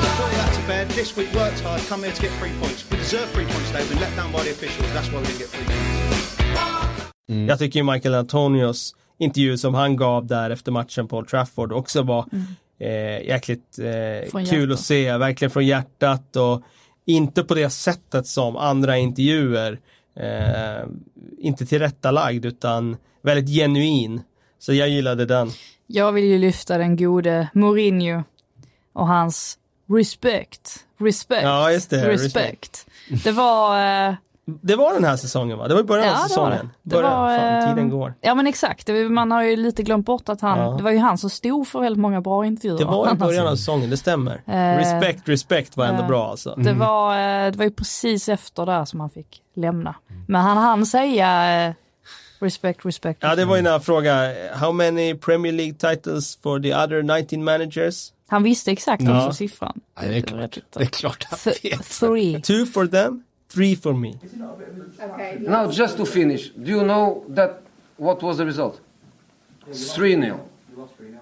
[0.01, 0.87] Put all that to bed.
[0.99, 1.81] This week worked hard.
[1.89, 2.79] Come here to get three points.
[2.89, 3.81] We deserve three points today.
[3.81, 4.87] We've been let down by the officials.
[4.93, 6.41] That's why we didn't get three points.
[7.47, 11.71] Jag tycker ju Michael Antonios intervju som han gav där efter matchen på Old Trafford
[11.71, 12.25] också var
[12.79, 16.61] eh, jäkligt eh, kul att se, verkligen från hjärtat och
[17.05, 19.79] inte på det sättet som andra intervjuer.
[20.15, 20.87] Eh,
[21.37, 24.21] inte tillrättalagd utan väldigt genuin.
[24.59, 25.49] Så jag gillade den.
[25.87, 28.23] Jag vill ju lyfta den gode Mourinho
[28.93, 29.57] och hans
[29.89, 30.85] respect.
[30.99, 31.43] Respect.
[31.43, 32.87] Ja, just det, Respect.
[33.23, 34.15] Det var...
[34.47, 35.67] eh, Det var den här säsongen va?
[35.67, 36.69] Det var i början av Ja, det var säsongen.
[36.83, 36.89] det.
[36.89, 38.13] Det Början, var, fan, eh, tiden går.
[38.21, 40.71] Ja men exakt, man har ju lite glömt bort att han, Ja.
[40.77, 42.77] det var ju han som stod för väldigt många bra intervjuer.
[42.77, 44.41] Det var i början av säsongen, det stämmer.
[44.47, 46.55] Eh, respect, respect var ändå eh, bra alltså.
[46.57, 47.13] Det var,
[47.45, 49.95] eh, det var ju precis efter där som han fick lämna.
[50.27, 51.73] Men han hann säga eh,
[52.39, 53.19] respect, respect.
[53.23, 57.43] Ja, det var ju jag frågade, how many Premier League titles for the other 19
[57.43, 58.11] managers?
[58.27, 59.17] Han visste exakt Ja.
[59.25, 59.79] också siffran.
[60.01, 61.83] Ja, det, är klart, det är klart han vet.
[61.99, 62.41] three.
[62.41, 64.17] Two for them, three for me.
[65.41, 67.61] Now, just to finish, do you know that
[67.97, 68.79] what was the result?
[69.71, 70.49] 3 0.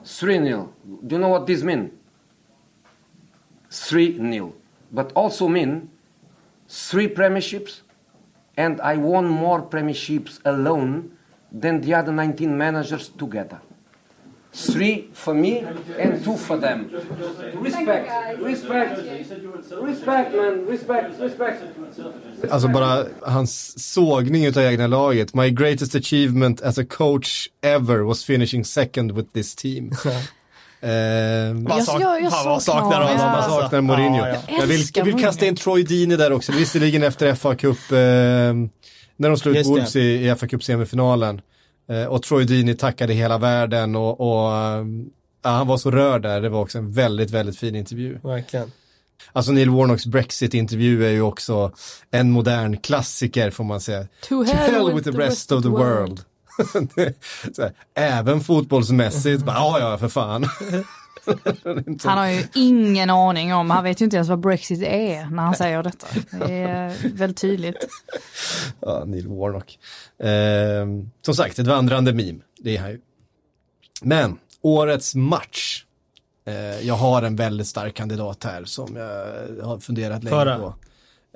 [0.03, 0.73] 3 0.
[1.05, 1.91] Do you know what this means?
[3.69, 4.53] 3 0.
[4.91, 5.89] But also mean
[6.67, 7.81] three premierships,
[8.55, 11.17] and I won more premierships alone
[11.51, 13.59] than the other 19 managers together.
[14.53, 15.63] Three for me
[16.03, 16.89] and two for them.
[17.63, 18.09] Respect,
[18.43, 18.99] respect,
[19.81, 21.61] respect, man, respect, respect.
[22.51, 25.33] Alltså bara hans sågning utav egna laget.
[25.33, 29.91] My greatest achievement as a coach ever was finishing second with this team.
[30.81, 30.89] Eh,
[31.85, 33.17] sak- jag- saknar saknar honom.
[33.31, 34.17] Man saknar Mourinho.
[34.17, 34.57] Ja, ja.
[34.59, 37.97] Jag vill, jag vill kasta in Troy Deeney där också, visserligen efter FA Cup, eh,
[37.97, 39.67] när de slog ut.
[39.67, 41.41] Wolves i, i FA Cup semifinalen.
[41.89, 44.85] Eh, och Troy Deeney tackade hela världen och, och eh,
[45.43, 48.17] ja, han var så rörd där, det var också en väldigt, väldigt fin intervju.
[48.23, 48.71] Verkligen.
[49.33, 51.71] Alltså Neil Warnocks Brexit-intervju är ju också
[52.11, 54.07] en modern klassiker får man säga.
[54.21, 56.21] To hell with the rest of the world.
[57.57, 60.45] här, även fotbollsmässigt, bara, ja ja för fan.
[62.03, 65.43] Han har ju ingen aning om, han vet ju inte ens vad Brexit är när
[65.43, 66.07] han säger detta.
[66.31, 67.87] Det är väldigt tydligt.
[68.81, 69.79] Ja, Neil Warnock.
[70.19, 70.87] Eh,
[71.25, 72.39] som sagt, ett vandrande meme.
[72.57, 72.99] Det är han ju.
[74.01, 75.85] Men, årets match.
[76.45, 80.59] Eh, jag har en väldigt stark kandidat här som jag har funderat länge Föra.
[80.59, 80.75] på.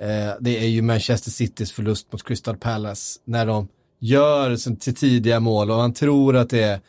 [0.04, 3.20] Eh, det är ju Manchester Citys förlust mot Crystal Palace.
[3.24, 3.68] När de
[3.98, 6.80] gör till tidiga mål och man tror att det är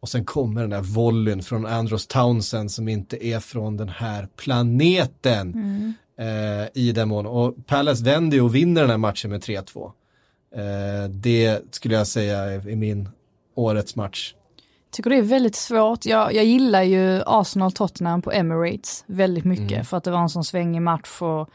[0.00, 4.28] och sen kommer den där volleyn från Andros Townsend som inte är från den här
[4.36, 5.94] planeten Mm.
[6.18, 7.26] eh, i den mån.
[7.26, 9.92] Och Palace vänder ju och vinner den här matchen med 3-2.
[10.56, 13.08] Eh, det skulle jag säga är min
[13.54, 14.34] årets match.
[14.90, 16.06] Tycker det är väldigt svårt.
[16.06, 19.84] Jag, jag gillar ju Arsenal-Tottenham på Emirates väldigt mycket Mm.
[19.84, 21.48] för att det var en sån svängig match och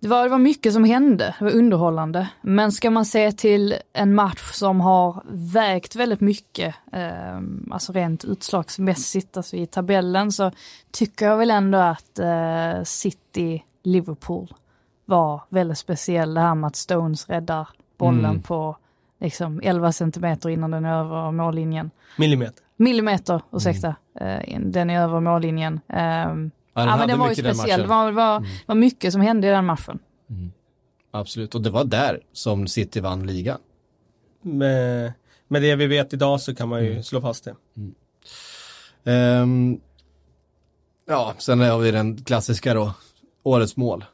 [0.00, 2.28] det var, det var mycket som hände, det var underhållande.
[2.40, 7.38] Men ska man se till en match som har vägt väldigt mycket, eh,
[7.70, 10.50] alltså rent utslagsmässigt, alltså i tabellen, så
[10.90, 14.54] tycker jag väl ändå att eh, City-Liverpool
[15.04, 16.34] var väldigt speciell.
[16.34, 17.68] Det här med att Stones räddar
[17.98, 18.42] bollen Mm.
[18.42, 18.76] på
[19.20, 21.90] liksom 11 centimeter innan den är över mållinjen.
[22.18, 22.64] Millimeter.
[22.76, 23.94] Millimeter, ursäkta.
[24.20, 25.80] Eh, den är över mållinjen.
[25.88, 26.50] Ehm,
[26.84, 27.80] ja, hade men den var ju den speciell.
[27.80, 29.98] Det var, det var, det var mycket som hände i den matchen.
[31.10, 33.58] Absolut, och det var där som City vann ligan.
[34.42, 35.12] Med,
[35.48, 36.92] med det vi vet idag så kan man Mm.
[36.96, 37.54] ju slå fast det.
[39.04, 39.80] Ehm,
[41.08, 42.92] ja, sen har vi den klassiska då,
[43.42, 44.04] årets mål.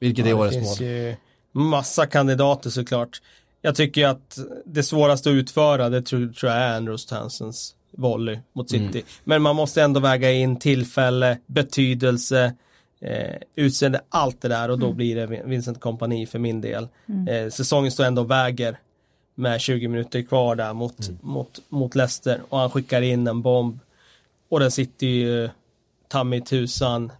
[0.00, 0.68] Vilket är Ja, årets det mål?
[0.76, 1.16] finns ju
[1.52, 3.22] massa kandidater såklart.
[3.62, 8.38] Jag tycker att det svåraste att utföra, det tror, tror jag är Andrews Tansens volley
[8.52, 8.84] mot City.
[8.98, 9.02] Mm.
[9.24, 12.54] Men man måste ändå väga in tillfälle, betydelse,
[13.00, 14.96] eh, utseende, allt det där och då Mm.
[14.96, 16.88] blir det Vin- Vincent Kompani för min del.
[17.08, 17.28] Mm.
[17.28, 18.78] Eh, säsongen står ändå och väger
[19.34, 23.78] med 20 minuter kvar där mot, mot, mot Leicester och han skickar in en bomb
[24.48, 25.48] och den sitter ju
[26.08, 27.12] ta mig tusan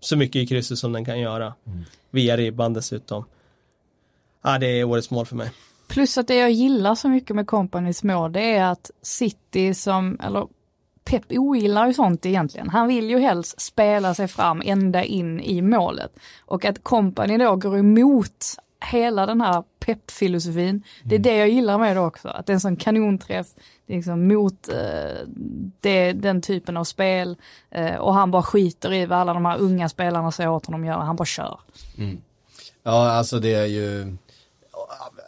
[0.00, 1.54] så mycket i krysset som den kan göra.
[2.10, 3.24] Via ribban dessutom.
[4.42, 5.50] Ja, det är årets mål för mig.
[5.90, 10.18] Plus att det jag gillar så mycket med Companys mål, det är att City som,
[10.22, 10.48] eller
[11.04, 12.68] Pep ogillar ju sånt egentligen.
[12.68, 16.12] Han vill ju helst spela sig fram ända in i målet.
[16.40, 18.44] Och att Company då går emot
[18.90, 22.28] hela den här Pep-filosofin, det är det jag gillar med det också.
[22.28, 23.46] Att det är en sån kanonträff,
[23.86, 25.26] det är liksom mot eh,
[25.80, 27.36] det, den typen av spel.
[27.70, 30.80] Eh, och han bara skiter i vad alla de här unga spelarna säger åt honom
[30.80, 31.60] att göra, han bara kör.
[31.98, 32.18] Mm.
[32.82, 34.16] Ja, alltså det är ju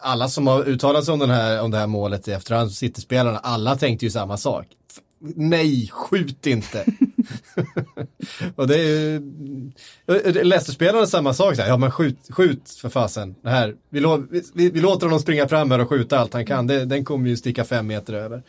[0.01, 3.39] alla som har uttalat sig om, den här, om det här målet i efterhand, City-spelarna,
[3.39, 4.67] alla tänkte ju samma sak.
[5.35, 6.85] Nej, skjut inte.
[8.55, 9.21] och det är ju,
[10.43, 13.35] Leicester-spelarna samma sak, så här, ja men skjut, skjut för fasen.
[13.41, 16.45] Det här, vi, lo, vi, vi låter honom springa fram här och skjuta allt han
[16.45, 18.43] kan, det, den kommer ju sticka fem meter över.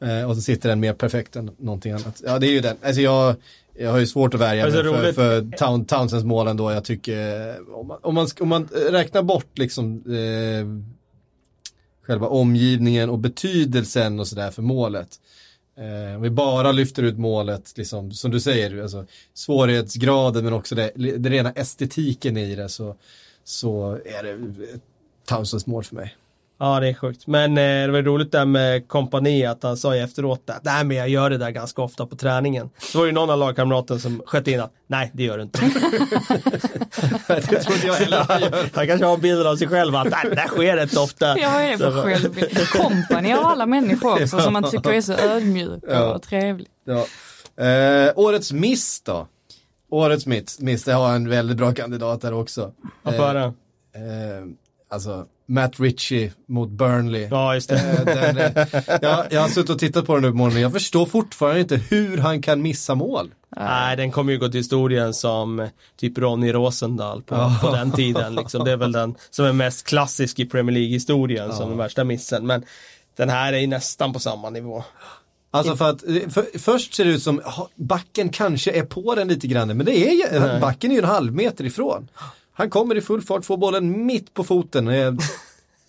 [0.00, 2.22] Eh, och så sitter den mer perfekt än någonting annat.
[2.24, 2.76] Ja, det är ju den.
[2.82, 3.36] Alltså jag,
[3.78, 6.72] jag har ju svårt att värja mig så för, för Town, Townsends mål ändå.
[6.72, 10.94] Jag tycker, eh, om man, om man, om man räknar bort liksom eh,
[12.06, 15.08] själva omgivningen och betydelsen och sådär för målet.
[15.78, 20.74] Eh, om vi bara lyfter ut målet, liksom, som du säger, alltså, svårighetsgraden men också
[20.74, 22.96] det, det rena estetiken i det så,
[23.44, 24.78] så är det eh,
[25.26, 26.16] Townsends mål för mig.
[26.60, 27.26] Ja, det är sjukt.
[27.26, 30.84] Men eh, det var roligt där med kompani att han sa ju efteråt att nej
[30.84, 32.70] men jag gör det där ganska ofta på träningen.
[32.78, 35.42] Så var det ju någon av lagkamraterna som sköt in att nej det gör du
[35.42, 35.60] inte.
[37.28, 38.42] det tror inte jag heller han.
[38.74, 41.38] Han kanske har bilden av sig själv att nej, det där sker rätt ofta.
[41.38, 42.68] Ja, vad är för självbild?
[42.68, 46.14] Company av alla människor också som man tycker är så ödmjuk Ja.
[46.14, 46.66] och trevlig.
[46.84, 47.06] Ja.
[47.64, 49.26] Eh, årets miss då?
[49.90, 52.72] Årets miss, miss, det har en väldigt bra kandidat där också.
[53.04, 53.44] Få höra.
[53.44, 53.52] eh,
[54.88, 57.28] alltså, Matt Ritchie mot Burnley.
[57.30, 57.76] Ja, just det.
[57.76, 60.72] Eh, den, eh, jag, jag har suttit och tittat på den nu på morgonen, jag
[60.72, 63.34] förstår fortfarande inte hur han kan missa mål.
[63.56, 67.58] Nej, den kommer ju gå till historien som typ Ronny Rosendahl på, Ja.
[67.62, 68.34] på den tiden.
[68.34, 68.64] Liksom.
[68.64, 71.68] Det är väl den som är mest klassisk i Premier League-historien som Ja.
[71.68, 72.46] den värsta missen.
[72.46, 72.64] Men
[73.16, 74.84] den här är ju nästan på samma nivå.
[75.50, 77.40] Alltså för att, eh, för, först ser det ut som,
[77.74, 80.60] backen kanske är på den lite grann, men det är ju, Nej.
[80.60, 82.08] backen är ju en halv meter ifrån.
[82.58, 84.88] Han kommer i full fart, får bollen mitt på foten.
[84.88, 85.12] Eh,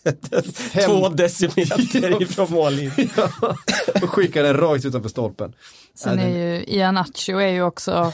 [0.86, 3.10] Två decimeter ifrån mållinjen.
[4.04, 5.54] och skickar den rakt utanför stolpen.
[5.96, 8.12] Sen Nej, är ju Ianacho är ju också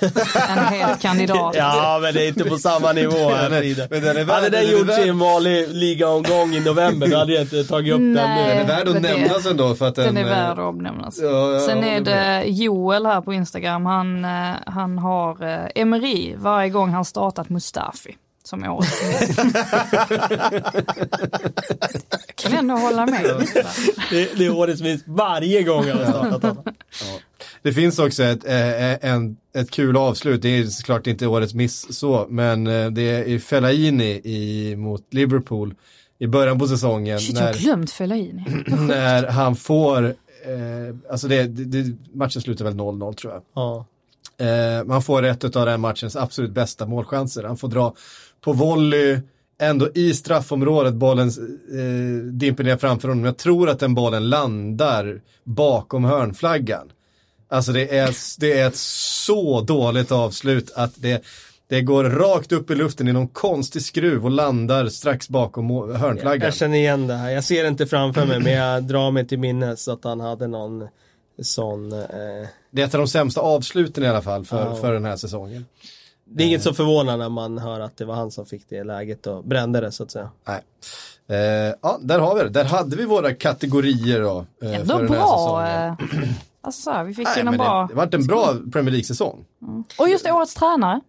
[0.49, 1.55] en het kandidat.
[1.57, 4.65] Ja, men det är inte på samma nivå här Men- den är värd- Hade den
[4.65, 8.21] den gjort sin vanlig ligaomgång i november, då hade jag inte tagit upp den nu.
[8.21, 10.05] Nej, Den är värd att det- nämnas ändå för att den...
[10.05, 11.19] Den är eh, värd att omnämnas.
[11.21, 16.35] Ja, jag Sen är det Joel här på Instagram, han, eh, han har eh, Emery
[16.37, 18.15] varje gång han startat Mustafi
[18.47, 19.37] som årets miss.
[22.17, 23.47] Jag kan ändå hålla med.
[24.09, 26.63] Det, det är årets minst varje gång jag har startat honom.
[27.61, 31.97] Det finns också ett, eh, en, ett kul avslut, det är såklart inte årets miss
[31.97, 35.73] så, men eh, det är Fellaini i, mot Liverpool
[36.19, 37.19] i början på säsongen.
[37.19, 38.43] Shit, jag har när, glömt Fellaini.
[38.67, 43.41] när han får, eh, alltså det, det, det, matchen slutar väl 0-0 tror jag.
[43.55, 43.85] Ja.
[44.37, 47.43] Eh, man får ett av den matchens absolut bästa målchanser.
[47.43, 47.95] Han får dra
[48.41, 49.19] på volley,
[49.59, 53.25] ändå i straffområdet, bollen eh, dimper ner framför honom.
[53.25, 56.91] Jag tror att den bollen landar bakom hörnflaggan.
[57.49, 61.23] Alltså det är, det är ett så dåligt avslut att det,
[61.67, 66.45] det går rakt upp i luften i någon konstig skruv och landar strax bakom hörnflaggan.
[66.45, 67.29] Jag känner igen det här.
[67.29, 70.47] Jag ser det inte framför mig, men jag drar mig till minnes att han hade
[70.47, 70.87] någon
[71.41, 71.93] sån...
[71.93, 74.75] Eh, det är ett av de sämsta avsluten i alla fall för, Ja.
[74.75, 75.65] för den här säsongen.
[76.25, 78.83] det är inget som förvånar när man hör att det var han som fick det
[78.83, 80.29] läget och brände det så att säga.
[80.47, 80.61] Nej.
[81.27, 82.49] Eh, ja, där har vi det.
[82.49, 84.45] Där hade vi våra kategorier då.
[84.63, 85.67] Eh, Ändå bra.
[85.67, 85.93] eh,
[86.61, 87.81] Alltså vi fick Nej, ju en bra.
[87.81, 89.45] det, det var en bra Premier League-säsong.
[89.99, 91.01] Och just det, årets tränare.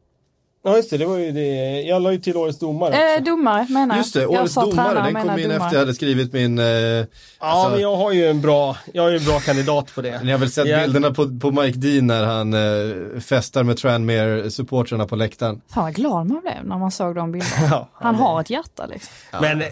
[0.67, 1.81] Ja just det, det var ju det.
[1.83, 3.15] Jag la ju till årets domare.
[3.17, 4.03] Eh, domare menar jag.
[4.03, 5.57] Just det, jag årets sa domare, tränare, den kom in domare.
[5.57, 6.59] efter jag hade skrivit min...
[6.59, 7.07] Eh, Ja,
[7.39, 10.21] alltså, men jag har ju en bra, jag har ju en bra kandidat på det.
[10.25, 13.77] Ni har väl sett Jag- bilderna på, på Mike Dean när han eh, festar med
[13.79, 15.61] Tranmere-supportrarna på läktaren.
[15.75, 17.67] Fan vad glad man blev när man såg de bilderna.
[17.71, 19.13] Ja, Han har ett hjärta liksom.
[19.41, 19.63] Men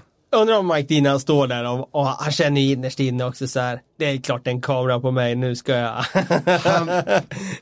[0.41, 3.81] undrar om Mike han står där och, och han känner innerst inne också så här.
[3.99, 6.05] Det är klart en kamera på mig, nu ska jag.
[6.65, 6.91] Han,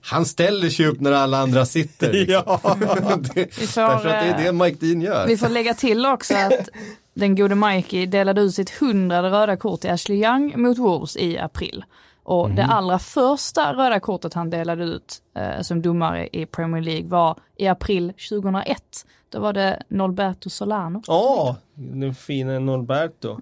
[0.03, 2.13] han ställer sig upp när alla andra sitter.
[2.13, 2.43] Liksom.
[2.47, 2.77] ja.
[3.35, 5.27] det, Vi får, därför att det är det Mike Dean gör.
[5.27, 6.69] Vi får lägga till också att
[7.15, 11.39] den gode Mikey delade ut sitt hundrade röda kort till Ashley Young mot Wolves i
[11.39, 11.85] april.
[12.25, 17.09] Och det allra första röda kortet han delade ut eh, som domare i Premier League
[17.09, 19.07] var i april 2001.
[19.33, 21.03] Då var det Norberto Solano.
[21.07, 23.39] Ja, den fina Norberto.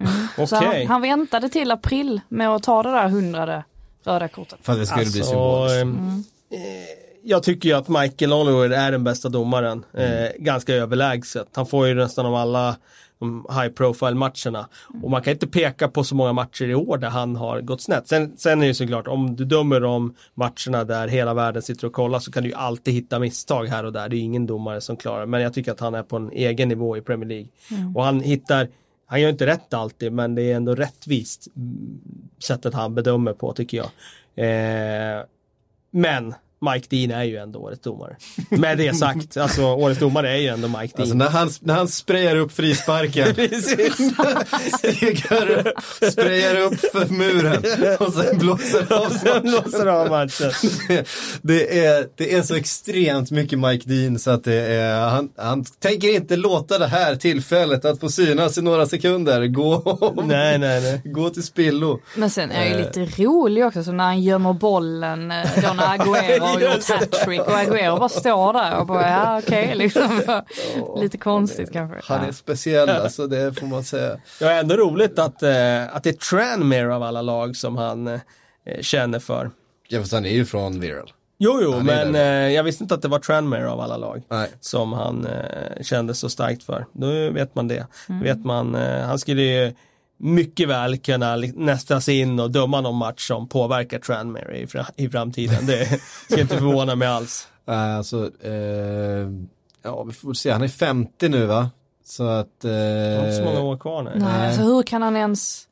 [0.49, 0.79] Så Okej.
[0.79, 3.65] han, han väntade till april med att ta det där hundrade
[4.05, 4.59] röda kortet.
[4.63, 5.83] För att det skulle bli Alltså, symboliskt.
[5.83, 6.61] ehm, eh,
[7.23, 9.85] Jag tycker ju att Michael Oliver är den bästa domaren.
[9.95, 11.49] Eh, ganska överlägset.
[11.55, 12.77] Han får ju nästan av alla
[13.21, 14.69] de high profile matcherna.
[15.03, 17.83] Och man kan inte peka på så många matcher i år där han har gått
[17.83, 18.09] snett.
[18.09, 21.93] Sen, sen är det såklart, om du dömer de matcherna där hela världen sitter och
[21.93, 24.09] kollar så kan du ju alltid hitta misstag här och där.
[24.09, 26.69] Det är ingen domare som klarar Men jag tycker att han är på en egen
[26.69, 27.49] nivå i Premier League.
[27.95, 28.69] Och han hittar
[29.07, 32.01] han gör inte rätt alltid men det är ändå rättvist mm,
[32.39, 33.91] sättet han bedömer på tycker jag.
[34.35, 35.25] Eh,
[35.91, 36.35] men
[36.73, 38.17] Mike Dean är ju ändå årets domare.
[38.49, 41.01] Med det sagt, alltså årets domare är ju ändå Mike Dean.
[41.03, 43.27] Alltså när han, när han sprayar upp frisparken,
[44.79, 45.67] stegar upp,
[46.13, 47.63] sprayar upp för muren
[47.99, 50.51] och sen blåser av Sen blåser av matchen.
[50.89, 51.05] det,
[51.43, 55.65] det, är, det är så extremt mycket Mike Dean så att det är, han, han
[55.65, 60.81] tänker inte låta det här tillfället att få synas i några sekunder gå, Nej, nej,
[60.83, 61.03] nej.
[61.05, 62.01] gå till spillo.
[62.17, 62.87] Men sen är jag ju Eh.
[62.87, 67.41] lite rolig också, så när han gömmer bollen, eh, då när Agüero har gjort hattrick
[67.41, 70.23] och Agüero bara står där och bara, ja okej, liksom.
[70.97, 72.01] lite konstigt kanske.
[72.05, 74.21] Han är speciell alltså, det får man säga.
[74.41, 78.21] Ja, ändå roligt att, eh, att det är Tranmere av alla lag som han eh,
[78.81, 79.51] känner för.
[79.89, 81.13] Ja fast han är ju från Viral.
[81.39, 83.97] Jo, jo, Han är men eh, jag visste inte att det var Tranmere av alla
[83.97, 84.49] lag Nej.
[84.61, 85.29] som han
[85.81, 86.87] kände så starkt för.
[86.93, 87.87] Då vet man det.
[88.07, 89.73] Vet man, han skulle ju
[90.21, 94.67] mycket väl kunna li- nästa sig in och döma någon match som påverkar Tranmere i,
[94.67, 95.67] fra- i framtiden.
[95.67, 97.49] Det ska inte förvåna mig alls.
[97.65, 98.53] Nej, alltså, eh,
[99.83, 101.71] ja vi får se, han är 50 nu va?
[102.05, 102.65] Så att...
[102.65, 104.11] Eh, Det har inte så många år kvar nu.
[104.15, 105.63] Nej, alltså hur kan han ens,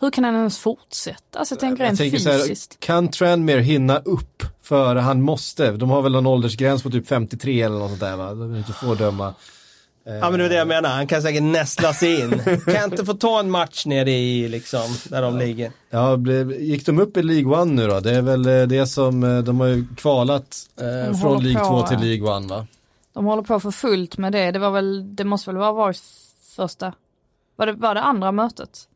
[0.00, 1.38] hur kan han ens fortsätta?
[1.38, 2.80] Alltså jag tänker rent tänker så här, fysiskt.
[2.80, 5.72] kan Tranmere hinna upp för han måste?
[5.72, 8.34] De har väl någon åldersgräns på typ 53 eller något sånt där va?
[8.34, 9.34] De inte får döma.
[10.20, 12.42] Ja men det är det jag menar, han kan säkert nästla sig in.
[12.66, 15.72] kan inte få ta en match nere i liksom, där de ligger.
[15.90, 18.00] Ja, blev, gick de upp i League One nu då?
[18.00, 21.80] Det är väl eh, det som, eh, de har ju kvalat eh, från League på,
[21.80, 22.66] 2 till eh, League One va?
[23.12, 24.50] De håller på för fullt med det.
[24.50, 26.00] Det var väl, det måste väl vara varit
[26.56, 26.92] första,
[27.56, 28.88] var det, var det andra mötet?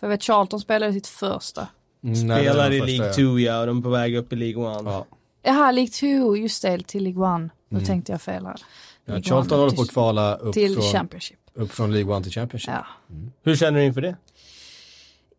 [0.00, 1.68] För jag vet Charlton spelade sitt första.
[2.04, 3.12] Mm, var i League ja.
[3.12, 4.82] 2 ja, och de är på väg upp i League 1.
[4.84, 5.06] Ja.
[5.42, 7.50] Jaha, League 2, just det, till League 1.
[7.68, 7.86] Nu Mm.
[7.86, 8.56] tänkte jag fel här.
[9.14, 11.38] Ja, Charlton håller på att till- kvala upp Till från, Championship.
[11.54, 12.74] Upp från League One till Championship.
[12.74, 12.86] Ja.
[13.42, 14.16] Hur känner du inför det?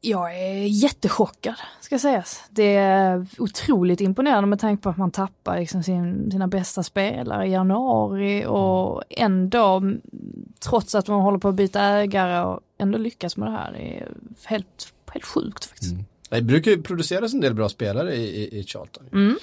[0.03, 2.43] Jag är jättechockad, ska sägas.
[2.49, 7.48] Det är otroligt imponerande med tanke på att man tappar liksom sin, sina bästa spelare
[7.48, 9.81] i januari och ändå,
[10.60, 13.72] trots att man håller på att byta ägare och ändå lyckas med det här.
[13.72, 14.07] Det är
[14.45, 15.91] helt, helt sjukt faktiskt.
[15.91, 16.06] Mm.
[16.30, 19.03] Det brukar ju produceras en del bra spelare i, i, i Charlton.
[19.14, 19.38] Mm.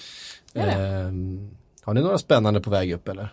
[0.54, 1.50] Ehm,
[1.82, 3.32] har ni några spännande på väg upp eller?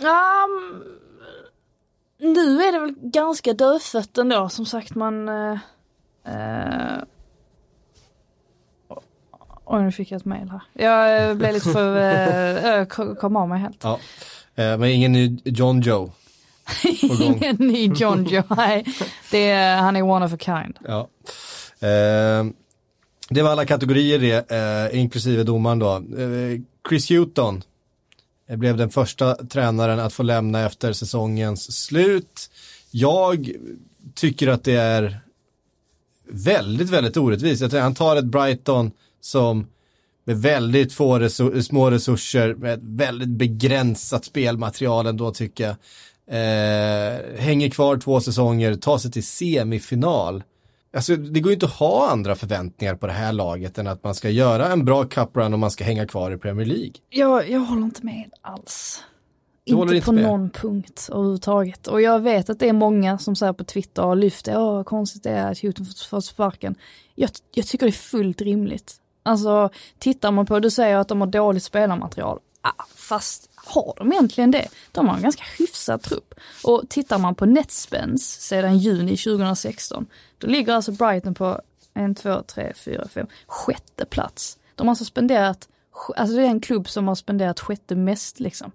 [0.00, 0.84] Um,
[2.18, 5.28] nu är det väl ganska dödfött ändå, som sagt man...
[5.28, 5.58] Uh,
[6.28, 7.02] uh,
[9.64, 10.60] Oj, nu fick jag ett mail här.
[10.72, 11.96] Jag uh, blev lite för...
[12.66, 13.84] Jag kom av mig helt.
[13.84, 13.98] Ja.
[14.54, 16.12] Eh, men ingen ny John Joe?
[17.20, 18.84] Ingen ny John Joe, nej.
[19.30, 20.78] Det är, han är one of a kind.
[20.86, 21.08] Ja.
[23.32, 25.94] Det var alla kategorier det, eh, inklusive domaren då.
[25.96, 27.62] Eh, Chris Hewton eh,
[28.58, 32.50] blev den första tränaren att få lämna efter säsongens slut.
[32.90, 33.50] Jag
[34.14, 35.20] tycker att det är
[36.30, 37.62] väldigt, väldigt orättvist.
[37.62, 38.90] Jag tror han tar ett Brighton
[39.20, 39.66] som
[40.24, 45.76] med väldigt få resurs små resurser, med ett väldigt begränsat spelmaterial ändå tycker jag.
[46.32, 50.42] Eh, hänger kvar två säsonger, tar sig till semifinal.
[50.94, 54.04] Alltså det går ju inte att ha andra förväntningar på det här laget än att
[54.04, 56.92] man ska göra en bra cuprun om man ska hänga kvar i Premier League.
[57.10, 59.04] Jag, jag håller inte med alls.
[59.64, 60.24] Inte inte på med?
[60.24, 61.86] någon punkt överhuvudtaget.
[61.86, 64.86] Och jag vet att det är många som säger på Twitter och lyfter, åh vad
[64.86, 66.74] konstigt det är att Houghton får sparken.
[67.14, 68.96] Jag, jag tycker det är fullt rimligt.
[69.22, 72.38] Alltså tittar man på, du säger att de har dåligt spelarmaterial.
[72.62, 74.68] Ah, fast har de egentligen det?
[74.92, 76.34] De har en ganska hyfsad trupp.
[76.64, 80.06] Och tittar man på netspends sedan juni 2016,
[80.38, 81.60] då ligger alltså Brighton på
[81.94, 84.58] 1, 2, 3, 4, 5, sjätte plats.
[84.74, 85.68] De har alltså spenderat,
[86.16, 88.72] alltså det är en klubb som har spenderat sjätte mest liksom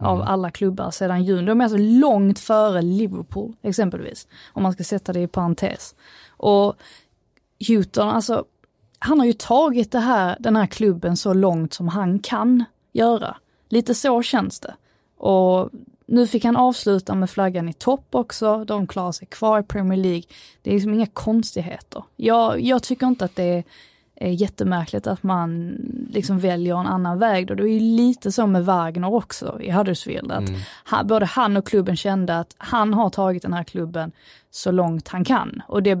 [0.00, 1.46] av alla klubbar sedan juni.
[1.46, 5.94] De är alltså långt före Liverpool exempelvis, om man ska sätta det i parentes.
[6.28, 6.76] Och
[7.68, 8.44] Houghton, alltså,
[8.98, 13.36] han har ju tagit det här, den här klubben så långt som han kan göra.
[13.70, 14.74] Lite så känns det.
[15.16, 15.70] Och
[16.06, 19.98] nu fick han avsluta med flaggan i topp också, de klarar sig kvar i Premier
[19.98, 20.22] League.
[20.62, 22.02] Det är liksom inga konstigheter.
[22.16, 23.64] Jag, jag tycker inte att det är
[24.22, 25.76] är jättemärkligt att man
[26.10, 27.54] liksom väljer en annan väg då.
[27.54, 30.32] Det är ju lite så med Wagner också i Huddersfield.
[30.32, 30.60] Att Mm.
[30.84, 34.12] han, både han och klubben kände att han har tagit den här klubben
[34.50, 35.62] så långt han kan.
[35.68, 35.96] Och det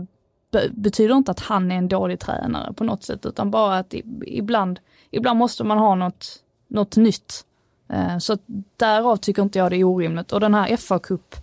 [0.52, 3.94] be- betyder inte att han är en dålig tränare på något sätt, utan bara att
[4.26, 4.80] ibland,
[5.10, 7.44] ibland måste man ha något, något nytt.
[7.92, 8.38] Eh, så
[8.76, 10.32] därav tycker inte jag det är orimligt.
[10.32, 11.36] Och den här FA Cup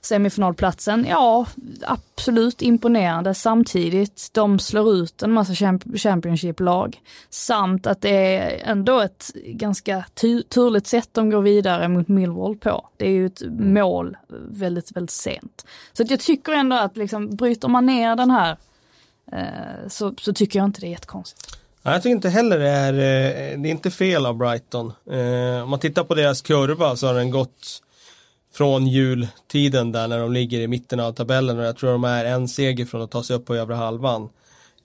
[0.00, 1.46] semifinalplatsen, ja
[1.82, 4.30] absolut imponerande samtidigt.
[4.32, 5.54] De slår ut en massa
[5.96, 7.00] Championship-lag.
[7.30, 10.04] Samt att det är ändå ett ganska
[10.48, 12.88] turligt sätt de går vidare mot Millwall på.
[12.96, 14.16] Det är ju ett mål
[14.48, 15.66] väldigt, väldigt sent.
[15.92, 18.56] Så att jag tycker ändå att liksom, bryter man ner den här
[19.32, 21.61] eh, så, så tycker jag inte det är jättekonstigt.
[21.82, 24.92] Jag tycker inte heller det är, eh, det är inte fel av Brighton.
[25.10, 27.82] Eh, om man tittar på deras kurva så har den gått
[28.54, 32.24] från jultiden där när de ligger i mitten av tabellen och jag tror de är
[32.24, 34.22] en seger från att ta sig upp på övre halvan.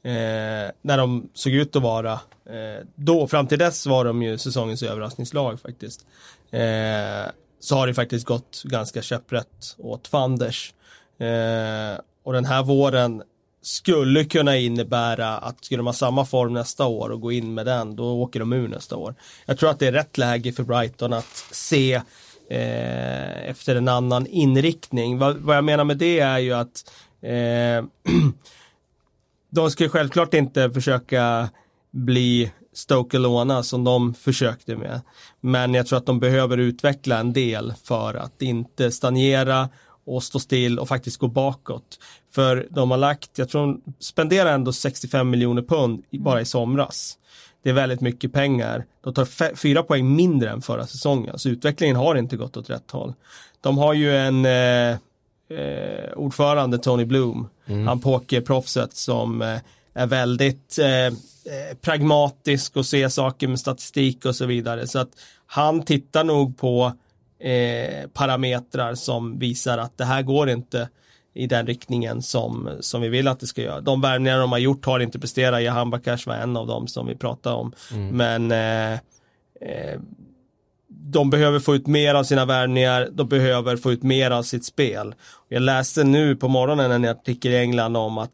[0.04, 2.12] Eh, när de såg ut att vara,
[2.46, 6.06] eh, då fram till dess var de ju säsongens överraskningslag faktiskt.
[6.52, 10.74] Eh, så har det faktiskt gått ganska käpprätt åt Fanders.
[11.20, 13.24] Eh, och den här våren
[13.68, 17.66] skulle kunna innebära att skulle de ha samma form nästa år och gå in med
[17.66, 19.16] den, då åker de ur nästa år.
[19.46, 21.94] Jag tror att det är rätt läge för Brighton att se
[22.50, 25.18] eh, efter en annan inriktning.
[25.18, 26.92] Vad, vad jag menar med det är ju att
[27.22, 28.12] eh,
[29.50, 31.50] de ska självklart inte försöka
[31.92, 35.02] bli Stoke Alona som de försökte med.
[35.42, 39.70] Men jag tror att de behöver utveckla en del för att inte stagnera
[40.08, 42.00] och stå still och faktiskt gå bakåt.
[42.32, 47.18] För de har lagt, jag tror de spenderar ändå 65 miljoner pund bara i somras.
[47.64, 48.86] Det är väldigt mycket pengar.
[49.04, 52.92] De tar fyra poäng mindre än förra säsongen, så utvecklingen har inte gått åt rätt
[52.92, 53.14] håll.
[53.62, 54.98] De har ju en eh,
[55.60, 57.50] eh, ordförande, Tony Bloom,
[57.86, 59.58] han pokerproffset som eh,
[59.94, 61.14] är väldigt eh, eh,
[61.82, 64.88] pragmatisk och ser saker med statistik och så vidare.
[64.88, 65.10] Så att
[65.46, 66.94] han tittar nog på
[67.40, 70.90] eh, parametrar som visar att det här går inte
[71.34, 73.82] i den riktningen som, som vi vill att det ska göra.
[73.82, 75.64] De värvningar de har gjort har inte presterat.
[75.64, 77.74] Jahan Bakash var en av dem som vi pratade om.
[77.94, 78.18] Mm.
[78.18, 79.00] Men eh,
[79.62, 80.00] eh,
[81.00, 84.66] de behöver få ut mer av sina värvningar, de behöver få ut mer av sitt
[84.66, 85.16] spel.
[85.50, 88.32] Jag läste nu på morgonen en artikel i England om att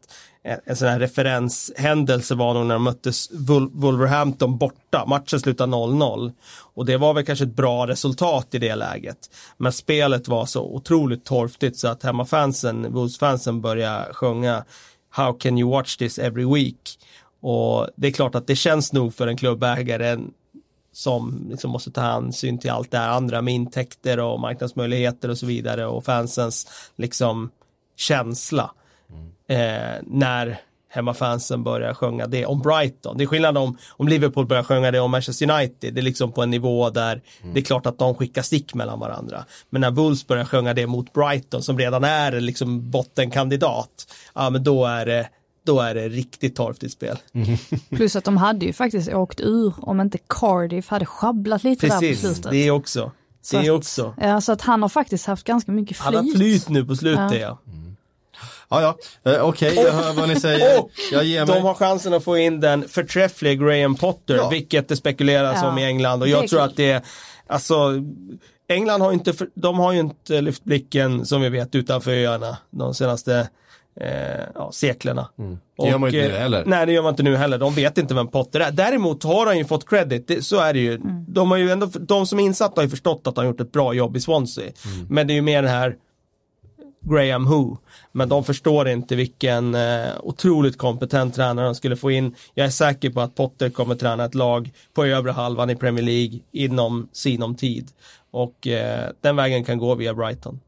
[0.66, 3.30] en, sån här referenshändelse var nog när de möttes
[3.72, 5.04] Wolverhampton borta.
[5.06, 6.32] Matchen slutade 0-0.
[6.74, 9.30] Och det var väl kanske ett bra resultat i det läget.
[9.56, 14.64] Men spelet var så otroligt torftigt så att hemmafansen, Wolves-fansen började sjunga
[15.10, 16.98] How can you watch this every week?
[17.40, 20.18] Och det är klart att det känns nog för en klubbägare
[20.94, 25.38] som liksom måste ta hänsyn till allt det här andra med intäkter och marknadsmöjligheter och
[25.38, 27.50] så vidare och fansens liksom
[27.96, 28.70] känsla
[29.48, 33.18] eh, när hemmafansen börjar sjunga det om Brighton.
[33.18, 35.94] Det är skillnad om, om Liverpool börjar sjunga det om Manchester United.
[35.94, 37.54] Det är liksom på en nivå där mm.
[37.54, 39.44] det är klart att de skickar stick mellan varandra.
[39.70, 44.64] Men när Wolves börjar sjunga det mot Brighton som redan är liksom bottenkandidat, ja men
[44.64, 45.28] då är det
[45.64, 47.18] då är det riktigt torftigt spel.
[47.32, 47.56] Mm.
[47.96, 52.20] Plus att de hade ju faktiskt åkt ur om inte Cardiff hade schabblat lite Precis,
[52.22, 52.50] där på slutet.
[52.52, 53.12] det är också.
[53.50, 54.14] Det är också.
[54.20, 56.04] Ja, så att han har faktiskt haft ganska mycket flyt.
[56.04, 57.38] Han har flyt nu på slutet ja.
[57.38, 57.58] ja.
[58.68, 60.80] Ja, ja, eh, okej, okay, jag hör vad ni säger.
[60.80, 61.54] Och jag ger mig.
[61.54, 64.48] de har chansen att få in den förträffliga Graham Potter, ja.
[64.48, 65.68] vilket det spekuleras ja.
[65.68, 66.22] om i England.
[66.22, 67.02] Och jag tror att det är,
[67.46, 68.02] alltså,
[68.68, 72.94] England har inte, de har ju inte lyft blicken som vi vet utanför öarna de
[72.94, 73.48] senaste
[74.00, 75.28] eh, ja, seklerna.
[75.38, 75.58] Mm.
[75.78, 76.64] Det gör man ju inte nu heller.
[76.66, 77.58] Nej, det gör man inte nu heller.
[77.58, 78.70] De vet inte vem Potter är.
[78.70, 80.94] Däremot har han ju fått credit, det, så är det ju.
[80.94, 81.24] Mm.
[81.28, 83.72] De, har ju ändå, de som är insatta har ju förstått att han gjort ett
[83.72, 84.64] bra jobb i Swansea.
[84.64, 85.06] Mm.
[85.10, 85.96] Men det är ju mer den här
[87.04, 87.76] Graham Who.
[88.12, 92.34] Men de förstår inte vilken eh, otroligt kompetent tränare de skulle få in.
[92.54, 96.04] Jag är säker på att Potter kommer träna ett lag på övre halvan i Premier
[96.04, 97.90] League inom sinom tid.
[98.30, 100.60] Och eh, den vägen kan gå via Brighton.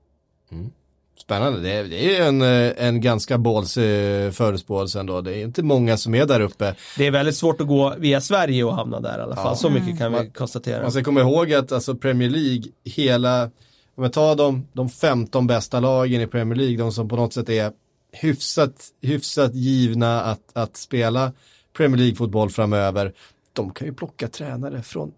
[0.53, 0.71] Mm.
[1.19, 5.21] Spännande, det är, det är en, eh, en ganska bålsig förutspåelse ändå.
[5.21, 6.75] Det är inte många som är där uppe.
[6.97, 9.47] Det är väldigt svårt att gå via Sverige och hamna där i alla fall.
[9.47, 9.55] Ja.
[9.55, 10.83] Så mycket kan vi konstatera.
[10.83, 13.51] Man ska komma ihåg att alltså Premier League, hela
[13.97, 17.33] om jag tar de, de 15 bästa lagen i Premier League, de som på något
[17.33, 17.73] sätt är
[18.13, 21.33] hyfsat, hyfsat givna att, att spela
[21.77, 23.13] Premier League-fotboll framöver,
[23.53, 25.13] de kan ju plocka tränare från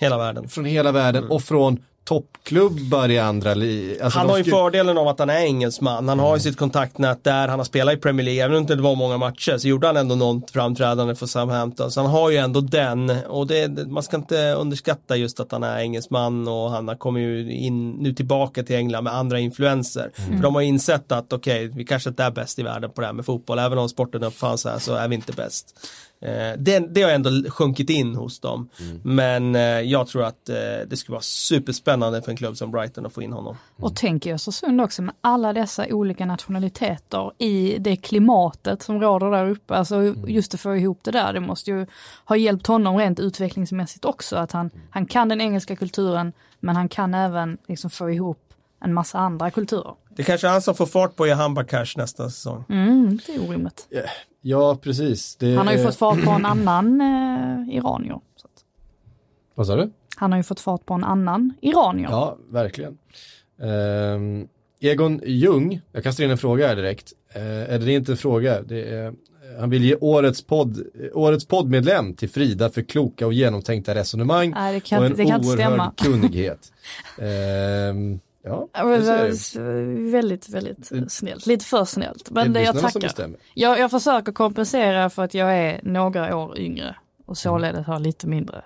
[0.00, 1.32] hela världen, från hela världen mm.
[1.32, 4.56] och från toppklubbar i andra li alltså Han har ju skulle...
[4.56, 6.08] fördelen av att han är engelsman.
[6.08, 6.40] Han har ju mm.
[6.40, 9.18] sitt kontaktnät där, han har spelat i Premier League, även om det inte var många
[9.18, 11.90] matcher så gjorde han ändå något framträdande för Southampton.
[11.90, 15.62] Så han har ju ändå den och det, man ska inte underskatta just att han
[15.62, 20.10] är engelsman och han kommer ju in nu tillbaka till England med andra influenser.
[20.16, 20.36] Mm.
[20.36, 23.00] För de har insett att okej, okay, vi kanske inte är bäst i världen på
[23.00, 25.74] det här med fotboll, även om sporten uppfanns här så är vi inte bäst.
[26.20, 28.68] Eh, det, det har ändå sjunkit in hos dem.
[28.80, 29.00] Mm.
[29.02, 33.06] Men eh, jag tror att eh, det skulle vara superspännande för en klubb som Brighton
[33.06, 33.56] att få in honom.
[33.76, 33.84] Mm.
[33.84, 39.30] Och tänk i Östersund också med alla dessa olika nationaliteter i det klimatet som råder
[39.30, 39.74] där uppe.
[39.74, 40.28] Alltså mm.
[40.28, 41.86] just att få ihop det där, det måste ju
[42.24, 44.36] ha hjälpt honom rent utvecklingsmässigt också.
[44.36, 44.86] Att han, mm.
[44.90, 48.38] han kan den engelska kulturen men han kan även liksom få ihop
[48.80, 49.94] en massa andra kulturer.
[50.18, 52.64] Det kanske är han som får fart på Jahan Bakash nästa säsong.
[52.68, 53.88] Mm, det är orimligt.
[54.40, 55.36] Ja, precis.
[55.36, 58.20] Det han har ju fått fart på en annan eh, iranier.
[59.54, 59.90] Vad sa du?
[60.16, 62.08] Han har ju fått fart på en annan iranier.
[62.10, 62.98] Ja, verkligen.
[63.56, 64.48] Um,
[64.80, 67.12] Egon Ljung, jag kastar in en fråga här direkt.
[67.36, 69.14] Uh, eller det är inte en fråga, det är,
[69.60, 70.82] han vill ge årets, podd,
[71.12, 75.26] årets poddmedlem till Frida för kloka och genomtänkta resonemang Nej, det kan, och en det
[75.26, 76.72] kan oerhörd kunnighet.
[77.18, 78.84] um, Ja,
[80.12, 81.46] väldigt, väldigt snällt.
[81.46, 82.30] Lite för snällt.
[82.30, 83.30] Men det, jag tackar.
[83.54, 86.96] Jag, jag försöker kompensera för att jag är några år yngre
[87.26, 88.62] och således har lite mindre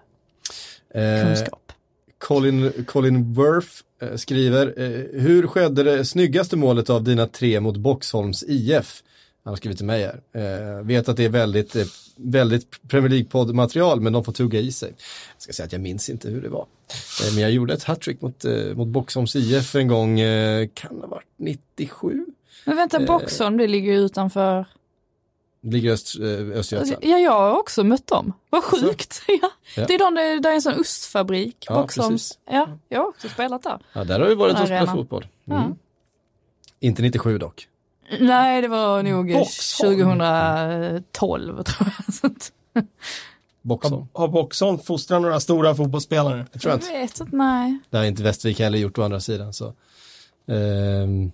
[0.94, 1.72] eh, kunskap.
[2.18, 3.68] Colin, Colin Worth
[4.02, 9.02] eh, skriver, eh, hur skedde det snyggaste målet av dina tre mot Boxholms IF?
[9.44, 10.02] Han har skrivit till mig
[10.32, 10.78] här.
[10.78, 11.84] Eh, vet att det är väldigt, eh,
[12.16, 14.94] väldigt Premier League-poddmaterial men de får tugga i sig.
[15.34, 16.66] Jag ska säga att jag minns inte hur det var.
[17.26, 20.94] Eh, men jag gjorde ett hattrick mot, eh, mot Boxholms IF en gång, eh, kan
[20.94, 22.26] det ha varit 97?
[22.64, 24.66] Men vänta, eh, Boxholm det ligger utanför
[25.60, 26.16] det ligger Öst,
[26.54, 27.04] Östergötland.
[27.04, 28.32] Ja, jag har också mött dem.
[28.50, 29.22] Vad sjukt.
[29.28, 29.50] Ja.
[29.76, 29.86] ja.
[29.86, 31.66] Det är de där, där är en sån ostfabrik.
[31.68, 32.18] Ja, Boxholm.
[32.50, 33.78] Ja, jag har också spelat där.
[33.92, 35.26] Ja, där har vi varit och spelat fotboll.
[35.46, 35.74] Mm.
[36.80, 37.68] Inte 97 dock.
[38.20, 39.98] Nej, det var nog Boxholm.
[39.98, 41.88] 2012 tror
[42.72, 42.84] jag.
[43.62, 44.06] Boxholm.
[44.12, 46.46] Har, har Boxholm fostrat några stora fotbollsspelare?
[46.52, 46.92] Jag, tror jag inte.
[46.92, 47.78] vet inte, nej.
[47.90, 49.52] Det har inte Västervik heller gjort å andra sidan.
[49.52, 49.74] Så.
[50.46, 51.32] Um,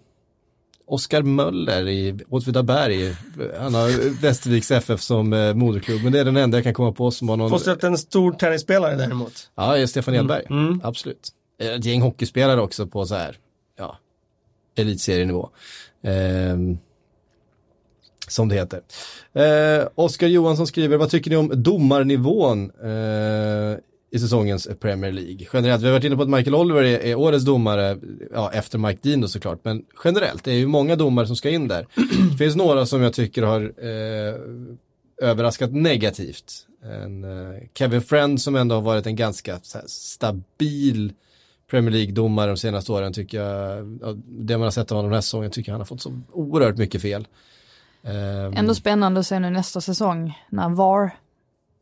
[0.87, 3.17] Oskar Möller i Åtvidaberg,
[3.59, 6.93] han har Västerviks FF som eh, moderklubb, men det är den enda jag kan komma
[6.93, 7.51] på som har någon...
[7.51, 9.51] Fostrat en stor tennisspelare däremot.
[9.55, 10.67] Ja, Stefan Edberg, mm.
[10.67, 10.81] Mm.
[10.85, 11.29] absolut.
[11.59, 13.37] Ett gäng hockeyspelare också på så här,
[13.79, 13.99] ja,
[14.79, 15.51] elitserienivå.
[16.03, 16.57] Eh,
[18.29, 18.81] som det heter.
[19.33, 23.79] Eh, Oskar Johansson skriver, vad tycker ni om domarnivån eh,
[24.11, 25.47] i säsongens Premier League.
[25.53, 27.99] Generellt, vi har varit inne på att Michael Oliver är, är årets domare,
[28.33, 31.51] ja efter Mike Dean då såklart, men generellt, det är ju många domare som ska
[31.51, 31.87] in där.
[32.31, 34.35] Det finns några som jag tycker har eh,
[35.23, 36.67] överraskat negativt.
[36.83, 41.13] En, eh, Kevin Friend som ändå har varit en ganska så här, stabil
[41.71, 45.17] Premier League-domare de senaste åren tycker jag, ja, det man har sett av honom den
[45.17, 47.27] här säsongen tycker jag han har fått så oerhört mycket fel.
[48.03, 51.11] Ehm, Ändå spännande att se nu nästa säsong när VAR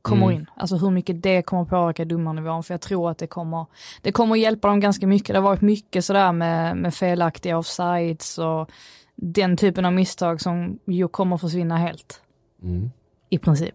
[0.03, 0.37] kommer Mm.
[0.37, 0.47] in.
[0.57, 3.67] Alltså hur mycket det kommer påverka domarnivån för jag tror att det kommer,
[4.03, 5.29] det kommer hjälpa dem ganska mycket.
[5.29, 8.71] Det har varit mycket sådär med, med felaktiga offsides och
[9.15, 12.21] den typen av misstag som ju kommer försvinna helt.
[12.63, 12.91] Mm.
[13.29, 13.75] I princip.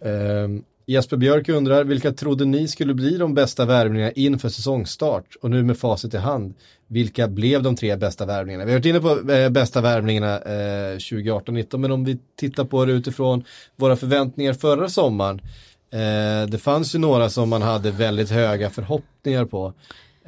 [0.00, 5.36] Ehm, Jesper Björk undrar, vilka trodde ni skulle bli de bästa värvningarna inför säsongstart?
[5.42, 6.54] Och nu med facit i hand,
[6.86, 8.64] vilka blev de tre bästa värvningarna?
[8.64, 12.84] Vi har varit inne på eh, bästa värvningarna eh, 2018-19, men om vi tittar på
[12.84, 13.44] det utifrån
[13.76, 15.40] våra förväntningar förra sommaren.
[15.90, 19.72] Eh, det fanns ju några som man hade väldigt höga förhoppningar på.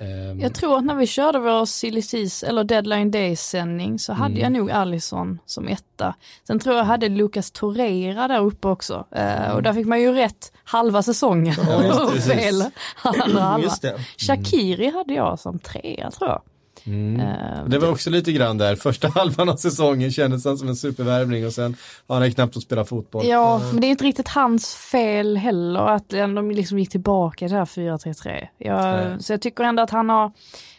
[0.00, 4.12] Ehm, Jag tror att när vi körde vår silly season, eller deadline day sändning så
[4.12, 4.42] hade Mm.
[4.42, 6.14] jag nog Allison som etta.
[6.46, 9.06] Sen tror jag jag hade Lucas Torreira där uppe också.
[9.10, 12.64] Eh, och där fick man ju rätt halva säsongen Ja, och fel
[13.02, 13.72] andra halva.
[13.82, 13.98] Det.
[14.16, 16.42] Shakiri hade jag som trea tror jag.
[16.86, 17.20] Mm.
[17.20, 20.76] Eh, Det var också lite grann där, första halvan av säsongen kändes han som en
[20.76, 21.76] supervärvning och sen
[22.06, 23.26] har han knappt att spela fotboll.
[23.26, 27.52] Ja, men det är inte riktigt hans fel heller att de liksom gick tillbaka till
[27.52, 28.46] det här 4-3-3.
[28.58, 30.32] Jag, så jag tycker ändå att han har,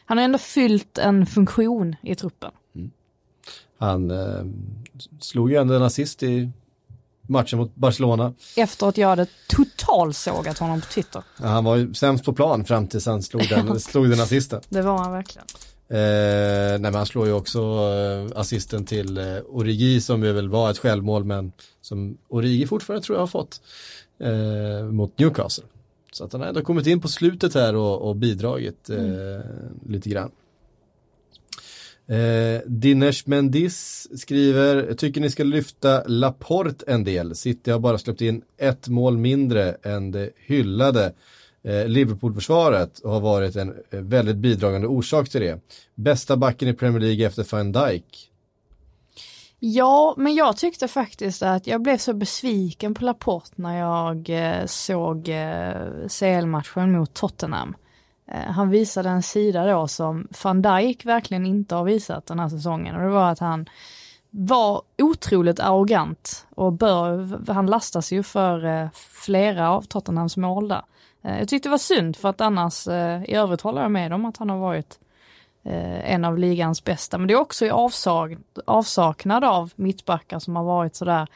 [0.06, 2.52] han har ändå fyllt en funktion i truppen.
[3.80, 4.46] Han eh,
[5.20, 6.52] slog ju ändå en assist i
[7.28, 8.34] matchen mot Barcelona.
[8.58, 11.24] Efter att jag hade totalsågat honom på Twitter.
[11.42, 14.62] Ja, han var ju sämst på plan fram tills han slog den, slog den assisten.
[14.70, 15.46] Det var han verkligen.
[15.89, 15.97] Eh,
[16.69, 20.72] nej men han slår ju också eh, assisten till eh, Origi som ju väl var
[20.72, 21.51] ett självmål men
[21.81, 23.61] som Origi fortfarande tror jag har fått
[24.19, 25.65] eh, mot Newcastle.
[26.11, 29.39] Så att han har ändå kommit in på slutet här och, och bidragit eh,
[29.89, 30.31] lite grann.
[32.07, 37.35] Eh, Dinesh Mendis skriver, tycker ni ska lyfta Laporte en del.
[37.35, 41.14] City har bara släppt in ett mål mindre än det hyllade
[41.64, 45.60] Eh, Liverpool-försvaret och har varit en eh, väldigt bidragande orsak till det.
[45.96, 48.32] Bästa backen i Premier League efter Van Dijk.
[49.60, 54.66] Ja, men jag tyckte faktiskt att jag blev så besviken på Laporte när jag eh,
[54.66, 55.30] såg
[56.20, 57.76] CL-matchen mot Tottenham.
[58.48, 62.96] Han visade en sida då som van Dijk verkligen inte har visat den här säsongen
[62.96, 63.66] och det var att han
[64.30, 70.82] var otroligt arrogant och bör, han lastas ju för flera av Tottenhams mål där.
[71.22, 74.14] Eh, jag tyckte det var synd för att annars eh, i övrigt håller jag med
[74.14, 74.99] om att han har varit
[75.64, 77.18] eh, en av ligans bästa.
[77.18, 81.27] Men det är också i avsag, avsaknad av mittbackar som har varit sådär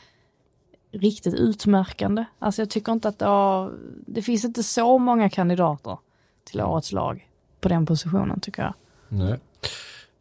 [0.92, 2.26] riktigt utmärkande.
[2.40, 3.74] Alltså jag tycker inte att det, har,
[4.08, 5.98] det finns inte så många kandidater
[6.44, 7.28] till årets lag
[7.60, 8.74] på den positionen tycker jag.
[9.10, 9.40] Nej.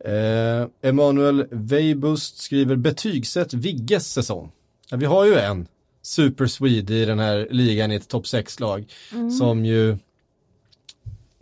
[0.04, 4.52] Eh, Emanuel Weibust skriver betygsätt Vigges säsong.
[4.90, 5.66] Ja, vi har ju en
[6.02, 9.30] Super Swede i den här ligan i ett topp 6-lag Mm.
[9.30, 9.96] som ju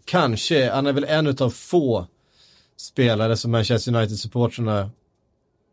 [0.04, 2.06] kanske, han är väl en utav få
[2.76, 4.90] spelare som Manchester United-supportrarna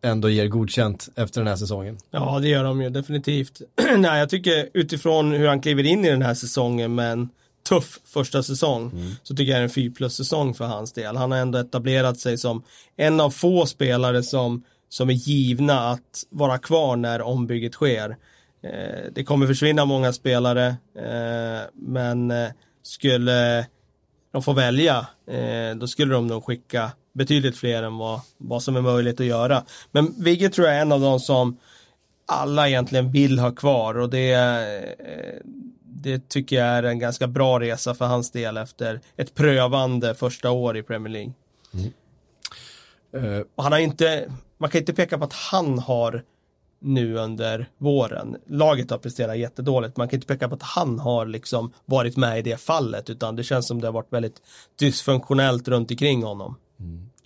[0.03, 1.97] ändå ger godkänt efter den här säsongen.
[2.11, 3.61] Ja, det gör de ju definitivt.
[3.97, 7.29] Nej, jag tycker utifrån hur han kliver in i den här säsongen med en
[7.69, 8.91] tuff första säsong
[9.23, 11.15] så tycker jag det är en 4 plus säsong för hans del.
[11.15, 12.63] Han har ändå etablerat sig som
[12.95, 18.17] en av få spelare som, som är givna att vara kvar när ombygget sker.
[18.65, 22.49] Eh, det kommer försvinna många spelare, eh, men eh,
[22.83, 23.65] skulle
[24.31, 25.07] de få välja,
[25.75, 29.63] då skulle de nog skicka betydligt fler än vad, vad som är möjligt att göra.
[29.91, 31.57] Men Vigge tror jag är en av de som
[32.25, 34.35] alla egentligen vill ha kvar och det,
[35.83, 40.51] det tycker jag är en ganska bra resa för hans del efter ett prövande första
[40.51, 41.33] år i Premier League.
[43.55, 46.23] Och han har inte, man kan inte peka på att han har
[46.85, 48.37] nu under våren.
[48.47, 49.97] Laget har presterat jättedåligt.
[49.97, 53.35] Man kan inte peka på att han har liksom varit med i det fallet utan
[53.35, 54.41] det känns som det har varit väldigt
[54.79, 56.55] dysfunktionellt runt omkring honom.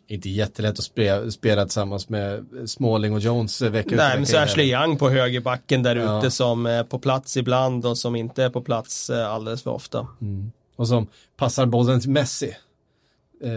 [0.07, 4.37] Inte jättelätt att spela, spela tillsammans med Smalling och Jones eh, vecka Nej, men så.
[4.37, 6.19] Ashley Young på högerbacken där Ja.
[6.19, 9.71] ute som är på plats ibland och som inte är på plats eh, alldeles för
[9.71, 10.07] ofta.
[10.75, 11.07] Och som
[11.37, 12.55] passar bollen till Messi.
[13.43, 13.49] Eh,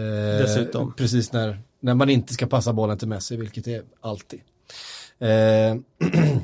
[0.42, 0.92] Dessutom.
[0.96, 4.40] Precis när, när man inte ska passa bollen till Messi, vilket är alltid.
[5.22, 5.76] Eh,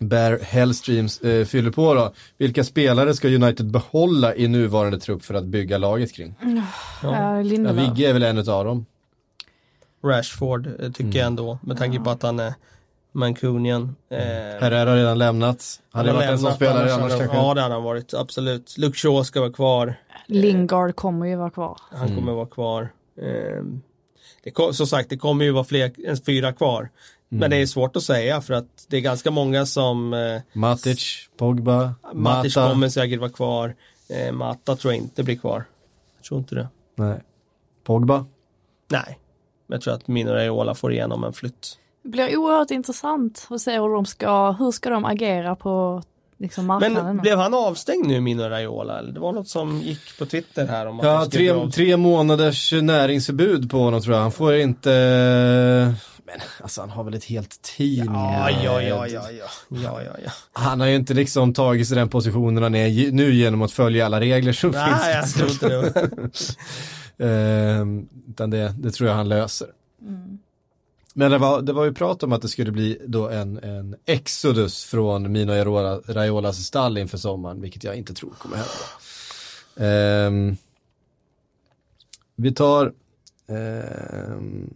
[0.00, 2.12] Bear Hellstreams eh, fyller på då.
[2.38, 6.34] Vilka spelare ska United behålla i nuvarande trupp för att bygga laget kring?
[7.02, 7.72] Ja, Ja.
[7.72, 8.86] Vigge är väl en av dem.
[10.04, 11.16] Rashford eh, tycker Mm.
[11.16, 12.54] jag ändå med tanke på att han är
[13.12, 13.96] Mancunian.
[14.10, 15.80] Eh, Herrera har redan lämnat.
[15.90, 17.36] Hade han varit en sån spelare annars kanske.
[17.36, 18.78] Ja, det hade han varit, absolut.
[18.78, 19.94] Luke Shaw ska vara kvar.
[20.26, 21.76] Lingard kommer ju vara kvar.
[21.90, 22.88] Han kommer vara kvar.
[23.22, 23.82] Ehm,
[24.44, 26.88] det som sagt, det kommer ju vara fler än fyra kvar.
[27.28, 31.28] Men det är svårt att säga för att det är ganska många som eh, Matic,
[31.36, 32.70] Pogba, Matic Mata.
[32.70, 33.74] kommer säkert vara kvar.
[34.08, 35.64] Eh, Mata tror jag inte blir kvar.
[36.16, 36.68] Jag tror inte det.
[36.94, 37.20] Nej.
[37.84, 38.26] Pogba.
[38.90, 39.18] Nej.
[39.66, 41.78] Men jag tror att Mino Raiola får igenom en flytt.
[42.02, 46.02] Det blir oerhört intressant att se hur de ska, hur ska de agera på
[46.38, 47.04] liksom, marknaden.
[47.04, 48.98] Men blev han avstängd nu, Mino Raiola?
[48.98, 53.70] Eller Det var något som gick på Twitter här om Ja, tre, tre månaders näringsförbud
[53.70, 54.22] på honom tror jag.
[54.22, 55.94] Han får inte...
[56.28, 58.14] Men alltså han har väl ett helt team.
[58.14, 60.30] Ja, ja, ja, ja, ja, ja, ja, ja.
[60.52, 64.06] Han har ju inte liksom tagit sig den positionen han är nu genom att följa
[64.06, 65.34] alla regler som Nej, jag finns.
[65.34, 66.10] tror inte det.
[67.24, 69.68] Ehm, utan det, det tror jag han löser.
[71.14, 73.96] Men det var, det var ju prat om att det skulle bli då en, en
[74.06, 78.70] exodus från Mino Raiola, Raiolas stall inför sommaren, vilket jag inte tror kommer hända.
[79.92, 80.56] Ehm,
[82.36, 82.92] vi tar,
[83.48, 84.70] ehm,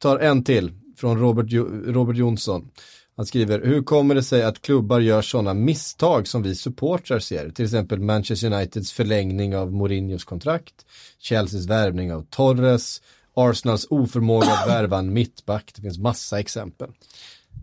[0.00, 2.70] tar en till från Robert, Jo- Robert Jonsson.
[3.16, 7.50] Han skriver, hur kommer det sig att klubbar gör sådana misstag som vi supportrar ser?
[7.50, 10.74] Till exempel Manchester Uniteds förlängning av Mourinhos kontrakt,
[11.18, 13.02] Chelseas värvning av Torres,
[13.34, 15.72] Arsenals oförmåga att värva en mittback.
[15.76, 16.90] Det finns massa exempel.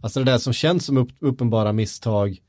[0.03, 2.41] Alltså det där som känns som upp, uppenbara misstag.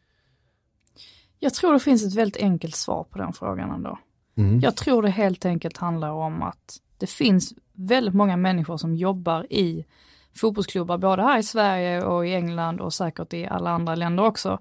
[1.38, 3.98] Jag tror det finns ett väldigt enkelt svar på den frågan ändå.
[4.36, 4.60] Mm.
[4.60, 9.52] Jag tror det helt enkelt handlar om att det finns väldigt många människor som jobbar
[9.52, 9.84] i
[10.36, 14.58] fotbollsklubbar, både här i Sverige och i England och säkert i alla andra länder också,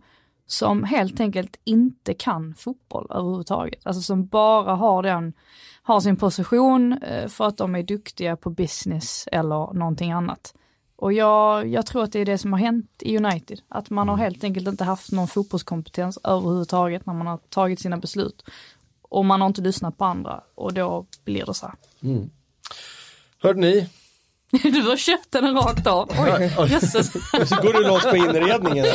[0.48, 3.88] som helt enkelt inte kan fotboll överhuvudtaget.
[3.88, 5.34] Alltså som bara har den,
[5.84, 10.54] har sin position eh, för att de är duktiga på business eller någonting annat.
[10.96, 14.10] Och jag, jag tror att det är det som har hänt i United, att man
[14.10, 18.44] har helt enkelt inte haft någon fotbollskompetens överhuvudtaget när man har tagit sina beslut.
[19.10, 21.76] Och man har inte lyssnat på andra och då blir det så här.
[22.04, 22.30] Mm.
[23.42, 23.90] Hörde ni?
[24.64, 26.10] du har köpt den rakt av.
[26.58, 27.12] Oj, jösses.
[27.50, 28.86] Så går du loss på inredningen.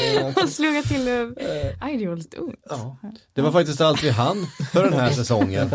[0.48, 1.32] Slog jag till, uh,
[1.80, 2.54] aj det var lite ont.
[3.32, 5.70] Det var faktiskt allt vi hann för den här säsongen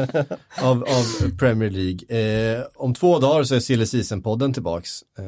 [0.61, 2.19] av, av Premier League.
[2.57, 5.01] Eh, om två dagar så är Silly Season-podden tillbaks.
[5.17, 5.25] Eh,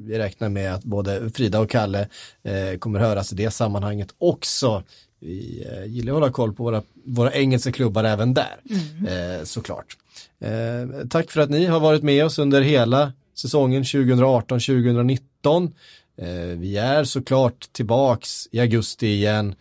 [0.00, 2.08] vi räknar med att både Frida och Kalle
[2.42, 4.82] eh, kommer höras i det sammanhanget också.
[5.20, 8.60] Vi eh, gillar att hålla koll på våra, våra engelska klubbar även där,
[9.08, 9.96] eh, såklart.
[10.40, 15.72] Eh, tack för att ni har varit med oss under hela säsongen 2018-2019.
[16.16, 16.28] Eh,
[16.58, 19.54] vi är såklart tillbaks i augusti igen.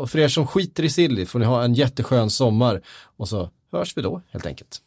[0.00, 2.82] Och för er som skiter i Silly får ni ha en jätteskön sommar
[3.16, 4.80] och så hörs vi då helt enkelt.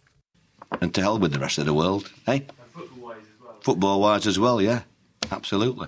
[0.82, 2.42] And to hell with the rest of the world, eh?
[3.64, 4.80] Football wise as well, yeah.
[5.30, 5.88] Absolutely.